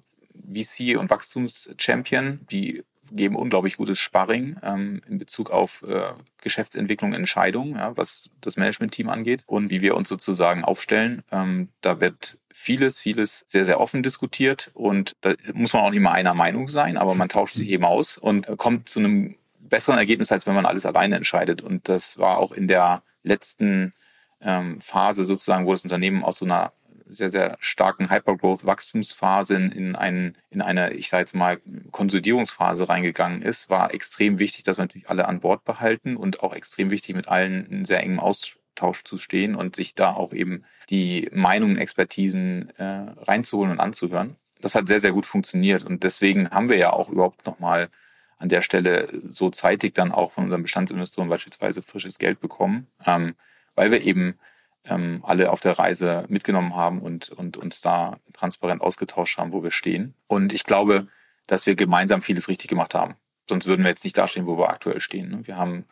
VC 0.51 0.97
und 0.97 1.09
Wachstumschampion. 1.09 2.47
Die 2.51 2.83
geben 3.11 3.35
unglaublich 3.35 3.77
gutes 3.77 3.99
Sparring 3.99 4.57
ähm, 4.63 5.01
in 5.07 5.17
Bezug 5.17 5.51
auf 5.51 5.83
äh, 5.87 6.13
Geschäftsentwicklung, 6.41 7.13
Entscheidungen, 7.13 7.75
ja, 7.75 7.95
was 7.95 8.29
das 8.41 8.57
Management-Team 8.57 9.09
angeht 9.09 9.43
und 9.45 9.69
wie 9.69 9.81
wir 9.81 9.95
uns 9.95 10.09
sozusagen 10.09 10.63
aufstellen. 10.63 11.23
Ähm, 11.31 11.69
da 11.81 11.99
wird 11.99 12.37
vieles, 12.51 12.99
vieles 12.99 13.45
sehr, 13.47 13.65
sehr 13.65 13.79
offen 13.79 14.03
diskutiert 14.03 14.71
und 14.73 15.15
da 15.21 15.33
muss 15.53 15.73
man 15.73 15.83
auch 15.83 15.91
nicht 15.91 16.01
mal 16.01 16.11
einer 16.11 16.33
Meinung 16.33 16.67
sein, 16.67 16.97
aber 16.97 17.13
man 17.15 17.29
tauscht 17.29 17.55
sich 17.55 17.69
eben 17.69 17.85
aus 17.85 18.17
und 18.17 18.47
kommt 18.57 18.89
zu 18.89 18.99
einem 18.99 19.35
besseren 19.59 19.99
Ergebnis, 19.99 20.31
als 20.31 20.47
wenn 20.47 20.55
man 20.55 20.65
alles 20.65 20.85
alleine 20.85 21.15
entscheidet. 21.15 21.61
Und 21.61 21.89
das 21.89 22.17
war 22.17 22.37
auch 22.37 22.51
in 22.51 22.67
der 22.67 23.03
letzten 23.23 23.93
ähm, 24.41 24.79
Phase 24.81 25.25
sozusagen, 25.25 25.65
wo 25.65 25.71
das 25.71 25.83
Unternehmen 25.83 26.23
aus 26.23 26.37
so 26.37 26.45
einer 26.45 26.71
sehr, 27.09 27.31
sehr 27.31 27.57
starken 27.59 28.09
Hypergrowth-Wachstumsphase 28.09 29.55
in, 29.55 29.95
einen, 29.95 30.37
in 30.49 30.61
eine, 30.61 30.93
ich 30.93 31.09
sage 31.09 31.21
jetzt 31.21 31.35
mal, 31.35 31.59
Konsolidierungsphase 31.91 32.89
reingegangen 32.89 33.41
ist, 33.41 33.69
war 33.69 33.93
extrem 33.93 34.39
wichtig, 34.39 34.63
dass 34.63 34.77
wir 34.77 34.83
natürlich 34.83 35.09
alle 35.09 35.27
an 35.27 35.39
Bord 35.39 35.63
behalten 35.63 36.17
und 36.17 36.43
auch 36.43 36.53
extrem 36.53 36.89
wichtig, 36.89 37.15
mit 37.15 37.27
allen 37.27 37.65
in 37.67 37.85
sehr 37.85 38.01
engem 38.01 38.19
Austausch 38.19 39.03
zu 39.03 39.17
stehen 39.17 39.55
und 39.55 39.75
sich 39.75 39.95
da 39.95 40.13
auch 40.13 40.33
eben 40.33 40.63
die 40.89 41.29
Meinungen, 41.33 41.77
Expertisen 41.77 42.69
äh, 42.77 42.83
reinzuholen 42.83 43.71
und 43.71 43.79
anzuhören. 43.79 44.35
Das 44.61 44.75
hat 44.75 44.87
sehr, 44.87 45.01
sehr 45.01 45.11
gut 45.11 45.25
funktioniert 45.25 45.83
und 45.83 46.03
deswegen 46.03 46.49
haben 46.49 46.69
wir 46.69 46.77
ja 46.77 46.91
auch 46.91 47.09
überhaupt 47.09 47.45
nochmal 47.45 47.89
an 48.39 48.49
der 48.49 48.61
Stelle 48.61 49.09
so 49.27 49.49
zeitig 49.49 49.93
dann 49.93 50.11
auch 50.11 50.31
von 50.31 50.45
unseren 50.45 50.61
Bestandsinvestoren 50.61 51.29
beispielsweise 51.29 51.81
frisches 51.81 52.19
Geld 52.19 52.39
bekommen, 52.39 52.87
ähm, 53.05 53.35
weil 53.75 53.91
wir 53.91 54.01
eben 54.01 54.37
ähm, 54.89 55.21
alle 55.23 55.51
auf 55.51 55.59
der 55.59 55.77
Reise 55.77 56.25
mitgenommen 56.27 56.75
haben 56.75 57.01
und, 57.01 57.29
und 57.29 57.57
uns 57.57 57.81
da 57.81 58.19
transparent 58.33 58.81
ausgetauscht 58.81 59.37
haben, 59.37 59.51
wo 59.51 59.63
wir 59.63 59.71
stehen. 59.71 60.15
Und 60.27 60.53
ich 60.53 60.63
glaube, 60.63 61.07
dass 61.47 61.65
wir 61.65 61.75
gemeinsam 61.75 62.21
vieles 62.21 62.47
richtig 62.47 62.67
gemacht 62.67 62.93
haben. 62.93 63.15
Sonst 63.49 63.65
würden 63.65 63.83
wir 63.83 63.89
jetzt 63.89 64.03
nicht 64.03 64.17
dastehen, 64.17 64.45
wo 64.45 64.57
wir 64.57 64.69
aktuell 64.69 64.99
stehen. 64.99 65.29
Ne? 65.29 65.47
Wir 65.47 65.57
haben 65.57 65.85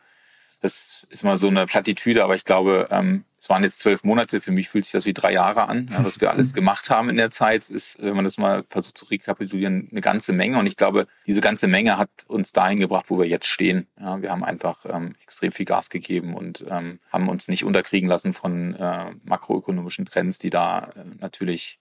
das 0.60 1.06
ist 1.10 1.24
mal 1.24 1.38
so 1.38 1.48
eine 1.48 1.66
Plattitüde, 1.66 2.24
aber 2.24 2.34
ich 2.34 2.44
glaube, 2.44 2.88
ähm, 2.90 3.24
es 3.38 3.50
waren 3.50 3.62
jetzt 3.62 3.78
zwölf 3.78 4.02
Monate. 4.02 4.40
Für 4.40 4.50
mich 4.50 4.68
fühlt 4.68 4.84
sich 4.84 4.92
das 4.92 5.06
wie 5.06 5.12
drei 5.12 5.32
Jahre 5.32 5.68
an, 5.68 5.88
ja, 5.90 6.04
was 6.04 6.20
wir 6.20 6.30
alles 6.30 6.52
gemacht 6.54 6.90
haben 6.90 7.08
in 7.08 7.16
der 7.16 7.30
Zeit. 7.30 7.68
Ist, 7.68 8.02
wenn 8.02 8.16
man 8.16 8.24
das 8.24 8.38
mal 8.38 8.64
versucht 8.68 8.98
zu 8.98 9.04
rekapitulieren, 9.04 9.88
eine 9.90 10.00
ganze 10.00 10.32
Menge. 10.32 10.58
Und 10.58 10.66
ich 10.66 10.76
glaube, 10.76 11.06
diese 11.26 11.40
ganze 11.40 11.68
Menge 11.68 11.98
hat 11.98 12.10
uns 12.26 12.52
dahin 12.52 12.80
gebracht, 12.80 13.06
wo 13.08 13.18
wir 13.18 13.26
jetzt 13.26 13.46
stehen. 13.46 13.86
Ja, 14.00 14.20
wir 14.20 14.30
haben 14.32 14.42
einfach 14.42 14.84
ähm, 14.88 15.14
extrem 15.22 15.52
viel 15.52 15.66
Gas 15.66 15.90
gegeben 15.90 16.34
und 16.34 16.64
ähm, 16.68 16.98
haben 17.12 17.28
uns 17.28 17.46
nicht 17.46 17.64
unterkriegen 17.64 18.08
lassen 18.08 18.32
von 18.32 18.74
äh, 18.74 19.12
makroökonomischen 19.24 20.06
Trends, 20.06 20.38
die 20.38 20.50
da 20.50 20.90
äh, 20.96 21.04
natürlich 21.20 21.78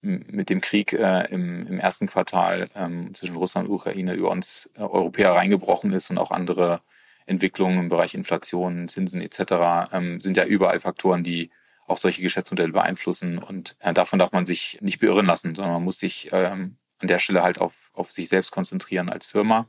mit 0.00 0.48
dem 0.48 0.60
Krieg 0.60 0.92
äh, 0.92 1.26
im, 1.26 1.66
im 1.66 1.78
ersten 1.78 2.06
Quartal 2.06 2.70
ähm, 2.74 3.14
zwischen 3.14 3.36
Russland 3.36 3.68
und 3.68 3.74
Ukraine 3.74 4.14
über 4.14 4.30
uns 4.30 4.70
äh, 4.76 4.80
Europäer 4.80 5.32
reingebrochen 5.32 5.92
ist 5.92 6.10
und 6.10 6.18
auch 6.18 6.30
andere 6.30 6.80
Entwicklungen 7.28 7.78
im 7.78 7.88
Bereich 7.88 8.14
Inflation, 8.14 8.88
Zinsen 8.88 9.20
etc. 9.20 9.92
Ähm, 9.92 10.20
sind 10.20 10.36
ja 10.36 10.44
überall 10.44 10.80
Faktoren, 10.80 11.22
die 11.22 11.50
auch 11.86 11.98
solche 11.98 12.22
Geschäftsmodelle 12.22 12.72
beeinflussen. 12.72 13.38
Und 13.38 13.76
äh, 13.80 13.92
davon 13.92 14.18
darf 14.18 14.32
man 14.32 14.46
sich 14.46 14.78
nicht 14.80 15.00
beirren 15.00 15.26
lassen, 15.26 15.54
sondern 15.54 15.74
man 15.74 15.84
muss 15.84 15.98
sich 15.98 16.30
ähm, 16.32 16.76
an 16.98 17.08
der 17.08 17.18
Stelle 17.18 17.42
halt 17.42 17.60
auf, 17.60 17.90
auf 17.94 18.10
sich 18.10 18.28
selbst 18.28 18.50
konzentrieren 18.50 19.08
als 19.08 19.26
Firma 19.26 19.68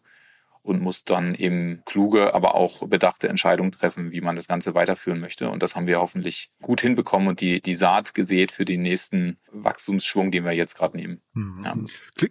und 0.61 0.81
muss 0.81 1.03
dann 1.03 1.35
eben 1.35 1.81
kluge, 1.85 2.33
aber 2.33 2.55
auch 2.55 2.87
bedachte 2.87 3.29
Entscheidungen 3.29 3.71
treffen, 3.71 4.11
wie 4.11 4.21
man 4.21 4.35
das 4.35 4.47
Ganze 4.47 4.75
weiterführen 4.75 5.19
möchte. 5.19 5.49
Und 5.49 5.63
das 5.63 5.75
haben 5.75 5.87
wir 5.87 5.99
hoffentlich 5.99 6.51
gut 6.61 6.81
hinbekommen 6.81 7.27
und 7.27 7.41
die, 7.41 7.61
die 7.61 7.75
Saat 7.75 8.13
gesät 8.13 8.51
für 8.51 8.65
den 8.65 8.81
nächsten 8.81 9.37
Wachstumsschwung, 9.51 10.31
den 10.31 10.43
wir 10.43 10.51
jetzt 10.51 10.75
gerade 10.75 10.97
nehmen. 10.97 11.21
Mhm. 11.33 11.63
Ja. 11.63 11.75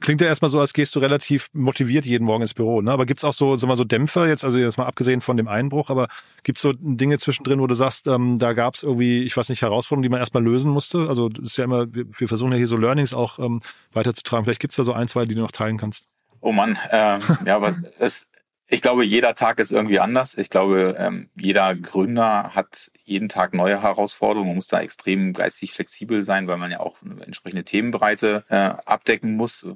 Klingt 0.01 0.21
ja 0.21 0.27
erstmal 0.27 0.51
so, 0.51 0.61
als 0.61 0.73
gehst 0.73 0.95
du 0.95 1.01
relativ 1.01 1.49
motiviert 1.53 2.05
jeden 2.05 2.25
Morgen 2.25 2.43
ins 2.43 2.55
Büro. 2.55 2.83
Ne? 2.83 2.93
Aber 2.93 3.07
gibt's 3.07 3.25
auch 3.25 3.33
so, 3.33 3.57
sagen 3.57 3.71
wir 3.71 3.77
so 3.77 3.85
Dämpfer 3.85 4.29
jetzt, 4.29 4.45
also 4.45 4.59
jetzt 4.59 4.77
mal 4.77 4.87
abgesehen 4.87 5.21
von 5.21 5.37
dem 5.37 5.49
Einbruch, 5.49 5.89
aber 5.89 6.09
gibt's 6.43 6.63
so 6.63 6.73
Dinge 6.75 7.19
zwischendrin, 7.19 7.61
wo 7.61 7.67
du 7.67 7.75
sagst, 7.75 8.07
ähm, 8.07 8.39
da 8.39 8.53
gab's 8.53 8.83
irgendwie, 8.83 9.23
ich 9.23 9.37
weiß 9.37 9.49
nicht, 9.49 9.63
Herausforderungen, 9.63 10.03
die 10.03 10.11
man 10.11 10.21
erstmal 10.21 10.45
lösen 10.45 10.71
musste? 10.71 11.09
Also 11.09 11.29
das 11.29 11.47
ist 11.47 11.57
ja 11.57 11.65
immer, 11.65 11.93
wir, 11.93 12.05
wir 12.07 12.29
versuchen 12.29 12.53
ja 12.53 12.59
hier 12.59 12.69
so 12.69 12.77
Learnings 12.77 13.15
auch 13.15 13.39
ähm, 13.39 13.61
weiterzutragen. 13.93 14.45
Vielleicht 14.45 14.61
gibt's 14.61 14.77
da 14.77 14.85
so 14.85 14.93
ein, 14.93 15.09
zwei, 15.09 15.25
die 15.25 15.35
du 15.35 15.41
noch 15.41 15.51
teilen 15.51 15.79
kannst. 15.79 16.07
Oh 16.41 16.53
Mann, 16.53 16.79
ähm, 16.91 17.21
ja, 17.45 17.57
aber 17.57 17.77
es, 17.99 18.27
ich 18.71 18.83
glaube, 18.83 19.05
jeder 19.05 19.35
Tag 19.35 19.59
ist 19.61 19.73
irgendwie 19.73 19.99
anders. 19.99 20.37
Ich 20.37 20.51
glaube, 20.51 20.95
ähm, 20.99 21.31
jeder 21.35 21.75
Gründer 21.75 22.55
hat 22.55 22.91
jeden 23.03 23.31
Tag 23.31 23.55
neue 23.55 23.83
Herausforderungen. 23.83 24.49
Man 24.49 24.57
muss 24.57 24.69
da 24.69 24.81
extrem 24.81 25.33
geistig 25.33 25.73
flexibel 25.73 26.23
sein, 26.23 26.47
weil 26.47 26.59
man 26.59 26.71
ja 26.71 26.81
auch 26.81 26.97
eine 27.03 27.25
entsprechende 27.25 27.65
Themenbreite 27.65 28.45
äh, 28.51 28.57
abdecken 28.57 29.37
muss. 29.37 29.67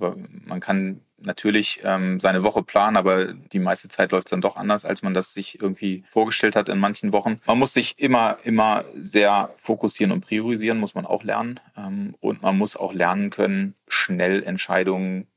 Man 0.45 0.61
kann 0.61 1.01
natürlich 1.25 1.81
ähm, 1.85 2.21
seine 2.21 2.43
Woche 2.43 2.63
planen, 2.63 2.99
aber 2.99 3.33
die 3.33 3.59
meiste 3.61 3.89
Zeit 3.89 4.13
läuft 4.13 4.27
es 4.27 4.31
dann 4.31 4.43
doch 4.43 4.57
anders, 4.57 4.85
als 4.85 5.03
man 5.03 5.15
das 5.15 5.33
sich 5.33 5.63
irgendwie 5.63 6.05
vorgestellt 6.09 6.55
hat 6.55 6.69
in 6.69 6.79
manchen 6.79 7.13
Wochen. 7.13 7.41
Man 7.47 7.59
muss 7.59 7.73
sich 7.73 7.99
immer, 7.99 8.39
immer 8.45 8.85
sehr 8.95 9.51
fokussieren 9.57 10.13
und 10.13 10.21
priorisieren, 10.27 10.79
muss 10.79 10.95
man 10.95 11.07
auch 11.07 11.25
lernen. 11.25 11.61
Ähm, 11.79 12.15
und 12.21 12.43
man 12.43 12.59
muss 12.59 12.77
auch 12.77 12.93
lernen 12.93 13.31
können, 13.31 13.75
schnell 13.89 14.43
Entscheidungen 14.43 15.29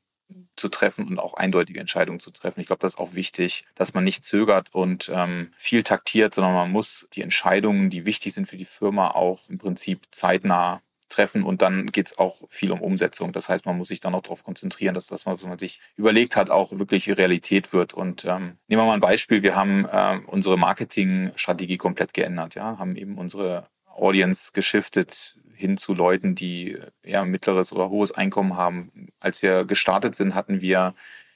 zu 0.56 0.68
treffen 0.68 1.06
und 1.06 1.18
auch 1.18 1.34
eindeutige 1.34 1.80
Entscheidungen 1.80 2.20
zu 2.20 2.30
treffen. 2.30 2.60
Ich 2.60 2.66
glaube, 2.66 2.80
das 2.80 2.94
ist 2.94 3.00
auch 3.00 3.14
wichtig, 3.14 3.64
dass 3.74 3.94
man 3.94 4.04
nicht 4.04 4.24
zögert 4.24 4.74
und 4.74 5.10
ähm, 5.14 5.52
viel 5.56 5.82
taktiert, 5.82 6.34
sondern 6.34 6.54
man 6.54 6.70
muss 6.70 7.08
die 7.14 7.22
Entscheidungen, 7.22 7.90
die 7.90 8.06
wichtig 8.06 8.34
sind 8.34 8.48
für 8.48 8.56
die 8.56 8.64
Firma, 8.64 9.10
auch 9.10 9.48
im 9.48 9.58
Prinzip 9.58 10.06
zeitnah 10.10 10.82
treffen 11.08 11.44
und 11.44 11.62
dann 11.62 11.86
geht 11.86 12.08
es 12.08 12.18
auch 12.18 12.36
viel 12.48 12.72
um 12.72 12.80
Umsetzung. 12.80 13.32
Das 13.32 13.48
heißt, 13.48 13.64
man 13.66 13.78
muss 13.78 13.88
sich 13.88 14.00
dann 14.00 14.14
auch 14.14 14.22
darauf 14.22 14.44
konzentrieren, 14.44 14.94
dass 14.94 15.06
das, 15.06 15.24
was 15.24 15.42
man 15.44 15.58
sich 15.58 15.80
überlegt 15.96 16.36
hat, 16.36 16.50
auch 16.50 16.78
wirklich 16.78 17.08
Realität 17.16 17.72
wird. 17.72 17.94
Und 17.94 18.24
ähm, 18.24 18.58
nehmen 18.66 18.82
wir 18.82 18.86
mal 18.86 18.94
ein 18.94 19.00
Beispiel. 19.00 19.42
Wir 19.42 19.54
haben 19.54 19.86
äh, 19.86 20.18
unsere 20.26 20.58
Marketingstrategie 20.58 21.76
komplett 21.76 22.12
geändert, 22.12 22.54
ja, 22.54 22.78
haben 22.78 22.96
eben 22.96 23.18
unsere 23.18 23.64
Audience 23.86 24.50
geschiftet 24.52 25.36
hin 25.56 25.76
zu 25.76 25.94
Leuten, 25.94 26.34
die 26.34 26.78
eher 27.02 27.24
mittleres 27.24 27.72
oder 27.72 27.90
hohes 27.90 28.12
Einkommen 28.12 28.56
haben. 28.56 29.08
Als 29.20 29.42
wir 29.42 29.64
gestartet 29.64 30.14
sind, 30.14 30.34
hatten 30.34 30.60
wir 30.60 30.94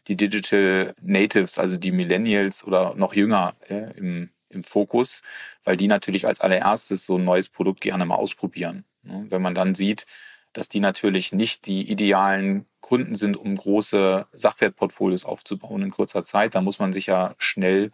die 0.09 0.16
Digital 0.16 0.94
Natives, 1.00 1.59
also 1.59 1.76
die 1.76 1.92
Millennials 1.92 2.64
oder 2.64 2.94
noch 2.94 3.14
jünger 3.14 3.54
äh, 3.68 3.92
im, 3.96 4.30
im 4.48 4.62
Fokus, 4.62 5.22
weil 5.64 5.76
die 5.76 5.88
natürlich 5.88 6.26
als 6.26 6.40
allererstes 6.40 7.06
so 7.06 7.16
ein 7.16 7.24
neues 7.24 7.48
Produkt 7.48 7.80
gerne 7.80 8.06
mal 8.06 8.16
ausprobieren. 8.16 8.85
Ne? 9.02 9.26
Wenn 9.28 9.42
man 9.42 9.54
dann 9.54 9.74
sieht, 9.74 10.06
dass 10.52 10.68
die 10.68 10.80
natürlich 10.80 11.33
nicht 11.33 11.66
die 11.66 11.88
idealen 11.90 12.66
Kunden 12.80 13.14
sind, 13.14 13.37
um 13.37 13.54
große 13.56 14.26
Sachwertportfolios 14.33 15.24
aufzubauen 15.24 15.83
in 15.83 15.90
kurzer 15.90 16.24
Zeit, 16.24 16.54
dann 16.54 16.64
muss 16.64 16.78
man 16.78 16.92
sich 16.92 17.06
ja 17.06 17.35
schnell 17.38 17.92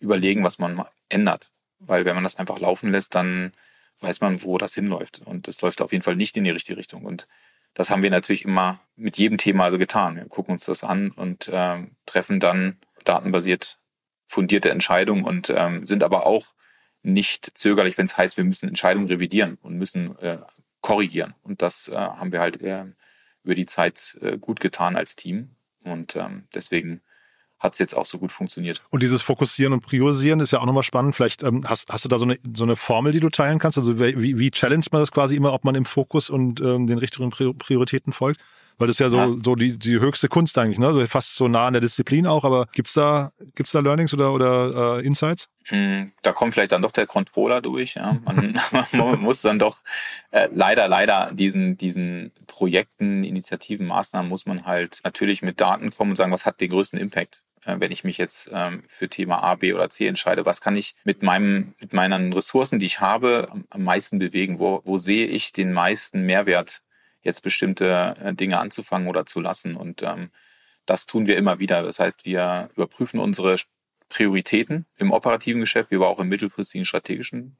überlegen, 0.00 0.44
was 0.44 0.58
man 0.58 0.84
ändert. 1.08 1.50
Weil 1.78 2.04
wenn 2.04 2.14
man 2.14 2.24
das 2.24 2.36
einfach 2.36 2.58
laufen 2.58 2.90
lässt, 2.90 3.14
dann 3.14 3.52
weiß 4.00 4.20
man, 4.20 4.42
wo 4.42 4.58
das 4.58 4.74
hinläuft. 4.74 5.22
Und 5.24 5.48
das 5.48 5.60
läuft 5.60 5.80
auf 5.80 5.92
jeden 5.92 6.02
Fall 6.04 6.16
nicht 6.16 6.36
in 6.36 6.44
die 6.44 6.50
richtige 6.50 6.78
Richtung. 6.78 7.04
Und 7.04 7.26
das 7.74 7.90
haben 7.90 8.02
wir 8.02 8.10
natürlich 8.10 8.44
immer 8.44 8.80
mit 8.96 9.16
jedem 9.16 9.38
Thema 9.38 9.64
also 9.64 9.78
getan. 9.78 10.16
Wir 10.16 10.26
gucken 10.26 10.52
uns 10.52 10.64
das 10.64 10.84
an 10.84 11.10
und 11.10 11.48
äh, 11.48 11.78
treffen 12.06 12.40
dann 12.40 12.78
datenbasiert 13.04 13.78
fundierte 14.26 14.70
Entscheidungen 14.70 15.24
und 15.24 15.50
ähm, 15.50 15.86
sind 15.86 16.02
aber 16.02 16.26
auch 16.26 16.46
nicht 17.02 17.56
zögerlich, 17.58 17.98
wenn 17.98 18.06
es 18.06 18.16
heißt, 18.16 18.36
wir 18.36 18.44
müssen 18.44 18.68
Entscheidungen 18.68 19.08
revidieren 19.08 19.58
und 19.62 19.76
müssen 19.76 20.18
äh, 20.18 20.38
korrigieren. 20.80 21.34
Und 21.42 21.62
das 21.62 21.88
äh, 21.88 21.94
haben 21.94 22.32
wir 22.32 22.40
halt 22.40 22.60
äh, 22.62 22.86
über 23.42 23.54
die 23.54 23.66
Zeit 23.66 24.18
äh, 24.22 24.38
gut 24.38 24.60
getan 24.60 24.96
als 24.96 25.14
Team. 25.14 25.56
Und 25.82 26.16
ähm, 26.16 26.48
deswegen 26.54 27.02
hat 27.58 27.72
es 27.74 27.78
jetzt 27.78 27.96
auch 27.96 28.06
so 28.06 28.18
gut 28.18 28.32
funktioniert. 28.32 28.82
Und 28.90 29.02
dieses 29.02 29.22
Fokussieren 29.22 29.72
und 29.72 29.80
Priorisieren 29.80 30.40
ist 30.40 30.52
ja 30.52 30.60
auch 30.60 30.66
nochmal 30.66 30.82
spannend. 30.82 31.16
Vielleicht 31.16 31.42
ähm, 31.42 31.62
hast, 31.66 31.90
hast 31.90 32.04
du 32.04 32.08
da 32.08 32.18
so 32.18 32.24
eine, 32.24 32.38
so 32.54 32.64
eine 32.64 32.76
Formel, 32.76 33.12
die 33.12 33.20
du 33.20 33.30
teilen 33.30 33.58
kannst? 33.58 33.78
Also 33.78 33.98
wie, 33.98 34.38
wie 34.38 34.50
challenged 34.50 34.92
man 34.92 35.00
das 35.00 35.12
quasi 35.12 35.36
immer, 35.36 35.52
ob 35.52 35.64
man 35.64 35.74
im 35.74 35.84
Fokus 35.84 36.30
und 36.30 36.60
ähm, 36.60 36.86
den 36.86 36.98
richtigen 36.98 37.30
Prioritäten 37.30 38.12
folgt? 38.12 38.40
Weil 38.76 38.88
das 38.88 38.96
ist 38.96 39.00
ja 39.00 39.08
so, 39.08 39.16
ja. 39.16 39.34
so 39.42 39.54
die, 39.54 39.78
die 39.78 40.00
höchste 40.00 40.28
Kunst 40.28 40.58
eigentlich, 40.58 40.78
ne? 40.78 40.88
Also 40.88 41.06
fast 41.06 41.36
so 41.36 41.46
nah 41.46 41.68
an 41.68 41.74
der 41.74 41.80
Disziplin 41.80 42.26
auch, 42.26 42.44
aber 42.44 42.66
gibt's 42.72 42.92
da, 42.92 43.30
gibt's 43.54 43.70
da 43.70 43.80
Learnings 43.80 44.12
oder, 44.12 44.32
oder 44.32 44.98
äh, 44.98 45.06
Insights? 45.06 45.48
Hm, 45.66 46.12
da 46.22 46.32
kommt 46.32 46.54
vielleicht 46.54 46.72
dann 46.72 46.82
doch 46.82 46.90
der 46.90 47.06
Controller 47.06 47.60
durch, 47.60 47.94
ja. 47.94 48.18
Man, 48.24 48.60
man 48.92 49.20
muss 49.20 49.42
dann 49.42 49.60
doch 49.60 49.78
äh, 50.32 50.48
leider, 50.52 50.88
leider 50.88 51.30
diesen, 51.32 51.76
diesen 51.76 52.32
Projekten, 52.48 53.22
Initiativen, 53.22 53.86
Maßnahmen 53.86 54.28
muss 54.28 54.44
man 54.44 54.66
halt 54.66 55.00
natürlich 55.04 55.42
mit 55.42 55.60
Daten 55.60 55.92
kommen 55.92 56.10
und 56.10 56.16
sagen, 56.16 56.32
was 56.32 56.44
hat 56.44 56.60
den 56.60 56.70
größten 56.70 56.98
Impact? 56.98 57.43
Äh, 57.64 57.76
wenn 57.80 57.92
ich 57.92 58.04
mich 58.04 58.18
jetzt 58.18 58.50
ähm, 58.52 58.84
für 58.86 59.08
Thema 59.08 59.42
A, 59.42 59.54
B 59.54 59.72
oder 59.72 59.90
C 59.90 60.06
entscheide, 60.06 60.46
was 60.46 60.60
kann 60.60 60.76
ich 60.76 60.94
mit 61.04 61.22
meinem, 61.22 61.74
mit 61.80 61.92
meinen 61.92 62.32
Ressourcen, 62.32 62.78
die 62.78 62.86
ich 62.86 63.00
habe, 63.00 63.48
am 63.70 63.84
meisten 63.84 64.18
bewegen? 64.18 64.58
Wo, 64.58 64.82
wo 64.84 64.98
sehe 64.98 65.26
ich 65.26 65.52
den 65.52 65.72
meisten 65.72 66.22
Mehrwert, 66.22 66.82
jetzt 67.22 67.42
bestimmte 67.42 68.14
äh, 68.22 68.34
Dinge 68.34 68.58
anzufangen 68.58 69.08
oder 69.08 69.26
zu 69.26 69.40
lassen? 69.40 69.76
Und 69.76 70.02
ähm, 70.02 70.30
das 70.86 71.06
tun 71.06 71.26
wir 71.26 71.36
immer 71.36 71.58
wieder. 71.58 71.82
Das 71.82 71.98
heißt, 71.98 72.24
wir 72.24 72.70
überprüfen 72.76 73.20
unsere 73.20 73.56
Prioritäten 74.08 74.86
im 74.96 75.10
operativen 75.12 75.60
Geschäft, 75.60 75.90
wie 75.90 75.96
aber 75.96 76.08
auch 76.08 76.20
im 76.20 76.28
mittelfristigen 76.28 76.84
strategischen 76.84 77.56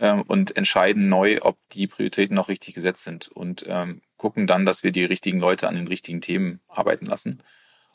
ähm, 0.00 0.22
und 0.22 0.56
entscheiden 0.56 1.08
neu, 1.08 1.38
ob 1.42 1.58
die 1.72 1.86
Prioritäten 1.86 2.34
noch 2.34 2.48
richtig 2.48 2.74
gesetzt 2.74 3.04
sind 3.04 3.28
und 3.28 3.64
ähm, 3.68 4.02
gucken 4.16 4.46
dann, 4.46 4.66
dass 4.66 4.82
wir 4.82 4.92
die 4.92 5.04
richtigen 5.04 5.38
Leute 5.38 5.68
an 5.68 5.76
den 5.76 5.86
richtigen 5.86 6.20
Themen 6.20 6.60
arbeiten 6.68 7.06
lassen. 7.06 7.42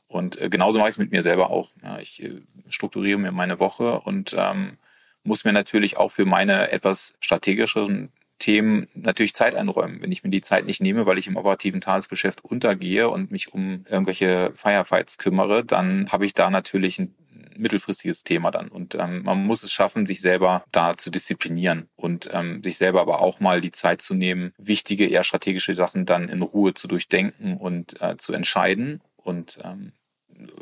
Und 0.08 0.40
äh, 0.40 0.50
genauso 0.50 0.78
mache 0.80 0.90
ich 0.90 0.96
es 0.96 1.00
mit 1.00 1.12
mir 1.12 1.24
selber 1.24 1.50
auch. 1.50 1.70
Ja, 1.84 2.00
ich 2.00 2.22
äh, 2.24 2.42
strukturiere 2.70 3.18
mir 3.18 3.32
meine 3.32 3.60
Woche 3.60 4.00
und 4.02 4.36
ähm, 4.38 4.78
muss 5.24 5.44
mir 5.44 5.54
natürlich 5.54 5.98
auch 5.98 6.12
für 6.12 6.26
meine 6.26 6.72
etwas 6.72 7.16
strategischeren 7.20 8.12
Themen 8.38 8.88
natürlich 8.94 9.34
Zeit 9.34 9.56
einräumen. 9.56 10.02
Wenn 10.02 10.12
ich 10.12 10.24
mir 10.24 10.30
die 10.30 10.42
Zeit 10.42 10.66
nicht 10.66 10.82
nehme, 10.82 11.06
weil 11.06 11.18
ich 11.18 11.28
im 11.28 11.38
operativen 11.38 11.82
Tagesgeschäft 11.82 12.44
untergehe 12.44 13.10
und 13.10 13.32
mich 13.32 13.54
um 13.54 13.86
irgendwelche 13.90 14.52
Firefights 14.54 15.18
kümmere, 15.18 15.64
dann 15.64 16.12
habe 16.12 16.26
ich 16.26 16.34
da 16.34 16.50
natürlich 16.50 17.00
ein 17.00 17.16
mittelfristiges 17.58 18.24
Thema 18.24 18.52
dann. 18.52 18.68
Und 18.68 18.96
ähm, 18.96 19.24
man 19.24 19.46
muss 19.46 19.64
es 19.64 19.72
schaffen, 19.72 20.06
sich 20.06 20.20
selber 20.20 20.64
da 20.72 20.98
zu 20.98 21.10
disziplinieren 21.10 21.88
und 21.96 22.30
ähm, 22.34 22.62
sich 22.62 22.78
selber 22.78 23.02
aber 23.02 23.22
auch 23.22 23.40
mal 23.40 23.62
die 23.62 23.72
Zeit 23.72 24.02
zu 24.02 24.14
nehmen, 24.14 24.54
wichtige, 24.58 25.08
eher 25.08 25.24
strategische 25.24 25.74
Sachen 25.74 26.06
dann 26.06 26.28
in 26.28 26.42
Ruhe 26.42 26.74
zu 26.74 26.88
durchdenken 26.88 27.56
und 27.56 28.02
äh, 28.02 28.18
zu 28.18 28.34
entscheiden 28.34 29.02
und 29.26 29.60
ähm, 29.64 29.94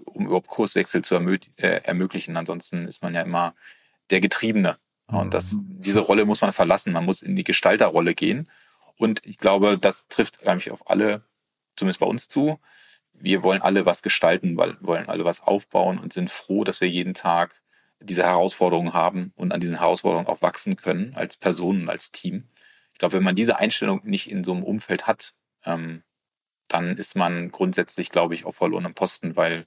um 0.06 0.26
überhaupt 0.26 0.47
Kurswechsel 0.47 1.04
zu 1.04 1.15
ermö 1.15 1.38
äh, 1.58 1.82
ermöglichen. 1.84 2.38
Ansonsten 2.38 2.88
ist 2.88 3.02
man 3.02 3.13
ja 3.13 3.21
immer 3.21 3.56
der 4.10 4.21
Getriebene. 4.21 4.78
Und 5.08 5.34
das, 5.34 5.58
diese 5.60 5.99
Rolle 5.99 6.26
muss 6.26 6.41
man 6.41 6.54
verlassen. 6.54 6.93
Man 6.93 7.06
muss 7.06 7.21
in 7.21 7.36
die 7.36 7.43
Gestalterrolle 7.43 8.15
gehen. 8.15 8.50
Und 8.98 9.25
ich 9.25 9.38
glaube, 9.38 9.77
das 9.77 10.08
trifft 10.08 10.48
eigentlich 10.48 10.71
auf 10.71 10.90
alle, 10.90 11.23
zumindest 11.75 12.00
bei 12.00 12.06
uns 12.06 12.27
zu. 12.27 12.60
Wir 13.13 13.44
wollen 13.44 13.62
alle 13.62 13.85
was 13.85 14.02
gestalten, 14.02 14.58
weil 14.58 14.77
wollen 14.81 15.10
alle 15.10 15.25
was 15.25 15.42
aufbauen 15.42 16.00
und 16.00 16.13
sind 16.13 16.29
froh, 16.29 16.63
dass 16.63 16.81
wir 16.81 16.90
jeden 16.90 17.13
Tag 17.13 17.62
diese 18.00 18.23
Herausforderungen 18.23 18.94
haben 18.94 19.33
und 19.35 19.52
an 19.52 19.62
diesen 19.62 19.79
Herausforderungen 19.79 20.27
auch 20.27 20.42
wachsen 20.42 20.75
können 20.75 21.13
als 21.15 21.38
Personen, 21.38 21.90
als 21.90 22.12
Team. 22.12 22.50
Ich 22.92 23.00
glaube, 23.00 23.13
wenn 23.13 23.23
man 23.23 23.35
diese 23.35 23.58
Einstellung 23.58 24.02
nicht 24.04 24.29
in 24.29 24.44
so 24.44 24.54
einem 24.54 24.63
Umfeld 24.63 25.08
hat, 25.08 25.35
ähm, 25.65 26.04
dann 26.68 26.98
ist 26.98 27.16
man 27.16 27.52
grundsätzlich, 27.52 28.10
glaube 28.10 28.34
ich, 28.34 28.44
voll 28.44 28.74
ohne 28.74 28.90
Posten, 28.90 29.36
weil 29.36 29.66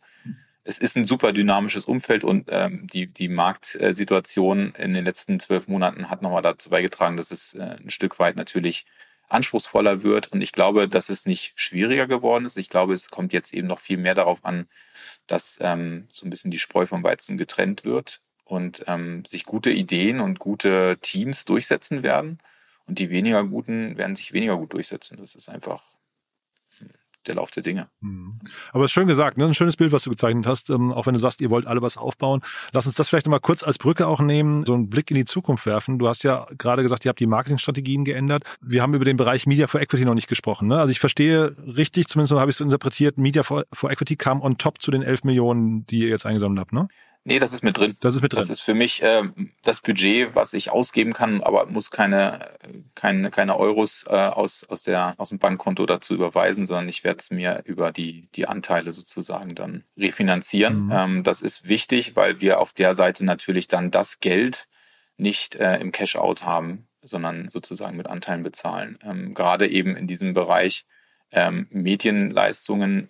es 0.64 0.78
ist 0.78 0.96
ein 0.96 1.06
super 1.06 1.32
dynamisches 1.32 1.84
Umfeld 1.84 2.24
und 2.24 2.48
ähm, 2.50 2.86
die, 2.92 3.06
die 3.06 3.28
Marktsituation 3.28 4.74
in 4.74 4.94
den 4.94 5.04
letzten 5.04 5.38
zwölf 5.38 5.68
Monaten 5.68 6.10
hat 6.10 6.22
nochmal 6.22 6.42
dazu 6.42 6.70
beigetragen, 6.70 7.16
dass 7.16 7.30
es 7.30 7.54
äh, 7.54 7.76
ein 7.80 7.90
Stück 7.90 8.18
weit 8.18 8.36
natürlich 8.36 8.84
anspruchsvoller 9.28 10.02
wird. 10.02 10.28
Und 10.32 10.40
ich 10.40 10.52
glaube, 10.52 10.88
dass 10.88 11.08
es 11.08 11.26
nicht 11.26 11.52
schwieriger 11.56 12.06
geworden 12.06 12.46
ist. 12.46 12.56
Ich 12.56 12.68
glaube, 12.68 12.94
es 12.94 13.10
kommt 13.10 13.32
jetzt 13.32 13.54
eben 13.54 13.68
noch 13.68 13.78
viel 13.78 13.98
mehr 13.98 14.14
darauf 14.14 14.44
an, 14.44 14.66
dass 15.26 15.58
ähm, 15.60 16.08
so 16.12 16.26
ein 16.26 16.30
bisschen 16.30 16.50
die 16.50 16.58
Spreu 16.58 16.86
vom 16.86 17.02
Weizen 17.04 17.36
getrennt 17.36 17.84
wird 17.84 18.20
und 18.44 18.84
ähm, 18.86 19.24
sich 19.26 19.44
gute 19.44 19.70
Ideen 19.70 20.20
und 20.20 20.38
gute 20.38 20.98
Teams 21.00 21.44
durchsetzen 21.44 22.02
werden. 22.02 22.38
Und 22.86 22.98
die 22.98 23.10
weniger 23.10 23.44
guten 23.44 23.96
werden 23.96 24.16
sich 24.16 24.32
weniger 24.32 24.56
gut 24.56 24.72
durchsetzen. 24.72 25.18
Das 25.18 25.34
ist 25.34 25.48
einfach 25.48 25.82
der 27.28 27.36
Lauf 27.36 27.50
der 27.50 27.62
Dinge. 27.62 27.88
Mhm. 28.00 28.38
Aber 28.72 28.84
es 28.84 28.90
ist 28.90 28.94
schön 28.94 29.06
gesagt, 29.06 29.38
ne? 29.38 29.44
ein 29.44 29.54
schönes 29.54 29.76
Bild, 29.76 29.92
was 29.92 30.04
du 30.04 30.10
gezeichnet 30.10 30.46
hast, 30.46 30.70
ähm, 30.70 30.92
auch 30.92 31.06
wenn 31.06 31.14
du 31.14 31.20
sagst, 31.20 31.40
ihr 31.40 31.50
wollt 31.50 31.66
alle 31.66 31.82
was 31.82 31.96
aufbauen. 31.96 32.42
Lass 32.72 32.86
uns 32.86 32.96
das 32.96 33.08
vielleicht 33.08 33.28
mal 33.28 33.38
kurz 33.38 33.62
als 33.62 33.78
Brücke 33.78 34.06
auch 34.06 34.20
nehmen, 34.20 34.64
so 34.64 34.74
einen 34.74 34.88
Blick 34.88 35.10
in 35.10 35.16
die 35.16 35.24
Zukunft 35.24 35.66
werfen. 35.66 35.98
Du 35.98 36.08
hast 36.08 36.22
ja 36.24 36.46
gerade 36.58 36.82
gesagt, 36.82 37.04
ihr 37.04 37.08
habt 37.08 37.20
die 37.20 37.26
Marketingstrategien 37.26 38.04
geändert. 38.04 38.44
Wir 38.60 38.82
haben 38.82 38.94
über 38.94 39.04
den 39.04 39.16
Bereich 39.16 39.46
Media 39.46 39.66
for 39.66 39.80
Equity 39.80 40.04
noch 40.04 40.14
nicht 40.14 40.28
gesprochen. 40.28 40.68
Ne? 40.68 40.78
Also 40.78 40.90
ich 40.90 41.00
verstehe 41.00 41.54
richtig, 41.66 42.08
zumindest 42.08 42.38
habe 42.38 42.50
ich 42.50 42.54
es 42.54 42.58
so 42.58 42.64
interpretiert, 42.64 43.18
Media 43.18 43.42
for, 43.42 43.64
for 43.72 43.90
Equity 43.90 44.16
kam 44.16 44.42
on 44.42 44.58
top 44.58 44.80
zu 44.80 44.90
den 44.90 45.02
11 45.02 45.24
Millionen, 45.24 45.86
die 45.86 46.00
ihr 46.00 46.08
jetzt 46.08 46.26
eingesammelt 46.26 46.60
habt, 46.60 46.72
ne? 46.72 46.88
Nee, 47.26 47.40
das 47.40 47.52
ist 47.52 47.64
mit 47.64 47.76
drin. 47.76 47.96
Das 47.98 48.14
ist 48.14 48.22
mit 48.22 48.32
drin. 48.32 48.38
Das 48.38 48.50
ist 48.50 48.60
für 48.60 48.74
mich 48.74 49.02
äh, 49.02 49.24
das 49.62 49.80
Budget, 49.80 50.36
was 50.36 50.52
ich 50.52 50.70
ausgeben 50.70 51.12
kann, 51.12 51.42
aber 51.42 51.66
muss 51.66 51.90
keine, 51.90 52.50
keine, 52.94 53.32
keine 53.32 53.58
Euros 53.58 54.04
äh, 54.08 54.14
aus, 54.14 54.62
aus, 54.62 54.82
der, 54.82 55.16
aus 55.18 55.30
dem 55.30 55.40
Bankkonto 55.40 55.86
dazu 55.86 56.14
überweisen, 56.14 56.68
sondern 56.68 56.88
ich 56.88 57.02
werde 57.02 57.18
es 57.18 57.32
mir 57.32 57.62
über 57.64 57.90
die, 57.90 58.28
die 58.36 58.46
Anteile 58.46 58.92
sozusagen 58.92 59.56
dann 59.56 59.82
refinanzieren. 59.96 60.84
Mhm. 60.84 60.92
Ähm, 60.92 61.24
das 61.24 61.42
ist 61.42 61.68
wichtig, 61.68 62.14
weil 62.14 62.40
wir 62.40 62.60
auf 62.60 62.72
der 62.72 62.94
Seite 62.94 63.24
natürlich 63.24 63.66
dann 63.66 63.90
das 63.90 64.20
Geld 64.20 64.68
nicht 65.16 65.56
äh, 65.56 65.78
im 65.78 65.90
Cash-out 65.90 66.44
haben, 66.44 66.86
sondern 67.02 67.50
sozusagen 67.52 67.96
mit 67.96 68.06
Anteilen 68.06 68.44
bezahlen. 68.44 69.00
Ähm, 69.02 69.34
gerade 69.34 69.66
eben 69.66 69.96
in 69.96 70.06
diesem 70.06 70.32
Bereich 70.32 70.86
ähm, 71.32 71.66
Medienleistungen 71.70 73.08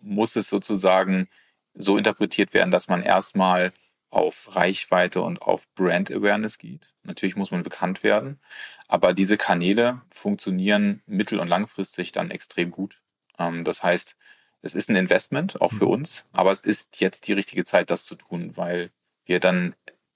muss 0.00 0.36
es 0.36 0.48
sozusagen 0.48 1.26
so 1.74 1.96
interpretiert 1.96 2.54
werden, 2.54 2.70
dass 2.70 2.88
man 2.88 3.02
erstmal 3.02 3.72
auf 4.10 4.56
Reichweite 4.56 5.20
und 5.20 5.42
auf 5.42 5.68
Brand 5.74 6.10
Awareness 6.10 6.58
geht. 6.58 6.94
Natürlich 7.02 7.36
muss 7.36 7.50
man 7.50 7.62
bekannt 7.62 8.02
werden, 8.02 8.40
aber 8.86 9.12
diese 9.12 9.36
Kanäle 9.36 10.00
funktionieren 10.10 11.02
mittel- 11.06 11.40
und 11.40 11.48
langfristig 11.48 12.12
dann 12.12 12.30
extrem 12.30 12.70
gut. 12.70 13.00
Ähm, 13.38 13.64
das 13.64 13.82
heißt, 13.82 14.16
es 14.62 14.74
ist 14.74 14.88
ein 14.88 14.96
Investment, 14.96 15.60
auch 15.60 15.72
für 15.72 15.84
mhm. 15.84 15.92
uns, 15.92 16.26
aber 16.32 16.52
es 16.52 16.60
ist 16.60 17.00
jetzt 17.00 17.28
die 17.28 17.32
richtige 17.32 17.64
Zeit, 17.64 17.90
das 17.90 18.06
zu 18.06 18.16
tun, 18.16 18.56
weil 18.56 18.90
wir 19.24 19.40
dann 19.40 19.74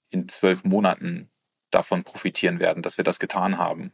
in 0.09 0.27
zwölf 0.27 0.63
Monaten 0.63 1.29
davon 1.71 2.03
profitieren 2.03 2.59
werden, 2.59 2.83
dass 2.83 2.97
wir 2.97 3.03
das 3.03 3.19
getan 3.19 3.57
haben. 3.57 3.93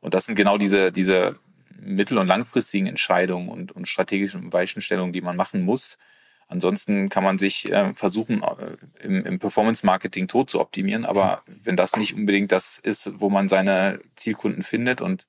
Und 0.00 0.14
das 0.14 0.26
sind 0.26 0.34
genau 0.34 0.58
diese, 0.58 0.92
diese 0.92 1.38
mittel- 1.80 2.18
und 2.18 2.26
langfristigen 2.26 2.86
Entscheidungen 2.86 3.48
und, 3.48 3.72
und 3.72 3.86
strategischen 3.86 4.52
Weichenstellungen, 4.52 5.12
die 5.12 5.20
man 5.20 5.36
machen 5.36 5.62
muss, 5.62 5.98
Ansonsten 6.52 7.08
kann 7.08 7.24
man 7.24 7.38
sich 7.38 7.72
äh, 7.72 7.94
versuchen, 7.94 8.42
äh, 8.42 9.06
im, 9.06 9.24
im 9.24 9.38
Performance-Marketing 9.38 10.28
tot 10.28 10.50
zu 10.50 10.60
optimieren. 10.60 11.06
Aber 11.06 11.42
wenn 11.46 11.76
das 11.76 11.96
nicht 11.96 12.14
unbedingt 12.14 12.52
das 12.52 12.76
ist, 12.76 13.10
wo 13.14 13.30
man 13.30 13.48
seine 13.48 14.00
Zielkunden 14.16 14.62
findet 14.62 15.00
und 15.00 15.26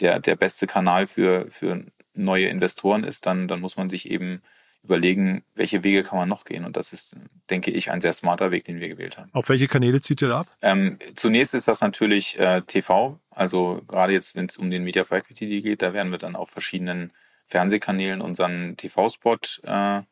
der, 0.00 0.18
der 0.18 0.34
beste 0.34 0.66
Kanal 0.66 1.06
für, 1.06 1.46
für 1.48 1.84
neue 2.14 2.48
Investoren 2.48 3.04
ist, 3.04 3.24
dann, 3.26 3.46
dann 3.46 3.60
muss 3.60 3.76
man 3.76 3.88
sich 3.88 4.10
eben 4.10 4.42
überlegen, 4.82 5.44
welche 5.54 5.84
Wege 5.84 6.02
kann 6.02 6.18
man 6.18 6.28
noch 6.28 6.44
gehen. 6.44 6.64
Und 6.64 6.76
das 6.76 6.92
ist, 6.92 7.14
denke 7.50 7.70
ich, 7.70 7.92
ein 7.92 8.00
sehr 8.00 8.12
smarter 8.12 8.50
Weg, 8.50 8.64
den 8.64 8.80
wir 8.80 8.88
gewählt 8.88 9.16
haben. 9.16 9.30
Auf 9.34 9.48
welche 9.50 9.68
Kanäle 9.68 10.00
zieht 10.00 10.22
ihr 10.22 10.28
da 10.28 10.40
ab? 10.40 10.48
Ähm, 10.60 10.98
zunächst 11.14 11.54
ist 11.54 11.68
das 11.68 11.82
natürlich 11.82 12.36
äh, 12.40 12.62
TV. 12.62 13.20
Also 13.30 13.82
gerade 13.86 14.12
jetzt, 14.12 14.34
wenn 14.34 14.46
es 14.46 14.56
um 14.56 14.70
den 14.70 14.82
Media 14.82 15.04
for 15.04 15.18
Equity 15.18 15.62
geht, 15.62 15.82
da 15.82 15.92
werden 15.92 16.10
wir 16.10 16.18
dann 16.18 16.34
auf 16.34 16.50
verschiedenen 16.50 17.12
Fernsehkanälen 17.44 18.20
unseren 18.20 18.76
TV-Spot 18.76 19.38
äh, 19.62 20.02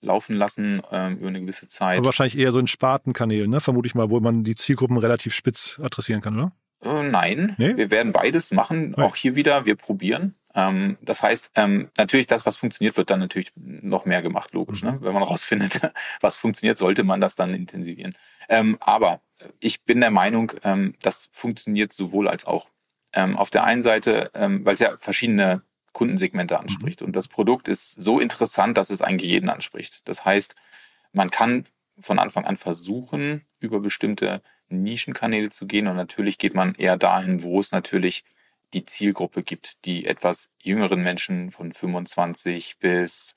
laufen 0.00 0.36
lassen 0.36 0.82
ähm, 0.90 1.18
über 1.18 1.28
eine 1.28 1.40
gewisse 1.40 1.68
Zeit. 1.68 1.98
Aber 1.98 2.06
wahrscheinlich 2.06 2.38
eher 2.38 2.52
so 2.52 2.58
in 2.58 2.66
Spartenkanälen, 2.66 3.50
ne? 3.50 3.60
vermute 3.60 3.86
ich 3.86 3.94
mal, 3.94 4.10
wo 4.10 4.20
man 4.20 4.44
die 4.44 4.54
Zielgruppen 4.54 4.98
relativ 4.98 5.34
spitz 5.34 5.80
adressieren 5.82 6.20
kann, 6.20 6.36
oder? 6.36 6.52
Äh, 6.82 7.02
nein, 7.02 7.54
nee? 7.58 7.76
wir 7.76 7.90
werden 7.90 8.12
beides 8.12 8.50
machen. 8.50 8.94
Nee. 8.96 9.02
Auch 9.02 9.16
hier 9.16 9.34
wieder, 9.34 9.66
wir 9.66 9.76
probieren. 9.76 10.34
Ähm, 10.54 10.96
das 11.02 11.22
heißt, 11.22 11.52
ähm, 11.54 11.90
natürlich 11.96 12.26
das, 12.26 12.46
was 12.46 12.56
funktioniert, 12.56 12.96
wird 12.96 13.10
dann 13.10 13.20
natürlich 13.20 13.52
noch 13.56 14.06
mehr 14.06 14.22
gemacht, 14.22 14.52
logisch. 14.52 14.82
Mhm. 14.82 14.90
Ne? 14.90 14.98
Wenn 15.02 15.12
man 15.14 15.22
rausfindet, 15.22 15.80
was 16.20 16.36
funktioniert, 16.36 16.78
sollte 16.78 17.04
man 17.04 17.20
das 17.20 17.36
dann 17.36 17.54
intensivieren. 17.54 18.14
Ähm, 18.48 18.78
aber 18.80 19.20
ich 19.60 19.84
bin 19.84 20.00
der 20.00 20.10
Meinung, 20.10 20.52
ähm, 20.64 20.94
das 21.02 21.28
funktioniert 21.32 21.92
sowohl 21.92 22.28
als 22.28 22.46
auch. 22.46 22.68
Ähm, 23.12 23.36
auf 23.36 23.50
der 23.50 23.64
einen 23.64 23.82
Seite, 23.82 24.30
ähm, 24.34 24.64
weil 24.64 24.74
es 24.74 24.80
ja 24.80 24.96
verschiedene 24.98 25.62
Kundensegmente 25.96 26.60
anspricht. 26.60 27.00
Mhm. 27.00 27.06
Und 27.06 27.16
das 27.16 27.26
Produkt 27.26 27.68
ist 27.68 27.92
so 27.92 28.20
interessant, 28.20 28.76
dass 28.76 28.90
es 28.90 29.00
eigentlich 29.00 29.30
jeden 29.30 29.48
anspricht. 29.48 30.06
Das 30.06 30.26
heißt, 30.26 30.54
man 31.12 31.30
kann 31.30 31.64
von 31.98 32.18
Anfang 32.18 32.44
an 32.44 32.58
versuchen, 32.58 33.46
über 33.60 33.80
bestimmte 33.80 34.42
Nischenkanäle 34.68 35.48
zu 35.48 35.66
gehen. 35.66 35.86
Und 35.86 35.96
natürlich 35.96 36.36
geht 36.36 36.54
man 36.54 36.74
eher 36.74 36.98
dahin, 36.98 37.42
wo 37.42 37.58
es 37.60 37.72
natürlich 37.72 38.24
die 38.74 38.84
Zielgruppe 38.84 39.42
gibt, 39.42 39.86
die 39.86 40.04
etwas 40.04 40.50
jüngeren 40.60 41.02
Menschen 41.02 41.50
von 41.50 41.72
25 41.72 42.76
bis 42.78 43.34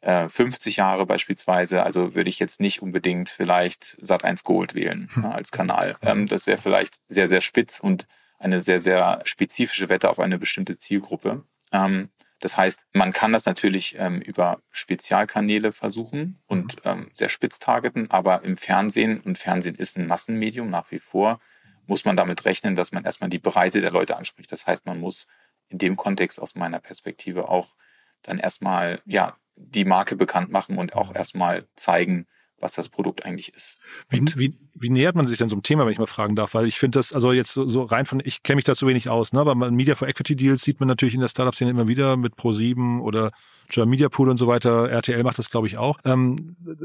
50 0.00 0.78
äh, 0.78 0.80
Jahre 0.80 1.04
beispielsweise. 1.04 1.82
Also 1.82 2.14
würde 2.14 2.30
ich 2.30 2.38
jetzt 2.38 2.60
nicht 2.60 2.80
unbedingt 2.80 3.28
vielleicht 3.28 3.98
Sat1 4.00 4.42
Gold 4.44 4.74
wählen 4.74 5.10
hm. 5.12 5.26
als 5.26 5.50
Kanal. 5.50 5.98
Ähm, 6.00 6.26
das 6.26 6.46
wäre 6.46 6.56
vielleicht 6.56 6.94
sehr, 7.08 7.28
sehr 7.28 7.42
spitz 7.42 7.78
und 7.78 8.06
eine 8.38 8.62
sehr, 8.62 8.80
sehr 8.80 9.20
spezifische 9.24 9.90
Wette 9.90 10.08
auf 10.08 10.18
eine 10.18 10.38
bestimmte 10.38 10.76
Zielgruppe. 10.76 11.44
Ähm, 11.72 12.10
das 12.40 12.56
heißt, 12.56 12.86
man 12.92 13.12
kann 13.12 13.32
das 13.32 13.44
natürlich 13.44 13.96
ähm, 13.98 14.20
über 14.20 14.62
Spezialkanäle 14.70 15.72
versuchen 15.72 16.40
und 16.46 16.84
mhm. 16.84 16.90
ähm, 16.90 17.10
sehr 17.14 17.28
spitz 17.28 17.58
targeten, 17.58 18.10
aber 18.10 18.42
im 18.44 18.56
Fernsehen, 18.56 19.20
und 19.20 19.38
Fernsehen 19.38 19.74
ist 19.74 19.98
ein 19.98 20.06
Massenmedium 20.06 20.70
nach 20.70 20.90
wie 20.90 20.98
vor, 20.98 21.38
muss 21.86 22.04
man 22.04 22.16
damit 22.16 22.44
rechnen, 22.44 22.76
dass 22.76 22.92
man 22.92 23.04
erstmal 23.04 23.30
die 23.30 23.38
Breite 23.38 23.80
der 23.80 23.90
Leute 23.90 24.16
anspricht. 24.16 24.50
Das 24.52 24.66
heißt, 24.66 24.86
man 24.86 25.00
muss 25.00 25.26
in 25.68 25.78
dem 25.78 25.96
Kontext 25.96 26.40
aus 26.40 26.54
meiner 26.54 26.80
Perspektive 26.80 27.48
auch 27.48 27.74
dann 28.22 28.38
erstmal, 28.38 29.00
ja, 29.04 29.36
die 29.56 29.84
Marke 29.84 30.16
bekannt 30.16 30.50
machen 30.50 30.78
und 30.78 30.94
auch 30.94 31.14
erstmal 31.14 31.66
zeigen, 31.74 32.26
was 32.58 32.74
das 32.74 32.88
Produkt 32.88 33.24
eigentlich 33.24 33.54
ist. 33.54 33.78
Wie, 34.08 34.20
wie, 34.36 34.56
wie 34.80 34.90
nähert 34.90 35.14
man 35.14 35.26
sich 35.26 35.38
denn 35.38 35.48
so 35.48 35.54
einem 35.54 35.62
Thema, 35.62 35.84
wenn 35.84 35.92
ich 35.92 35.98
mal 35.98 36.06
fragen 36.06 36.36
darf? 36.36 36.54
Weil 36.54 36.66
ich 36.66 36.78
finde 36.78 36.98
das, 36.98 37.12
also 37.12 37.32
jetzt 37.32 37.52
so, 37.52 37.68
so 37.68 37.82
rein 37.82 38.06
von, 38.06 38.20
ich 38.24 38.42
kenne 38.42 38.56
mich 38.56 38.64
da 38.64 38.74
so 38.74 38.86
wenig 38.86 39.08
aus, 39.08 39.32
ne? 39.32 39.40
aber 39.40 39.54
Media 39.54 39.94
for 39.94 40.08
Equity 40.08 40.36
Deals 40.36 40.62
sieht 40.62 40.80
man 40.80 40.88
natürlich 40.88 41.14
in 41.14 41.20
der 41.20 41.28
Startup-Szene 41.28 41.70
immer 41.70 41.86
wieder 41.86 42.16
mit 42.16 42.34
Pro7 42.34 43.00
oder 43.00 43.30
German 43.70 43.90
Media 43.90 44.08
Pool 44.08 44.28
und 44.28 44.36
so 44.36 44.46
weiter. 44.46 44.90
RTL 44.90 45.22
macht 45.22 45.38
das, 45.38 45.50
glaube 45.50 45.66
ich, 45.66 45.78
auch. 45.78 45.98
Ähm, 46.04 46.36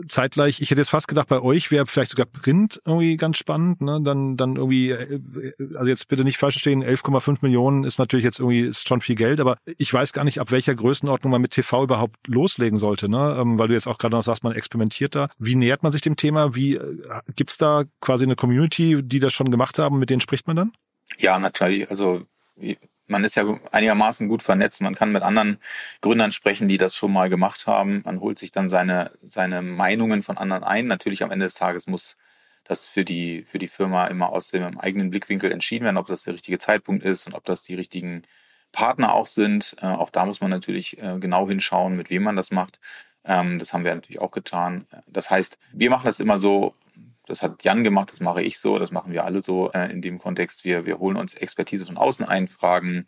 zeitgleich, 0.08 0.62
ich 0.62 0.70
hätte 0.70 0.82
jetzt 0.82 0.90
fast 0.90 1.08
gedacht, 1.08 1.28
bei 1.28 1.42
euch 1.42 1.72
wäre 1.72 1.86
vielleicht 1.88 2.12
sogar 2.12 2.26
Print 2.26 2.82
irgendwie 2.86 3.18
ganz 3.18 3.38
spannend. 3.38 3.82
Ne? 3.82 4.00
Dann, 4.04 4.38
dann 4.38 4.56
irgendwie, 4.56 4.92
äh, 4.92 5.20
also 5.76 5.88
jetzt 5.88 6.08
bitte 6.08 6.24
nicht 6.24 6.38
falsch 6.38 6.56
verstehen, 6.56 6.84
11,5 6.84 7.40
Millionen 7.42 7.84
ist 7.84 7.98
natürlich 7.98 8.24
jetzt 8.24 8.40
irgendwie 8.40 8.62
ist 8.62 8.88
schon 8.88 9.02
viel 9.02 9.16
Geld, 9.16 9.40
aber 9.40 9.58
ich 9.78 9.92
weiß 9.94 10.14
gar 10.14 10.24
nicht, 10.24 10.40
ab 10.40 10.52
welcher 10.52 10.76
Größenordnung 10.76 11.32
man 11.32 11.42
mit 11.42 11.52
TV 11.52 11.84
überhaupt 11.84 12.28
loslegen 12.28 12.78
sollte, 12.78 13.10
ne? 13.10 13.38
Ähm, 13.40 13.58
weil 13.58 13.68
du 13.68 13.74
jetzt 13.74 13.88
auch 13.88 13.98
gerade 13.98 14.16
noch 14.16 14.24
sagst, 14.24 14.44
man 14.44 14.54
experimentiert 14.54 15.16
da. 15.16 15.28
Wie 15.40 15.56
nähert 15.56 15.84
man 15.84 15.92
sich 15.92 16.02
dem 16.02 16.16
Thema? 16.16 16.56
Wie 16.56 16.76
äh, 16.76 16.98
gibt's 17.36 17.58
da 17.58 17.85
quasi 18.02 18.26
eine 18.26 18.36
Community, 18.36 19.02
die 19.04 19.20
das 19.20 19.34
schon 19.34 19.52
gemacht 19.52 19.80
haben, 19.80 20.00
mit 20.00 20.10
denen 20.10 20.22
spricht 20.22 20.48
man 20.48 20.56
dann? 20.56 20.72
Ja, 21.18 21.40
natürlich. 21.40 21.90
Also 21.90 22.26
man 23.08 23.24
ist 23.24 23.36
ja 23.36 23.46
einigermaßen 23.72 24.28
gut 24.28 24.42
vernetzt. 24.42 24.82
Man 24.82 24.96
kann 24.96 25.12
mit 25.12 25.24
anderen 25.24 25.60
Gründern 26.02 26.32
sprechen, 26.32 26.68
die 26.68 26.78
das 26.78 26.96
schon 26.96 27.14
mal 27.14 27.30
gemacht 27.30 27.68
haben. 27.68 28.02
Man 28.06 28.20
holt 28.20 28.40
sich 28.40 28.52
dann 28.52 28.70
seine, 28.70 29.12
seine 29.24 29.62
Meinungen 29.62 30.24
von 30.24 30.38
anderen 30.38 30.64
ein. 30.64 30.88
Natürlich 30.88 31.24
am 31.24 31.32
Ende 31.32 31.46
des 31.46 31.54
Tages 31.54 31.88
muss 31.88 32.18
das 32.64 32.88
für 32.88 33.06
die, 33.06 33.44
für 33.44 33.60
die 33.60 33.68
Firma 33.68 34.08
immer 34.08 34.30
aus 34.30 34.50
dem 34.50 34.80
eigenen 34.80 35.12
Blickwinkel 35.12 35.52
entschieden 35.52 35.86
werden, 35.86 35.98
ob 35.98 36.08
das 36.08 36.24
der 36.24 36.34
richtige 36.34 36.58
Zeitpunkt 36.58 37.04
ist 37.04 37.28
und 37.28 37.36
ob 37.36 37.44
das 37.46 37.64
die 37.64 37.76
richtigen 37.76 38.24
Partner 38.72 39.14
auch 39.14 39.28
sind. 39.28 39.76
Äh, 39.82 39.86
auch 39.86 40.10
da 40.10 40.26
muss 40.26 40.42
man 40.42 40.50
natürlich 40.50 40.98
äh, 41.02 41.18
genau 41.20 41.48
hinschauen, 41.48 41.96
mit 41.96 42.10
wem 42.10 42.24
man 42.24 42.36
das 42.36 42.50
macht. 42.50 42.80
Ähm, 43.24 43.60
das 43.60 43.72
haben 43.72 43.86
wir 43.86 43.94
natürlich 43.94 44.22
auch 44.22 44.32
getan. 44.32 44.88
Das 45.08 45.30
heißt, 45.30 45.60
wir 45.74 45.90
machen 45.92 46.06
das 46.06 46.20
immer 46.20 46.40
so, 46.40 46.74
Das 47.28 47.42
hat 47.42 47.64
Jan 47.64 47.84
gemacht, 47.84 48.12
das 48.12 48.20
mache 48.20 48.42
ich 48.42 48.60
so, 48.60 48.80
das 48.80 48.92
machen 48.92 49.12
wir 49.12 49.26
alle 49.26 49.42
so 49.42 49.72
äh, 49.72 49.92
in 49.92 50.02
dem 50.02 50.20
Kontext. 50.20 50.66
Wir, 50.66 50.86
wir 50.86 51.00
holen 51.00 51.18
uns 51.18 51.34
Expertise 51.34 51.86
von 51.86 51.98
außen 51.98 52.26
ein, 52.26 52.48
fragen 52.48 53.08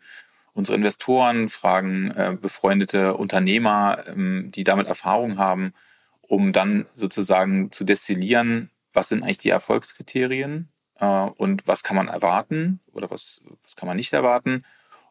unsere 0.52 0.76
Investoren, 0.76 1.48
fragen 1.48 2.10
äh, 2.10 2.36
befreundete 2.38 3.14
Unternehmer, 3.14 4.04
ähm, 4.08 4.50
die 4.52 4.64
damit 4.64 4.88
Erfahrung 4.88 5.38
haben, 5.38 5.72
um 6.20 6.52
dann 6.52 6.86
sozusagen 6.94 7.70
zu 7.70 7.84
destillieren, 7.84 8.70
was 8.92 9.08
sind 9.08 9.22
eigentlich 9.22 9.38
die 9.38 9.50
Erfolgskriterien 9.50 10.68
äh, 10.98 11.06
und 11.06 11.66
was 11.66 11.82
kann 11.82 11.96
man 11.96 12.08
erwarten 12.08 12.80
oder 12.92 13.10
was, 13.10 13.40
was 13.62 13.76
kann 13.76 13.86
man 13.86 13.96
nicht 13.96 14.12
erwarten, 14.12 14.64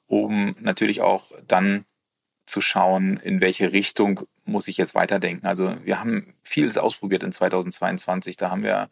um 0.06 0.56
natürlich 0.60 1.02
auch 1.02 1.32
dann 1.48 1.86
zu 2.46 2.62
schauen, 2.62 3.18
in 3.18 3.42
welche 3.42 3.72
Richtung 3.74 4.22
muss 4.48 4.68
ich 4.68 4.78
jetzt 4.78 4.96
weiterdenken. 4.96 5.46
Also 5.46 5.76
wir 5.84 6.00
haben 6.00 6.34
vieles 6.44 6.78
ausprobiert 6.78 7.24
in 7.24 7.32
2022. 7.32 8.38
Da 8.38 8.50
haben 8.50 8.64
wir 8.64 8.90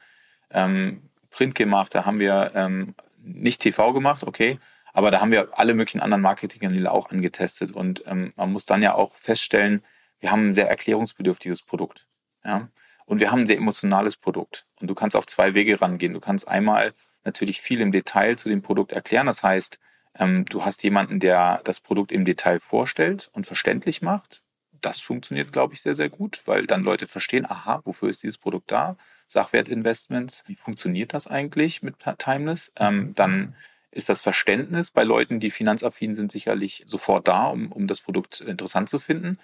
ähm, 0.51 1.01
Print 1.29 1.55
gemacht, 1.55 1.95
da 1.95 2.05
haben 2.05 2.19
wir 2.19 2.51
ähm, 2.55 2.95
nicht 3.21 3.61
TV 3.61 3.93
gemacht, 3.93 4.23
okay, 4.23 4.59
aber 4.93 5.11
da 5.11 5.19
haben 5.19 5.31
wir 5.31 5.49
alle 5.59 5.73
möglichen 5.73 5.99
anderen 5.99 6.21
Marketingkanäle 6.21 6.91
auch 6.91 7.09
angetestet 7.09 7.71
und 7.71 8.03
ähm, 8.07 8.31
man 8.37 8.51
muss 8.51 8.65
dann 8.65 8.81
ja 8.81 8.93
auch 8.93 9.15
feststellen, 9.15 9.83
wir 10.19 10.31
haben 10.31 10.49
ein 10.49 10.53
sehr 10.53 10.69
erklärungsbedürftiges 10.69 11.63
Produkt. 11.63 12.07
Ja? 12.45 12.69
Und 13.05 13.19
wir 13.19 13.31
haben 13.31 13.41
ein 13.41 13.47
sehr 13.47 13.57
emotionales 13.57 14.17
Produkt. 14.17 14.65
Und 14.79 14.87
du 14.87 14.95
kannst 14.95 15.15
auf 15.15 15.27
zwei 15.27 15.53
Wege 15.53 15.79
rangehen. 15.81 16.13
Du 16.13 16.19
kannst 16.19 16.47
einmal 16.47 16.93
natürlich 17.23 17.61
viel 17.61 17.81
im 17.81 17.91
Detail 17.91 18.37
zu 18.37 18.49
dem 18.49 18.61
Produkt 18.61 18.91
erklären. 18.91 19.27
Das 19.27 19.43
heißt, 19.43 19.79
ähm, 20.17 20.45
du 20.45 20.65
hast 20.65 20.83
jemanden, 20.83 21.19
der 21.19 21.61
das 21.65 21.79
Produkt 21.79 22.11
im 22.11 22.25
Detail 22.25 22.59
vorstellt 22.59 23.29
und 23.33 23.45
verständlich 23.45 24.01
macht. 24.01 24.41
Das 24.81 24.99
funktioniert, 24.99 25.51
glaube 25.51 25.73
ich, 25.73 25.81
sehr, 25.81 25.95
sehr 25.95 26.09
gut, 26.09 26.41
weil 26.45 26.67
dann 26.67 26.83
Leute 26.83 27.07
verstehen, 27.07 27.45
aha, 27.45 27.81
wofür 27.85 28.09
ist 28.09 28.23
dieses 28.23 28.37
Produkt 28.37 28.71
da? 28.71 28.97
Sachwertinvestments, 29.27 30.43
wie 30.47 30.55
funktioniert 30.55 31.13
das 31.13 31.27
eigentlich 31.27 31.81
mit 31.81 31.95
Timeless? 32.17 32.71
Ähm, 32.77 33.13
dann 33.15 33.55
ist 33.91 34.09
das 34.09 34.21
Verständnis 34.21 34.91
bei 34.91 35.03
Leuten, 35.03 35.39
die 35.39 35.49
finanzaffin 35.49 36.13
sind, 36.13 36.31
sicherlich 36.31 36.83
sofort 36.87 37.27
da, 37.27 37.45
um, 37.45 37.71
um 37.71 37.87
das 37.87 38.01
Produkt 38.01 38.41
interessant 38.41 38.89
zu 38.89 38.99
finden. 38.99 39.39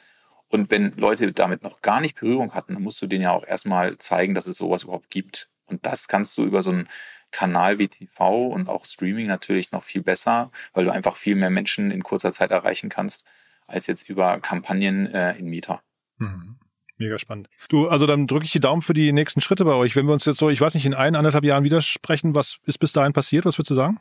Und 0.49 0.69
wenn 0.69 0.95
Leute 0.97 1.31
damit 1.31 1.63
noch 1.63 1.81
gar 1.81 2.01
nicht 2.01 2.19
Berührung 2.19 2.53
hatten, 2.53 2.73
dann 2.73 2.83
musst 2.83 3.01
du 3.01 3.07
denen 3.07 3.23
ja 3.23 3.31
auch 3.31 3.47
erstmal 3.47 3.97
zeigen, 3.97 4.35
dass 4.35 4.47
es 4.47 4.57
sowas 4.57 4.83
überhaupt 4.83 5.09
gibt. 5.09 5.49
Und 5.65 5.85
das 5.85 6.09
kannst 6.09 6.37
du 6.37 6.43
über 6.43 6.61
so 6.61 6.71
einen 6.71 6.89
Kanal 7.31 7.79
wie 7.79 7.87
TV 7.87 8.47
und 8.47 8.67
auch 8.67 8.83
Streaming 8.83 9.27
natürlich 9.27 9.71
noch 9.71 9.83
viel 9.83 10.01
besser, 10.01 10.51
weil 10.73 10.83
du 10.83 10.91
einfach 10.91 11.15
viel 11.15 11.35
mehr 11.35 11.49
Menschen 11.49 11.89
in 11.89 12.03
kurzer 12.03 12.33
Zeit 12.33 12.51
erreichen 12.51 12.89
kannst, 12.89 13.25
als 13.71 13.87
jetzt 13.87 14.09
über 14.09 14.39
Kampagnen 14.39 15.07
äh, 15.07 15.37
in 15.37 15.47
Meta. 15.47 15.81
Mhm. 16.17 16.57
Mega 16.97 17.17
spannend. 17.17 17.49
Du, 17.69 17.87
also 17.87 18.05
dann 18.05 18.27
drücke 18.27 18.45
ich 18.45 18.51
die 18.51 18.59
Daumen 18.59 18.83
für 18.83 18.93
die 18.93 19.11
nächsten 19.11 19.41
Schritte 19.41 19.65
bei 19.65 19.73
euch. 19.73 19.95
Wenn 19.95 20.05
wir 20.05 20.13
uns 20.13 20.25
jetzt 20.25 20.37
so, 20.37 20.49
ich 20.49 20.61
weiß 20.61 20.75
nicht, 20.75 20.85
in 20.85 20.93
ein, 20.93 21.15
anderthalb 21.15 21.43
Jahren 21.43 21.63
widersprechen, 21.63 22.35
was 22.35 22.59
ist 22.65 22.77
bis 22.77 22.93
dahin 22.93 23.13
passiert? 23.13 23.45
Was 23.45 23.57
würdest 23.57 23.71
du 23.71 23.75
sagen? 23.75 23.99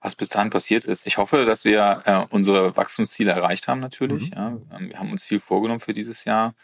was 0.00 0.14
bis 0.14 0.28
dahin 0.28 0.50
passiert 0.50 0.84
ist. 0.84 1.06
Ich 1.06 1.18
hoffe, 1.18 1.44
dass 1.44 1.64
wir 1.64 2.02
äh, 2.04 2.24
unsere 2.30 2.76
Wachstumsziele 2.76 3.32
erreicht 3.32 3.68
haben 3.68 3.80
natürlich. 3.80 4.30
Mhm. 4.30 4.36
Ja. 4.36 4.58
Ähm, 4.76 4.90
wir 4.90 4.98
haben 4.98 5.10
uns 5.10 5.24
viel 5.24 5.40
vorgenommen 5.40 5.80
für 5.80 5.92
dieses 5.92 6.24
Jahr. 6.24 6.54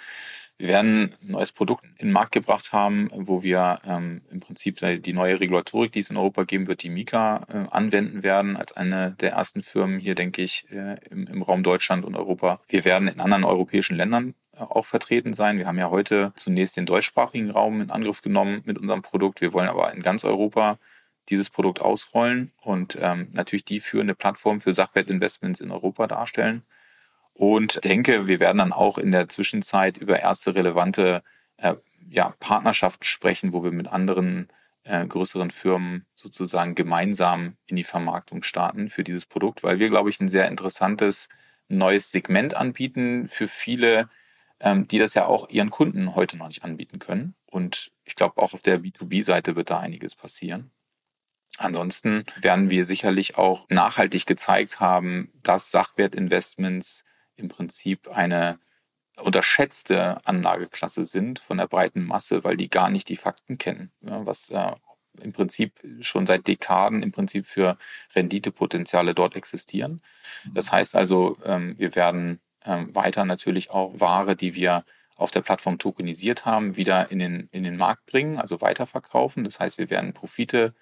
Wir 0.57 0.69
werden 0.69 1.15
ein 1.23 1.33
neues 1.33 1.51
Produkt 1.51 1.85
in 1.85 2.09
den 2.09 2.13
Markt 2.13 2.31
gebracht 2.31 2.73
haben, 2.73 3.11
wo 3.13 3.43
wir 3.43 3.81
ähm, 3.85 4.23
im 4.31 4.39
Prinzip 4.39 4.79
die 5.03 5.13
neue 5.13 5.41
Regulatorik, 5.41 5.91
die 5.91 5.99
es 5.99 6.11
in 6.11 6.17
Europa 6.17 6.45
geben 6.45 6.69
wird, 6.69 6.85
die 6.85 6.91
Mika 6.91 7.45
äh, 7.49 7.75
anwenden 7.75 8.23
werden, 8.23 8.57
als 8.57 8.73
eine 8.73 9.17
der 9.19 9.33
ersten 9.33 9.63
Firmen 9.63 9.99
hier, 9.99 10.15
denke 10.15 10.43
ich, 10.43 10.67
äh, 10.71 10.97
im, 11.11 11.27
im 11.27 11.43
Raum 11.43 11.65
Deutschland 11.65 12.05
und 12.05 12.15
Europa. 12.15 12.61
Wir 12.69 12.85
werden 12.85 13.09
in 13.09 13.19
anderen 13.19 13.43
europäischen 13.43 13.97
Ländern 13.97 14.35
äh, 14.53 14.61
auch 14.61 14.87
vertreten 14.87 15.35
sein. 15.35 15.59
Wir 15.59 15.67
haben 15.67 15.79
ja 15.79 15.91
heute 15.91 16.33
zunächst 16.37 16.77
den 16.77 16.87
deutschsprachigen 16.87 17.51
Raum 17.51 17.81
in 17.81 17.91
Angriff 17.91 18.23
genommen 18.23 18.63
mit 18.65 18.79
unserem 18.79 19.03
Produkt. 19.03 19.41
Wir 19.41 19.53
wollen 19.53 19.69
aber 19.69 19.93
in 19.93 20.03
ganz 20.03 20.25
Europa 20.25 20.79
dieses 21.31 21.51
Produkt 21.51 21.81
ausrollen 21.81 22.53
und 22.61 22.97
ähm, 23.01 23.29
natürlich 23.33 23.65
die 23.65 23.81
führende 23.81 24.15
Plattform 24.15 24.61
für 24.61 24.73
Sachwertinvestments 24.73 25.61
in 25.61 25.73
Europa 25.73 26.07
darstellen. 26.07 26.63
Und 27.35 27.85
denke, 27.85 28.27
wir 28.27 28.41
werden 28.41 28.59
dann 28.59 28.73
auch 28.73 28.97
in 28.97 29.11
der 29.11 29.29
Zwischenzeit 29.29 29.97
über 29.97 30.21
erste 30.21 30.55
relevante 30.55 31.23
äh, 31.57 31.75
ja, 32.09 32.35
Partnerschaften 32.39 33.05
sprechen, 33.05 33.53
wo 33.53 33.65
wir 33.65 33.73
mit 33.73 33.89
anderen 33.89 34.49
äh, 34.85 35.05
größeren 35.05 35.51
Firmen 35.51 36.07
sozusagen 36.15 36.75
gemeinsam 36.75 37.57
in 37.67 37.77
die 37.77 37.85
Vermarktung 37.85 38.43
starten 38.43 38.89
für 38.89 39.03
dieses 39.03 39.27
Produkt, 39.27 39.63
weil 39.63 39.79
wir, 39.79 39.89
glaube 39.89 40.11
ich, 40.11 40.21
ein 40.21 40.29
sehr 40.29 40.47
interessantes 40.47 41.29
neues 41.69 42.11
Segment 42.11 42.55
anbieten 42.55 43.29
für 43.29 43.49
viele, 43.49 44.09
ähm, 44.61 44.87
die 44.87 44.99
das 44.99 45.15
ja 45.15 45.27
auch 45.27 45.49
ihren 45.49 45.71
Kunden 45.71 46.15
heute 46.15 46.37
noch 46.37 46.49
nicht 46.49 46.63
anbieten 46.63 46.99
können. 46.99 47.35
Und 47.51 47.91
ich 48.05 48.15
glaube, 48.15 48.41
auch 48.41 48.53
auf 48.53 48.63
der 48.63 48.81
B2B-Seite 48.81 49.57
wird 49.57 49.71
da 49.71 49.81
einiges 49.81 50.15
passieren. 50.15 50.71
Ansonsten 51.57 52.25
werden 52.41 52.69
wir 52.69 52.85
sicherlich 52.85 53.39
auch 53.39 53.69
nachhaltig 53.71 54.27
gezeigt 54.27 54.81
haben, 54.81 55.33
dass 55.43 55.71
Sachwertinvestments 55.71 57.05
im 57.37 57.49
Prinzip 57.49 58.09
eine 58.09 58.59
unterschätzte 59.21 60.27
Anlageklasse 60.27 61.05
sind 61.05 61.39
von 61.39 61.59
der 61.59 61.69
breiten 61.69 62.05
Masse, 62.05 62.43
weil 62.45 62.57
die 62.57 62.69
gar 62.69 62.91
nicht 62.91 63.09
die 63.09 63.17
Fakten 63.17 63.59
kennen, 63.59 63.93
was 64.01 64.51
äh, 64.51 64.73
im 65.21 65.33
Prinzip 65.33 65.73
schon 66.01 66.27
seit 66.27 66.49
Dekaden 66.49 67.03
im 67.03 67.13
Prinzip 67.13 67.47
für 67.47 67.79
Renditepotenziale 68.15 69.15
dort 69.15 69.37
existieren. 69.37 70.03
Das 70.53 70.73
heißt 70.73 70.97
also, 70.97 71.39
ähm, 71.45 71.79
wir 71.79 71.95
werden 71.95 72.41
ähm, 72.65 72.95
weiter 72.95 73.25
natürlich 73.25 73.71
auch 73.71 73.93
Ware, 74.01 74.35
die 74.35 74.55
wir 74.55 74.85
auf 75.17 75.31
der 75.31 75.43
Plattform 75.43 75.79
tokenisiert 75.79 76.45
haben, 76.45 76.77
wieder 76.77 77.13
in 77.13 77.21
den, 77.21 77.49
in 77.53 77.63
den 77.63 77.77
Markt 77.77 78.07
bringen, 78.07 78.39
also 78.39 78.61
weiterverkaufen. 78.61 79.45
Das 79.45 79.61
heißt, 79.61 79.79
wir 79.79 79.91
werden 79.91 80.13
Profite 80.13 80.75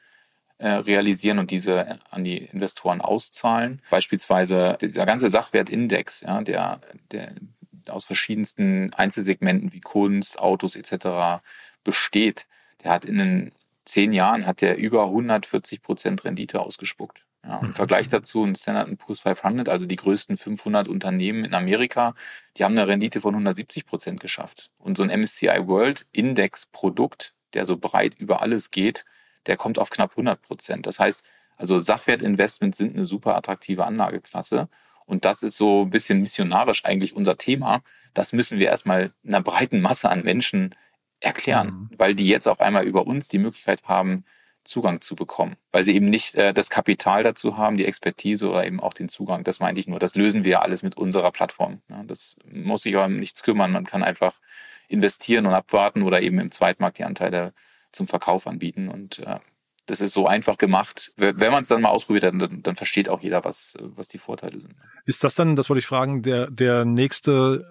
realisieren 0.69 1.39
und 1.39 1.51
diese 1.51 1.99
an 2.11 2.25
die 2.25 2.39
Investoren 2.39 3.01
auszahlen. 3.01 3.83
Beispielsweise 3.91 4.79
dieser 4.81 5.07
ganze 5.07 5.31
Sachwertindex, 5.31 6.23
ja, 6.23 6.43
der, 6.43 6.81
der 7.11 7.33
aus 7.89 8.05
verschiedensten 8.05 8.93
Einzelsegmenten 8.95 9.73
wie 9.73 9.81
Kunst, 9.81 10.39
Autos 10.39 10.77
etc. 10.77 11.43
besteht, 11.85 12.47
der 12.85 12.93
hat 12.93 13.05
in 13.05 13.19
den 13.19 13.53
zehn 13.85 14.13
Jahren 14.13 14.47
hat 14.47 14.61
der 14.61 14.79
über 14.79 15.05
140 15.05 15.83
Prozent 15.83 16.25
Rendite 16.25 16.61
ausgespuckt. 16.61 17.25
Ja, 17.45 17.59
Im 17.59 17.69
mhm. 17.69 17.75
Vergleich 17.75 18.09
dazu 18.09 18.45
ein 18.45 18.55
Standard 18.55 18.97
Poor's 18.99 19.21
500, 19.21 19.69
also 19.69 19.87
die 19.87 19.97
größten 19.97 20.37
500 20.37 20.87
Unternehmen 20.87 21.45
in 21.45 21.55
Amerika, 21.55 22.15
die 22.57 22.65
haben 22.65 22.79
eine 22.79 22.87
Rendite 22.87 23.21
von 23.21 23.35
170 23.35 23.85
Prozent 23.85 24.21
geschafft. 24.21 24.71
Und 24.79 24.97
so 24.97 25.03
ein 25.03 25.21
MSCI 25.21 25.67
World 25.67 26.07
Index 26.13 26.67
Produkt, 26.67 27.35
der 27.55 27.67
so 27.67 27.77
breit 27.77 28.15
über 28.17 28.43
alles 28.43 28.71
geht, 28.71 29.05
der 29.47 29.57
kommt 29.57 29.79
auf 29.79 29.91
knapp 29.91 30.13
100 30.13 30.41
Prozent. 30.43 30.87
Das 30.87 30.99
heißt, 30.99 31.23
also 31.57 31.79
Sachwertinvestments 31.79 32.79
sind 32.79 32.95
eine 32.97 33.05
super 33.05 33.37
attraktive 33.37 33.85
Anlageklasse. 33.85 34.69
Und 35.05 35.25
das 35.25 35.43
ist 35.43 35.57
so 35.57 35.83
ein 35.83 35.91
bisschen 35.91 36.21
missionarisch 36.21 36.85
eigentlich 36.85 37.15
unser 37.15 37.37
Thema. 37.37 37.83
Das 38.15 38.33
müssen 38.33 38.59
wir 38.59 38.67
erstmal 38.67 39.13
einer 39.27 39.41
breiten 39.41 39.81
Masse 39.81 40.09
an 40.09 40.23
Menschen 40.23 40.75
erklären, 41.21 41.67
mhm. 41.69 41.91
weil 41.97 42.15
die 42.15 42.29
jetzt 42.29 42.49
auf 42.49 42.61
einmal 42.61 42.85
über 42.85 43.07
uns 43.07 43.29
die 43.29 43.39
Möglichkeit 43.39 43.83
haben, 43.85 44.25
Zugang 44.65 45.01
zu 45.01 45.17
bekommen, 45.17 45.57
weil 45.73 45.83
sie 45.83 45.95
eben 45.95 46.09
nicht 46.09 46.37
äh, 46.37 46.55
das 46.55 46.71
Kapital 46.71 47.25
dazu 47.25 47.57
haben, 47.57 47.77
die 47.77 47.85
Expertise 47.85 48.49
oder 48.49 48.65
eben 48.65 48.81
auch 48.81 48.95
den 48.95 49.09
Zugang. 49.09 49.43
Das 49.43 49.59
meinte 49.59 49.81
ich 49.81 49.89
nur. 49.89 49.99
Das 49.99 50.15
lösen 50.15 50.45
wir 50.45 50.63
alles 50.63 50.83
mit 50.83 50.97
unserer 50.97 51.33
Plattform. 51.33 51.83
Ja, 51.89 52.05
das 52.05 52.37
muss 52.45 52.83
sich 52.83 52.95
aber 52.95 53.07
um 53.07 53.17
nichts 53.17 53.43
kümmern. 53.43 53.73
Man 53.73 53.87
kann 53.87 54.05
einfach 54.05 54.35
investieren 54.89 55.47
und 55.47 55.55
abwarten 55.55 56.03
oder 56.03 56.23
eben 56.23 56.39
im 56.39 56.53
Zweitmarkt 56.53 56.99
die 56.99 57.05
Anteile 57.05 57.53
zum 57.93 58.07
Verkauf 58.07 58.47
anbieten. 58.47 58.89
Und 58.89 59.21
äh, 59.21 59.39
das 59.87 60.01
ist 60.01 60.15
so 60.15 60.29
einfach 60.29 60.59
gemacht. 60.59 61.13
Wenn 61.17 61.51
man 61.51 61.65
es 61.65 61.69
dann 61.69 61.83
mal 61.83 61.89
ausprobiert 61.89 62.25
hat, 62.25 62.35
dann, 62.41 62.63
dann 62.63 62.77
versteht 62.77 63.09
auch 63.09 63.21
jeder, 63.21 63.45
was, 63.45 63.75
was 63.81 64.07
die 64.07 64.19
Vorteile 64.19 64.61
sind. 64.61 64.75
Ist 65.07 65.25
das 65.25 65.35
dann, 65.35 65.57
das 65.57 65.69
wollte 65.69 65.81
ich 65.81 65.87
fragen, 65.87 66.23
der, 66.23 66.49
der 66.51 66.85
nächste, 66.85 67.65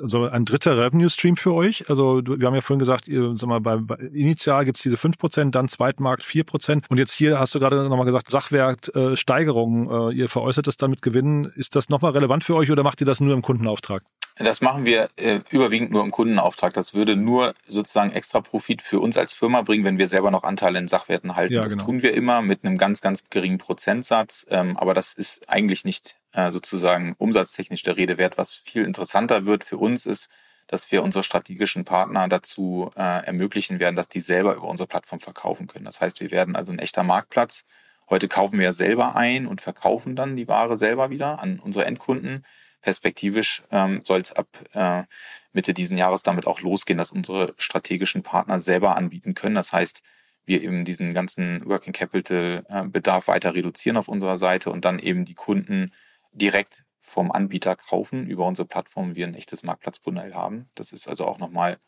also 0.00 0.24
ein 0.24 0.46
dritter 0.46 0.78
Revenue 0.78 1.10
Stream 1.10 1.36
für 1.36 1.52
euch? 1.52 1.90
Also 1.90 2.22
wir 2.24 2.46
haben 2.46 2.54
ja 2.54 2.62
vorhin 2.62 2.78
gesagt, 2.78 3.06
ihr, 3.06 3.36
sag 3.36 3.48
mal, 3.48 3.60
bei, 3.60 3.76
bei 3.76 3.96
Initial 3.96 4.64
gibt's 4.64 4.82
diese 4.82 4.96
fünf 4.96 5.18
Prozent, 5.18 5.54
dann 5.54 5.68
Zweitmarkt 5.68 6.24
vier 6.24 6.44
Prozent 6.44 6.86
und 6.88 6.96
jetzt 6.96 7.12
hier 7.12 7.38
hast 7.38 7.54
du 7.54 7.60
gerade 7.60 7.86
nochmal 7.86 8.06
gesagt, 8.06 8.30
Sachwertsteigerung, 8.30 10.10
äh, 10.10 10.14
ihr 10.14 10.30
veräußert 10.30 10.66
das 10.66 10.78
dann 10.78 10.90
mit 10.90 11.02
Gewinnen. 11.02 11.52
Ist 11.54 11.76
das 11.76 11.90
nochmal 11.90 12.12
relevant 12.12 12.44
für 12.44 12.54
euch 12.54 12.70
oder 12.70 12.82
macht 12.82 13.02
ihr 13.02 13.06
das 13.06 13.20
nur 13.20 13.34
im 13.34 13.42
Kundenauftrag? 13.42 14.02
Das 14.38 14.60
machen 14.60 14.84
wir 14.84 15.08
äh, 15.16 15.40
überwiegend 15.50 15.90
nur 15.90 16.04
im 16.04 16.10
Kundenauftrag. 16.10 16.72
Das 16.72 16.94
würde 16.94 17.16
nur 17.16 17.54
sozusagen 17.66 18.12
extra 18.12 18.40
Profit 18.40 18.82
für 18.82 19.00
uns 19.00 19.16
als 19.16 19.32
Firma 19.32 19.62
bringen, 19.62 19.84
wenn 19.84 19.98
wir 19.98 20.08
selber 20.08 20.30
noch 20.30 20.44
Anteile 20.44 20.78
in 20.78 20.88
Sachwerten 20.88 21.34
halten. 21.34 21.54
Ja, 21.54 21.62
das 21.62 21.72
genau. 21.72 21.84
tun 21.84 22.02
wir 22.02 22.14
immer 22.14 22.42
mit 22.42 22.64
einem 22.64 22.78
ganz, 22.78 23.00
ganz 23.00 23.24
geringen 23.30 23.58
Prozentsatz. 23.58 24.46
Ähm, 24.48 24.76
aber 24.76 24.94
das 24.94 25.14
ist 25.14 25.48
eigentlich 25.48 25.84
nicht 25.84 26.16
äh, 26.32 26.52
sozusagen 26.52 27.14
umsatztechnisch 27.18 27.82
der 27.82 27.96
Rede 27.96 28.18
wert. 28.18 28.38
Was 28.38 28.54
viel 28.54 28.84
interessanter 28.84 29.44
wird 29.44 29.64
für 29.64 29.76
uns 29.76 30.06
ist, 30.06 30.28
dass 30.68 30.92
wir 30.92 31.02
unsere 31.02 31.24
strategischen 31.24 31.84
Partner 31.84 32.28
dazu 32.28 32.90
äh, 32.96 33.24
ermöglichen 33.24 33.80
werden, 33.80 33.96
dass 33.96 34.08
die 34.08 34.20
selber 34.20 34.54
über 34.54 34.68
unsere 34.68 34.86
Plattform 34.86 35.18
verkaufen 35.18 35.66
können. 35.66 35.86
Das 35.86 36.00
heißt, 36.00 36.20
wir 36.20 36.30
werden 36.30 36.54
also 36.54 36.70
ein 36.72 36.78
echter 36.78 37.02
Marktplatz. 37.02 37.64
Heute 38.10 38.28
kaufen 38.28 38.58
wir 38.58 38.66
ja 38.66 38.72
selber 38.72 39.16
ein 39.16 39.46
und 39.46 39.60
verkaufen 39.60 40.14
dann 40.14 40.36
die 40.36 40.46
Ware 40.46 40.76
selber 40.76 41.10
wieder 41.10 41.40
an 41.40 41.58
unsere 41.58 41.86
Endkunden 41.86 42.44
perspektivisch 42.80 43.62
ähm, 43.70 44.00
soll 44.04 44.20
es 44.20 44.32
ab 44.32 44.46
äh, 44.72 45.04
Mitte 45.52 45.74
diesen 45.74 45.98
Jahres 45.98 46.22
damit 46.22 46.46
auch 46.46 46.60
losgehen, 46.60 46.98
dass 46.98 47.10
unsere 47.10 47.54
strategischen 47.58 48.22
Partner 48.22 48.60
selber 48.60 48.96
anbieten 48.96 49.34
können. 49.34 49.54
Das 49.54 49.72
heißt, 49.72 50.02
wir 50.44 50.62
eben 50.62 50.84
diesen 50.84 51.14
ganzen 51.14 51.64
Working 51.66 51.92
Capital 51.92 52.64
äh, 52.68 52.84
Bedarf 52.84 53.28
weiter 53.28 53.54
reduzieren 53.54 53.96
auf 53.96 54.08
unserer 54.08 54.38
Seite 54.38 54.70
und 54.70 54.84
dann 54.84 54.98
eben 54.98 55.24
die 55.24 55.34
Kunden 55.34 55.92
direkt 56.32 56.84
vom 57.00 57.32
Anbieter 57.32 57.76
kaufen 57.76 58.26
über 58.26 58.46
unsere 58.46 58.68
Plattform, 58.68 59.16
wir 59.16 59.26
ein 59.26 59.34
echtes 59.34 59.62
Marktplatzmodell 59.62 60.34
haben. 60.34 60.68
Das 60.74 60.92
ist 60.92 61.08
also 61.08 61.26
auch 61.26 61.38
nochmal 61.38 61.78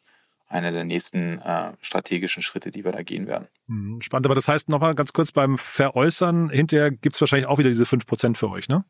einer 0.49 0.73
der 0.73 0.85
nächsten 0.85 1.39
äh, 1.39 1.73
strategischen 1.81 2.43
Schritte, 2.43 2.71
die 2.71 2.85
wir 2.85 2.93
da 2.93 3.03
gehen 3.03 3.27
werden. 3.27 3.47
Mhm, 3.67 4.01
spannend, 4.01 4.27
aber 4.27 4.35
das 4.35 4.49
heißt 4.49 4.69
nochmal 4.69 4.95
ganz 4.95 5.13
kurz 5.13 5.31
beim 5.31 5.59
Veräußern, 5.59 6.51
hinterher 6.51 6.91
gibt's 6.91 7.21
wahrscheinlich 7.21 7.47
auch 7.47 7.59
wieder 7.59 7.69
diese 7.69 7.87
fünf 7.87 8.07
Prozent 8.07 8.37
für 8.37 8.51
euch, 8.51 8.69
ne? 8.69 8.85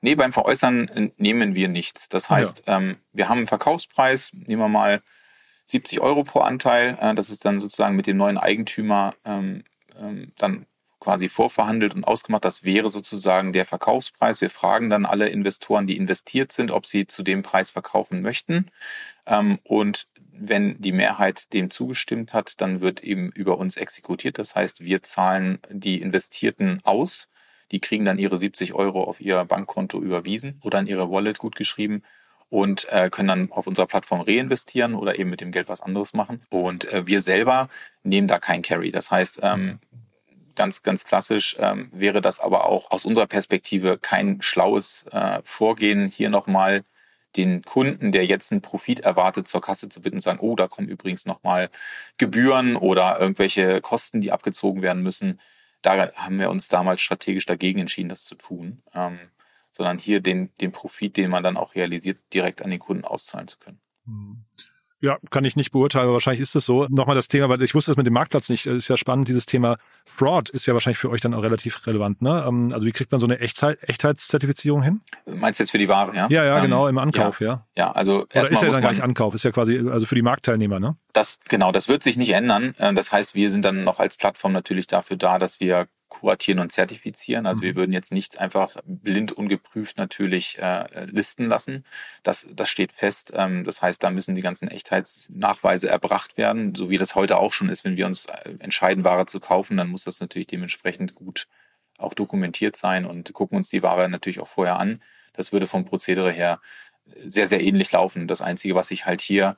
Nee, 0.00 0.14
beim 0.14 0.32
Veräußern 0.32 0.88
äh, 0.88 1.10
nehmen 1.16 1.54
wir 1.54 1.68
nichts. 1.68 2.08
Das 2.08 2.30
heißt, 2.30 2.64
ja. 2.66 2.76
ähm, 2.76 2.96
wir 3.12 3.28
haben 3.28 3.38
einen 3.38 3.46
Verkaufspreis, 3.46 4.30
nehmen 4.32 4.62
wir 4.62 4.68
mal 4.68 5.02
70 5.66 6.00
Euro 6.00 6.24
pro 6.24 6.40
Anteil. 6.40 6.98
Äh, 7.00 7.14
das 7.14 7.30
ist 7.30 7.44
dann 7.44 7.60
sozusagen 7.60 7.96
mit 7.96 8.06
dem 8.06 8.16
neuen 8.16 8.38
Eigentümer 8.38 9.14
ähm, 9.24 9.64
ähm, 9.98 10.32
dann 10.38 10.66
quasi 11.00 11.28
vorverhandelt 11.28 11.94
und 11.94 12.04
ausgemacht. 12.04 12.44
Das 12.44 12.64
wäre 12.64 12.90
sozusagen 12.90 13.52
der 13.52 13.66
Verkaufspreis. 13.66 14.40
Wir 14.40 14.50
fragen 14.50 14.88
dann 14.88 15.04
alle 15.04 15.28
Investoren, 15.28 15.86
die 15.86 15.96
investiert 15.96 16.50
sind, 16.52 16.70
ob 16.70 16.86
sie 16.86 17.06
zu 17.06 17.22
dem 17.22 17.42
Preis 17.42 17.70
verkaufen 17.70 18.22
möchten. 18.22 18.70
Ähm, 19.26 19.58
und 19.64 20.08
wenn 20.36 20.80
die 20.80 20.92
Mehrheit 20.92 21.52
dem 21.52 21.70
zugestimmt 21.70 22.32
hat, 22.32 22.60
dann 22.60 22.80
wird 22.80 23.00
eben 23.00 23.30
über 23.30 23.58
uns 23.58 23.76
exekutiert. 23.76 24.38
Das 24.38 24.54
heißt, 24.54 24.80
wir 24.80 25.02
zahlen 25.02 25.58
die 25.70 26.00
Investierten 26.00 26.80
aus. 26.84 27.28
Die 27.74 27.80
kriegen 27.80 28.04
dann 28.04 28.18
ihre 28.18 28.38
70 28.38 28.72
Euro 28.72 29.02
auf 29.02 29.20
ihr 29.20 29.44
Bankkonto 29.44 30.00
überwiesen 30.00 30.60
oder 30.62 30.78
an 30.78 30.86
ihre 30.86 31.10
Wallet 31.10 31.38
gutgeschrieben 31.38 32.04
und 32.48 32.86
äh, 32.92 33.10
können 33.10 33.26
dann 33.26 33.50
auf 33.50 33.66
unserer 33.66 33.88
Plattform 33.88 34.20
reinvestieren 34.20 34.94
oder 34.94 35.18
eben 35.18 35.28
mit 35.28 35.40
dem 35.40 35.50
Geld 35.50 35.68
was 35.68 35.80
anderes 35.80 36.14
machen. 36.14 36.40
Und 36.50 36.84
äh, 36.92 37.08
wir 37.08 37.20
selber 37.20 37.68
nehmen 38.04 38.28
da 38.28 38.38
kein 38.38 38.62
Carry. 38.62 38.92
Das 38.92 39.10
heißt, 39.10 39.40
ähm, 39.42 39.80
ganz, 40.54 40.84
ganz 40.84 41.04
klassisch 41.04 41.56
ähm, 41.58 41.90
wäre 41.92 42.20
das 42.20 42.38
aber 42.38 42.66
auch 42.66 42.92
aus 42.92 43.04
unserer 43.04 43.26
Perspektive 43.26 43.98
kein 43.98 44.40
schlaues 44.40 45.04
äh, 45.10 45.40
Vorgehen, 45.42 46.06
hier 46.06 46.30
nochmal 46.30 46.84
den 47.34 47.62
Kunden, 47.62 48.12
der 48.12 48.24
jetzt 48.24 48.52
einen 48.52 48.62
Profit 48.62 49.00
erwartet, 49.00 49.48
zur 49.48 49.62
Kasse 49.62 49.88
zu 49.88 50.00
bitten 50.00 50.18
und 50.18 50.22
sagen, 50.22 50.38
oh, 50.38 50.54
da 50.54 50.68
kommen 50.68 50.86
übrigens 50.86 51.26
nochmal 51.26 51.70
Gebühren 52.18 52.76
oder 52.76 53.18
irgendwelche 53.18 53.80
Kosten, 53.80 54.20
die 54.20 54.30
abgezogen 54.30 54.80
werden 54.80 55.02
müssen. 55.02 55.40
Da 55.84 56.12
haben 56.14 56.38
wir 56.38 56.50
uns 56.50 56.68
damals 56.68 57.02
strategisch 57.02 57.44
dagegen 57.44 57.78
entschieden, 57.80 58.08
das 58.08 58.24
zu 58.24 58.36
tun, 58.36 58.82
ähm, 58.94 59.18
sondern 59.70 59.98
hier 59.98 60.20
den, 60.20 60.50
den 60.60 60.72
Profit, 60.72 61.16
den 61.16 61.30
man 61.30 61.42
dann 61.42 61.58
auch 61.58 61.74
realisiert, 61.74 62.18
direkt 62.32 62.62
an 62.62 62.70
den 62.70 62.80
Kunden 62.80 63.04
auszahlen 63.04 63.48
zu 63.48 63.58
können. 63.58 63.80
Ja, 65.04 65.18
kann 65.28 65.44
ich 65.44 65.54
nicht 65.54 65.70
beurteilen, 65.70 66.04
aber 66.04 66.14
wahrscheinlich 66.14 66.40
ist 66.40 66.56
es 66.56 66.64
so. 66.64 66.86
Nochmal 66.88 67.14
das 67.14 67.28
Thema, 67.28 67.50
weil 67.50 67.60
ich 67.60 67.74
wusste 67.74 67.90
das 67.90 67.98
mit 67.98 68.06
dem 68.06 68.14
Marktplatz 68.14 68.48
nicht, 68.48 68.64
ist 68.64 68.88
ja 68.88 68.96
spannend, 68.96 69.28
dieses 69.28 69.44
Thema 69.44 69.74
Fraud 70.06 70.48
ist 70.48 70.64
ja 70.64 70.72
wahrscheinlich 70.72 70.96
für 70.96 71.10
euch 71.10 71.20
dann 71.20 71.34
auch 71.34 71.42
relativ 71.42 71.86
relevant, 71.86 72.22
ne? 72.22 72.42
Ähm, 72.48 72.70
also 72.72 72.86
wie 72.86 72.92
kriegt 72.92 73.12
man 73.12 73.20
so 73.20 73.26
eine 73.26 73.38
Echtzeit, 73.38 73.78
Echtheitszertifizierung 73.82 74.82
hin? 74.82 75.02
Meinst 75.26 75.60
du 75.60 75.64
jetzt 75.64 75.72
für 75.72 75.78
die 75.78 75.90
Ware, 75.90 76.16
ja? 76.16 76.26
Ja, 76.30 76.44
ja, 76.44 76.60
genau, 76.60 76.88
im 76.88 76.96
Ankauf, 76.96 77.42
ja. 77.42 77.66
Ja, 77.76 77.84
ja 77.84 77.92
also 77.92 78.24
Oder 78.34 78.50
ist 78.50 78.62
ja 78.62 78.70
dann 78.70 78.80
gar 78.80 78.92
nicht 78.92 79.02
Ankauf, 79.02 79.34
ist 79.34 79.44
ja 79.44 79.52
quasi, 79.52 79.78
also 79.90 80.06
für 80.06 80.14
die 80.14 80.22
Marktteilnehmer, 80.22 80.80
ne? 80.80 80.96
Das, 81.12 81.38
genau, 81.50 81.70
das 81.70 81.86
wird 81.86 82.02
sich 82.02 82.16
nicht 82.16 82.30
ändern. 82.30 82.74
Ähm, 82.78 82.94
das 82.94 83.12
heißt, 83.12 83.34
wir 83.34 83.50
sind 83.50 83.62
dann 83.62 83.84
noch 83.84 84.00
als 84.00 84.16
Plattform 84.16 84.52
natürlich 84.52 84.86
dafür 84.86 85.18
da, 85.18 85.38
dass 85.38 85.60
wir 85.60 85.86
kuratieren 86.14 86.60
und 86.60 86.70
zertifizieren. 86.70 87.46
Also 87.46 87.60
mhm. 87.60 87.64
wir 87.64 87.76
würden 87.76 87.92
jetzt 87.92 88.12
nichts 88.12 88.36
einfach 88.36 88.76
blind 88.84 89.32
ungeprüft 89.32 89.98
natürlich 89.98 90.58
äh, 90.58 91.06
listen 91.06 91.46
lassen. 91.46 91.84
Das, 92.22 92.46
das 92.52 92.70
steht 92.70 92.92
fest. 92.92 93.32
Ähm, 93.34 93.64
das 93.64 93.82
heißt, 93.82 94.02
da 94.02 94.10
müssen 94.10 94.34
die 94.34 94.42
ganzen 94.42 94.68
Echtheitsnachweise 94.68 95.88
erbracht 95.88 96.38
werden, 96.38 96.74
so 96.74 96.88
wie 96.88 96.98
das 96.98 97.14
heute 97.14 97.38
auch 97.38 97.52
schon 97.52 97.68
ist. 97.68 97.84
Wenn 97.84 97.96
wir 97.96 98.06
uns 98.06 98.26
äh, 98.26 98.50
entscheiden, 98.60 99.04
Ware 99.04 99.26
zu 99.26 99.40
kaufen, 99.40 99.76
dann 99.76 99.88
muss 99.88 100.04
das 100.04 100.20
natürlich 100.20 100.46
dementsprechend 100.46 101.14
gut 101.14 101.48
auch 101.98 102.14
dokumentiert 102.14 102.76
sein 102.76 103.06
und 103.06 103.32
gucken 103.32 103.56
uns 103.56 103.68
die 103.68 103.82
Ware 103.82 104.08
natürlich 104.08 104.40
auch 104.40 104.48
vorher 104.48 104.78
an. 104.78 105.02
Das 105.32 105.52
würde 105.52 105.66
vom 105.66 105.84
Prozedere 105.84 106.30
her 106.30 106.60
sehr, 107.26 107.48
sehr 107.48 107.62
ähnlich 107.62 107.90
laufen. 107.92 108.28
Das 108.28 108.40
Einzige, 108.40 108.74
was 108.74 108.88
sich 108.88 109.04
halt 109.04 109.20
hier 109.20 109.56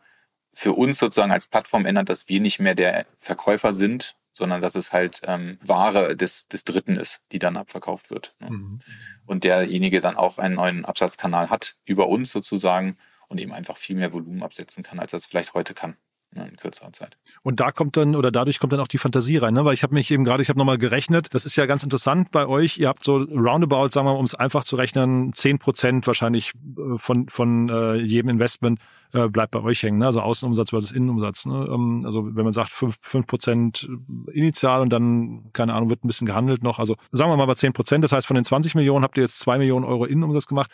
für 0.53 0.73
uns 0.73 0.99
sozusagen 0.99 1.33
als 1.33 1.47
Plattform 1.49 1.85
ändert, 1.87 2.09
dass 2.09 2.29
wir 2.29 2.41
nicht 2.41 2.61
mehr 2.61 2.75
der 2.75 3.05
Verkäufer 3.19 3.73
sind, 3.73 4.17
sondern 4.37 4.61
dass 4.61 4.75
es 4.75 4.93
halt 4.93 5.23
ähm, 5.25 5.59
Ware 5.63 6.17
des, 6.17 6.47
des 6.49 6.65
Dritten 6.65 6.97
ist, 6.97 7.23
die 7.33 7.39
dann 7.39 7.57
abverkauft 7.57 8.11
wird. 8.11 8.35
Ne? 8.39 8.51
Mhm. 8.51 8.81
Und 9.25 9.45
derjenige 9.45 10.01
dann 10.01 10.17
auch 10.17 10.39
einen 10.39 10.57
neuen 10.57 10.85
Absatzkanal 10.85 11.51
hat, 11.51 11.77
über 11.85 12.09
uns 12.09 12.31
sozusagen, 12.31 12.97
und 13.29 13.39
eben 13.39 13.53
einfach 13.53 13.77
viel 13.77 13.97
mehr 13.97 14.13
Volumen 14.13 14.45
absetzen 14.45 14.85
kann, 14.85 15.01
als 15.01 15.13
er 15.13 15.17
es 15.17 15.27
vielleicht 15.27 15.55
heute 15.55 15.75
kann 15.75 15.97
in 16.45 16.57
kürzerer 16.57 16.93
Zeit. 16.93 17.17
Und 17.43 17.61
da 17.61 17.73
kommt 17.73 17.97
dann 17.97 18.15
oder 18.15 18.31
dadurch 18.31 18.59
kommt 18.59 18.73
dann 18.73 18.81
auch 18.81 18.89
die 18.89 18.99
Fantasie 18.99 19.39
rein, 19.39 19.55
ne? 19.55 19.65
weil 19.65 19.75
ich 19.75 19.83
habe 19.83 19.95
mich 19.95 20.11
eben 20.11 20.25
gerade, 20.25 20.43
ich 20.43 20.49
habe 20.49 20.59
nochmal 20.59 20.79
gerechnet, 20.79 21.29
das 21.33 21.47
ist 21.47 21.57
ja 21.57 21.67
ganz 21.67 21.83
interessant 21.83 22.31
bei 22.31 22.47
euch, 22.47 22.79
ihr 22.79 22.89
habt 22.89 23.05
so 23.05 23.17
roundabout, 23.17 23.89
sagen 23.89 24.07
wir 24.07 24.13
mal, 24.13 24.19
um 24.19 24.25
es 24.25 24.35
einfach 24.35 24.65
zu 24.65 24.77
rechnen, 24.77 25.33
zehn 25.33 25.59
Prozent 25.59 26.07
wahrscheinlich 26.07 26.53
äh, 26.55 26.99
von, 26.99 27.29
von 27.29 27.69
äh, 27.69 27.97
jedem 27.97 28.31
Investment 28.31 28.81
äh, 29.13 29.29
bleibt 29.29 29.53
bei 29.53 29.63
euch 29.63 29.83
hängen, 29.83 29.99
ne? 29.99 30.07
also 30.07 30.21
Außenumsatz 30.21 30.71
versus 30.71 30.93
Innenumsatz. 30.93 31.47
Ne? 31.47 31.67
Ähm, 31.69 32.03
also 32.05 32.35
wenn 32.35 32.45
man 32.45 32.53
sagt 32.53 32.71
fünf 32.71 32.97
fünf 33.01 33.27
Prozent 33.27 33.89
initial 34.33 34.81
und 34.81 34.93
dann, 34.93 35.51
keine 35.53 35.75
Ahnung, 35.75 35.91
wird 35.91 36.05
ein 36.05 36.09
bisschen 36.09 36.27
gehandelt 36.27 36.63
noch. 36.63 36.79
Also 36.79 36.97
sagen 37.11 37.31
wir 37.31 37.37
mal 37.37 37.47
bei 37.47 37.55
zehn 37.55 37.73
Prozent, 37.73 38.05
das 38.05 38.13
heißt 38.13 38.27
von 38.27 38.35
den 38.35 38.45
20 38.45 38.75
Millionen 38.75 39.05
habt 39.05 39.17
ihr 39.17 39.23
jetzt 39.23 39.39
zwei 39.39 39.59
Millionen 39.59 39.85
Euro 39.85 40.05
Innenumsatz 40.05 40.47
gemacht 40.47 40.71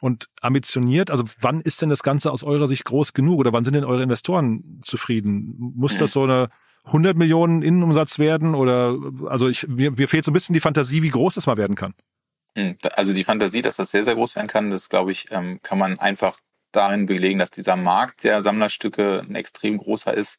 und 0.00 0.28
ambitioniert. 0.40 1.10
Also 1.10 1.24
wann 1.40 1.60
ist 1.60 1.82
denn 1.82 1.88
das 1.88 2.02
Ganze 2.02 2.30
aus 2.30 2.42
eurer 2.44 2.68
Sicht 2.68 2.84
groß 2.84 3.12
genug 3.12 3.38
oder 3.40 3.52
wann 3.52 3.64
sind 3.64 3.74
denn 3.74 3.84
eure 3.84 4.02
Investoren 4.02 4.80
zufrieden? 4.82 5.72
Muss 5.76 5.96
das 5.96 6.12
so 6.12 6.24
eine 6.24 6.48
100 6.84 7.16
Millionen 7.16 7.62
Innenumsatz 7.62 8.18
werden 8.18 8.54
oder 8.54 8.96
also 9.26 9.48
ich 9.48 9.66
mir, 9.66 9.90
mir 9.90 10.08
fehlt 10.08 10.24
so 10.24 10.30
ein 10.30 10.34
bisschen 10.34 10.54
die 10.54 10.60
Fantasie, 10.60 11.02
wie 11.02 11.10
groß 11.10 11.34
das 11.34 11.46
mal 11.46 11.56
werden 11.56 11.74
kann. 11.74 11.94
Hm, 12.54 12.76
also 12.94 13.12
die 13.12 13.24
Fantasie, 13.24 13.62
dass 13.62 13.76
das 13.76 13.90
sehr 13.90 14.04
sehr 14.04 14.14
groß 14.14 14.36
werden 14.36 14.46
kann, 14.46 14.70
das 14.70 14.88
glaube 14.88 15.12
ich, 15.12 15.26
ähm, 15.30 15.60
kann 15.62 15.78
man 15.78 15.98
einfach 15.98 16.38
darin 16.72 17.06
belegen, 17.06 17.38
dass 17.38 17.50
dieser 17.50 17.76
Markt 17.76 18.22
der 18.24 18.42
Sammlerstücke 18.42 19.24
ein 19.28 19.34
extrem 19.34 19.78
großer 19.78 20.14
ist 20.14 20.38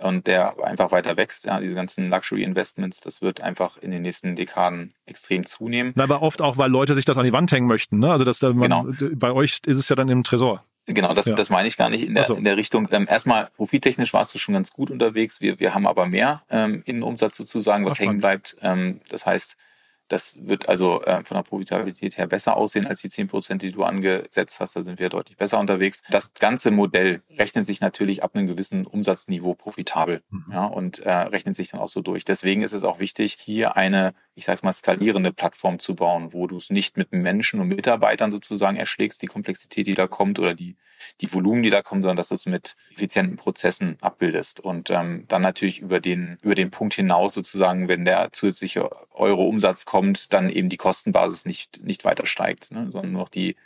und 0.00 0.26
der 0.26 0.54
einfach 0.64 0.92
weiter 0.92 1.16
wächst. 1.16 1.44
Ja, 1.44 1.60
diese 1.60 1.74
ganzen 1.74 2.08
Luxury 2.10 2.42
Investments, 2.42 3.00
das 3.00 3.22
wird 3.22 3.40
einfach 3.40 3.76
in 3.78 3.90
den 3.90 4.02
nächsten 4.02 4.36
Dekaden 4.36 4.94
extrem 5.06 5.46
zunehmen. 5.46 5.94
Aber 5.98 6.22
oft 6.22 6.42
auch, 6.42 6.56
weil 6.56 6.70
Leute 6.70 6.94
sich 6.94 7.04
das 7.04 7.18
an 7.18 7.24
die 7.24 7.32
Wand 7.32 7.52
hängen 7.52 7.66
möchten. 7.66 7.98
Ne? 7.98 8.10
Also 8.10 8.24
dass 8.24 8.38
da 8.38 8.52
man, 8.52 8.86
genau. 8.88 9.10
bei 9.14 9.32
euch 9.32 9.60
ist 9.66 9.78
es 9.78 9.88
ja 9.88 9.96
dann 9.96 10.08
im 10.08 10.24
Tresor. 10.24 10.62
Genau, 10.86 11.14
das, 11.14 11.26
ja. 11.26 11.34
das 11.36 11.50
meine 11.50 11.68
ich 11.68 11.76
gar 11.76 11.90
nicht 11.90 12.04
in 12.04 12.14
der, 12.14 12.24
so. 12.24 12.34
in 12.34 12.44
der 12.44 12.56
Richtung. 12.56 12.88
Ähm, 12.90 13.06
erstmal, 13.08 13.50
profittechnisch 13.56 14.12
warst 14.12 14.34
du 14.34 14.38
schon 14.38 14.54
ganz 14.54 14.72
gut 14.72 14.90
unterwegs. 14.90 15.40
Wir, 15.40 15.60
wir 15.60 15.74
haben 15.74 15.86
aber 15.86 16.06
mehr 16.06 16.42
ähm, 16.50 16.82
Innenumsatz 16.84 17.36
sozusagen, 17.36 17.84
was 17.84 17.94
Ach, 17.94 18.00
hängen 18.00 18.18
bleibt. 18.18 18.56
Ähm, 18.62 19.00
das 19.08 19.26
heißt, 19.26 19.56
das 20.10 20.36
wird 20.40 20.68
also 20.68 21.02
äh, 21.02 21.22
von 21.24 21.36
der 21.36 21.44
Profitabilität 21.44 22.18
her 22.18 22.26
besser 22.26 22.56
aussehen 22.56 22.86
als 22.86 23.00
die 23.00 23.08
zehn 23.08 23.28
Prozent, 23.28 23.62
die 23.62 23.70
du 23.70 23.84
angesetzt 23.84 24.58
hast. 24.58 24.74
Da 24.74 24.82
sind 24.82 24.98
wir 24.98 25.08
deutlich 25.08 25.36
besser 25.36 25.58
unterwegs. 25.58 26.02
Das 26.10 26.34
ganze 26.34 26.72
Modell 26.72 27.22
rechnet 27.38 27.64
sich 27.64 27.80
natürlich 27.80 28.24
ab 28.24 28.34
einem 28.34 28.48
gewissen 28.48 28.86
Umsatzniveau 28.86 29.54
profitabel 29.54 30.22
mhm. 30.30 30.46
ja, 30.52 30.66
und 30.66 30.98
äh, 30.98 31.10
rechnet 31.10 31.54
sich 31.54 31.70
dann 31.70 31.80
auch 31.80 31.88
so 31.88 32.00
durch. 32.00 32.24
Deswegen 32.24 32.62
ist 32.62 32.72
es 32.72 32.82
auch 32.82 32.98
wichtig, 32.98 33.36
hier 33.40 33.76
eine, 33.76 34.12
ich 34.40 34.46
sage 34.46 34.60
mal, 34.62 34.72
skalierende 34.72 35.32
Plattform 35.32 35.78
zu 35.78 35.94
bauen, 35.94 36.32
wo 36.32 36.46
du 36.46 36.56
es 36.56 36.70
nicht 36.70 36.96
mit 36.96 37.12
Menschen 37.12 37.60
und 37.60 37.68
Mitarbeitern 37.68 38.32
sozusagen 38.32 38.78
erschlägst, 38.78 39.20
die 39.20 39.26
Komplexität, 39.26 39.86
die 39.86 39.94
da 39.94 40.06
kommt 40.06 40.38
oder 40.38 40.54
die 40.54 40.76
die 41.20 41.32
Volumen, 41.32 41.62
die 41.62 41.70
da 41.70 41.82
kommen, 41.82 42.02
sondern 42.02 42.16
dass 42.16 42.28
du 42.28 42.34
es 42.34 42.46
mit 42.46 42.76
effizienten 42.90 43.36
Prozessen 43.36 43.96
abbildest. 44.00 44.60
Und 44.60 44.90
ähm, 44.90 45.24
dann 45.28 45.42
natürlich 45.42 45.80
über 45.80 46.00
den, 46.00 46.38
über 46.42 46.54
den 46.54 46.70
Punkt 46.70 46.94
hinaus 46.94 47.34
sozusagen, 47.34 47.88
wenn 47.88 48.04
der 48.04 48.32
zusätzliche 48.32 48.90
Euro-Umsatz 49.12 49.84
kommt, 49.86 50.32
dann 50.32 50.50
eben 50.50 50.68
die 50.68 50.76
Kostenbasis 50.76 51.44
nicht, 51.46 51.82
nicht 51.84 52.04
weiter 52.04 52.26
steigt, 52.26 52.70
ne, 52.70 52.88
sondern 52.90 53.12
nur 53.12 53.22
noch 53.22 53.28
die, 53.28 53.56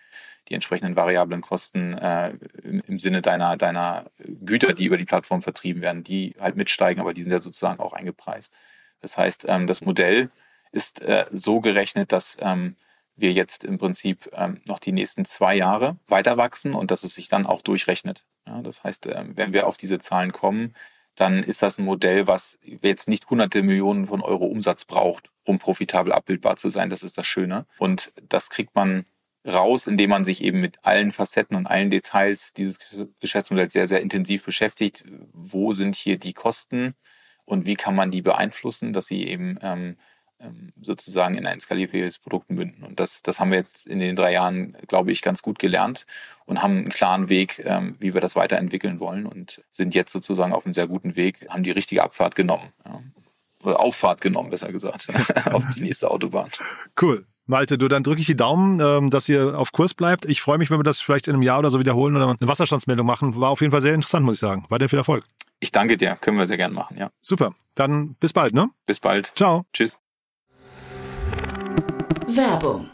die 0.49 0.55
entsprechenden 0.55 0.97
variablen 0.97 1.41
Kosten 1.41 1.95
äh, 1.95 2.35
im, 2.63 2.83
im 2.87 2.99
Sinne 2.99 3.23
deiner, 3.23 3.57
deiner 3.57 4.11
Güter, 4.45 4.73
die 4.73 4.85
über 4.85 4.97
die 4.97 5.05
Plattform 5.05 5.43
vertrieben 5.43 5.83
werden, 5.83 6.05
die 6.05 6.35
halt 6.39 6.57
mitsteigen, 6.57 7.01
aber 7.01 7.15
die 7.15 7.23
sind 7.23 7.33
ja 7.33 7.41
sozusagen 7.41 7.81
auch 7.81 7.95
eingepreist. 7.95 8.55
Das 9.01 9.17
heißt, 9.19 9.47
ähm, 9.49 9.67
das 9.67 9.81
Modell 9.83 10.31
ist 10.75 11.01
äh, 11.01 11.27
so 11.31 11.61
gerechnet, 11.61 12.13
dass 12.13 12.37
ähm, 12.41 12.77
wir 13.17 13.33
jetzt 13.33 13.65
im 13.65 13.79
Prinzip 13.79 14.29
ähm, 14.33 14.61
noch 14.65 14.79
die 14.79 14.93
nächsten 14.93 15.25
zwei 15.25 15.55
Jahre 15.55 15.97
weiter 16.09 16.37
wachsen 16.37 16.75
und 16.75 16.91
dass 16.91 17.05
es 17.05 17.15
sich 17.15 17.29
dann 17.29 17.47
auch 17.47 17.63
durchrechnet. 17.63 18.25
Ja, 18.47 18.61
das 18.61 18.83
heißt, 18.83 19.07
äh, 19.07 19.25
wenn 19.35 19.53
wir 19.53 19.67
auf 19.67 19.77
diese 19.77 19.99
Zahlen 19.99 20.33
kommen, 20.33 20.75
dann 21.15 21.45
ist 21.45 21.63
das 21.63 21.79
ein 21.79 21.85
Modell, 21.85 22.27
was 22.27 22.59
jetzt 22.63 23.09
nicht 23.09 23.31
hunderte 23.31 23.63
Millionen 23.63 24.07
von 24.07 24.21
Euro 24.21 24.47
Umsatz 24.47 24.85
braucht, 24.85 25.31
um 25.45 25.61
profitabel 25.61 26.13
abbildbar 26.13 26.57
zu 26.57 26.71
sein. 26.71 26.91
Das 26.91 27.05
ist 27.05 27.17
das 27.17 27.27
Schöne. 27.27 27.67
Und 27.79 28.13
das 28.29 28.51
kriegt 28.51 28.75
man 28.75 29.07
raus, 29.47 29.87
indem 29.87 30.11
man 30.11 30.25
sich 30.25 30.43
eben 30.43 30.61
mit 30.61 30.85
allen 30.85 31.13
Facetten 31.13 31.57
und 31.57 31.67
allen 31.69 31.91
Details 31.91 32.53
dieses 32.53 32.81
Geschäftsmodells 33.21 33.73
sehr, 33.73 33.87
sehr 33.87 34.01
intensiv 34.01 34.45
beschäftigt. 34.45 35.05
Wo 35.33 35.73
sind 35.73 35.95
hier 35.95 36.19
die 36.19 36.33
Kosten 36.33 36.95
und 37.45 37.65
wie 37.65 37.77
kann 37.77 37.95
man 37.95 38.11
die 38.11 38.23
beeinflussen, 38.23 38.93
dass 38.93 39.07
sie 39.07 39.25
eben 39.29 39.59
ähm, 39.63 39.97
sozusagen 40.81 41.37
in 41.37 41.47
ein 41.47 41.61
skalierfähiges 41.61 42.19
Produkt 42.19 42.51
münden. 42.51 42.85
Und 42.85 43.01
das, 43.01 43.23
das 43.23 43.41
haben 43.41 43.51
wir 43.51 43.59
jetzt 43.59 43.87
in 43.87 43.99
den 43.99 44.17
drei 44.17 44.33
Jahren, 44.33 44.77
glaube 44.87 45.13
ich, 45.13 45.23
ganz 45.23 45.43
gut 45.43 45.59
gelernt 45.59 46.07
und 46.47 46.63
haben 46.63 46.79
einen 46.79 46.89
klaren 46.91 47.29
Weg, 47.29 47.63
ähm, 47.65 47.97
wie 47.99 48.15
wir 48.15 48.21
das 48.21 48.37
weiterentwickeln 48.37 49.01
wollen 49.01 49.27
und 49.27 49.63
sind 49.71 49.95
jetzt 49.95 50.13
sozusagen 50.13 50.53
auf 50.53 50.65
einem 50.65 50.73
sehr 50.73 50.87
guten 50.87 51.17
Weg, 51.17 51.47
haben 51.49 51.63
die 51.63 51.71
richtige 51.71 52.03
Abfahrt 52.03 52.35
genommen. 52.35 52.73
Auffahrt 53.63 54.21
genommen, 54.21 54.51
besser 54.51 54.71
gesagt, 54.73 55.09
auf 55.53 55.65
die 55.75 55.81
nächste 55.81 56.11
Autobahn. 56.11 56.51
Cool. 57.01 57.27
Malte, 57.47 57.77
du, 57.77 57.89
dann 57.89 58.03
drücke 58.03 58.21
ich 58.21 58.27
die 58.27 58.37
Daumen, 58.37 58.81
ähm, 58.81 59.11
dass 59.11 59.29
ihr 59.29 59.59
auf 59.59 59.73
Kurs 59.73 59.93
bleibt. 59.95 60.25
Ich 60.25 60.41
freue 60.41 60.57
mich, 60.59 60.71
wenn 60.71 60.79
wir 60.79 60.85
das 60.85 61.01
vielleicht 61.01 61.29
in 61.29 61.35
einem 61.35 61.43
Jahr 61.43 61.59
oder 61.59 61.71
so 61.71 61.79
wiederholen 61.79 62.17
oder 62.17 62.29
eine 62.29 62.49
Wasserstandsmeldung 62.49 63.07
machen. 63.07 63.39
War 63.39 63.51
auf 63.51 63.61
jeden 63.61 63.71
Fall 63.71 63.83
sehr 63.83 63.95
interessant, 63.95 64.25
muss 64.25 64.37
ich 64.37 64.41
sagen. 64.41 64.65
Weiter 64.71 64.89
viel 64.89 64.99
Erfolg. 64.99 65.25
Ich 65.61 65.71
danke 65.71 65.97
dir. 65.97 66.17
Können 66.17 66.39
wir 66.39 66.47
sehr 66.47 66.57
gern 66.57 66.73
machen, 66.73 66.97
ja. 66.97 67.11
Super. 67.19 67.55
Dann 67.75 68.15
bis 68.15 68.33
bald, 68.33 68.55
ne? 68.55 68.71
Bis 68.87 69.01
bald. 69.01 69.33
Ciao. 69.35 69.65
Tschüss. 69.73 69.99
Werbung. 72.35 72.94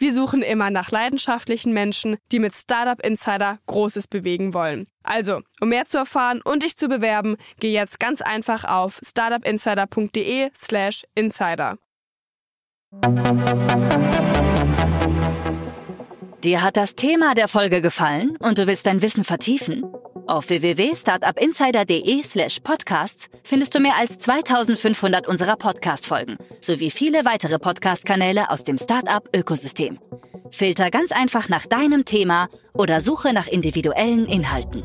Wir 0.00 0.14
suchen 0.14 0.40
immer 0.40 0.70
nach 0.70 0.90
leidenschaftlichen 0.90 1.74
Menschen, 1.74 2.16
die 2.32 2.38
mit 2.38 2.54
Startup 2.54 2.98
Insider 3.04 3.58
Großes 3.66 4.06
bewegen 4.06 4.54
wollen. 4.54 4.86
Also, 5.02 5.42
um 5.60 5.68
mehr 5.68 5.84
zu 5.84 5.98
erfahren 5.98 6.40
und 6.42 6.62
dich 6.62 6.74
zu 6.78 6.88
bewerben, 6.88 7.36
geh 7.58 7.70
jetzt 7.70 8.00
ganz 8.00 8.22
einfach 8.22 8.64
auf 8.64 8.98
startupinsider.de/slash 9.06 11.04
insider. 11.14 11.76
Dir 16.44 16.62
hat 16.62 16.78
das 16.78 16.94
Thema 16.94 17.34
der 17.34 17.48
Folge 17.48 17.82
gefallen 17.82 18.38
und 18.38 18.56
du 18.56 18.66
willst 18.66 18.86
dein 18.86 19.02
Wissen 19.02 19.24
vertiefen? 19.24 19.84
Auf 20.30 20.48
www.startupinsider.de 20.48 22.22
slash 22.22 22.60
podcasts 22.60 23.26
findest 23.42 23.74
du 23.74 23.80
mehr 23.80 23.96
als 23.98 24.16
2500 24.20 25.26
unserer 25.26 25.56
Podcast-Folgen 25.56 26.36
sowie 26.60 26.92
viele 26.92 27.24
weitere 27.24 27.58
Podcast-Kanäle 27.58 28.48
aus 28.48 28.62
dem 28.62 28.78
Startup-Ökosystem. 28.78 29.98
Filter 30.52 30.92
ganz 30.92 31.10
einfach 31.10 31.48
nach 31.48 31.66
deinem 31.66 32.04
Thema 32.04 32.48
oder 32.72 33.00
suche 33.00 33.32
nach 33.32 33.48
individuellen 33.48 34.24
Inhalten. 34.26 34.84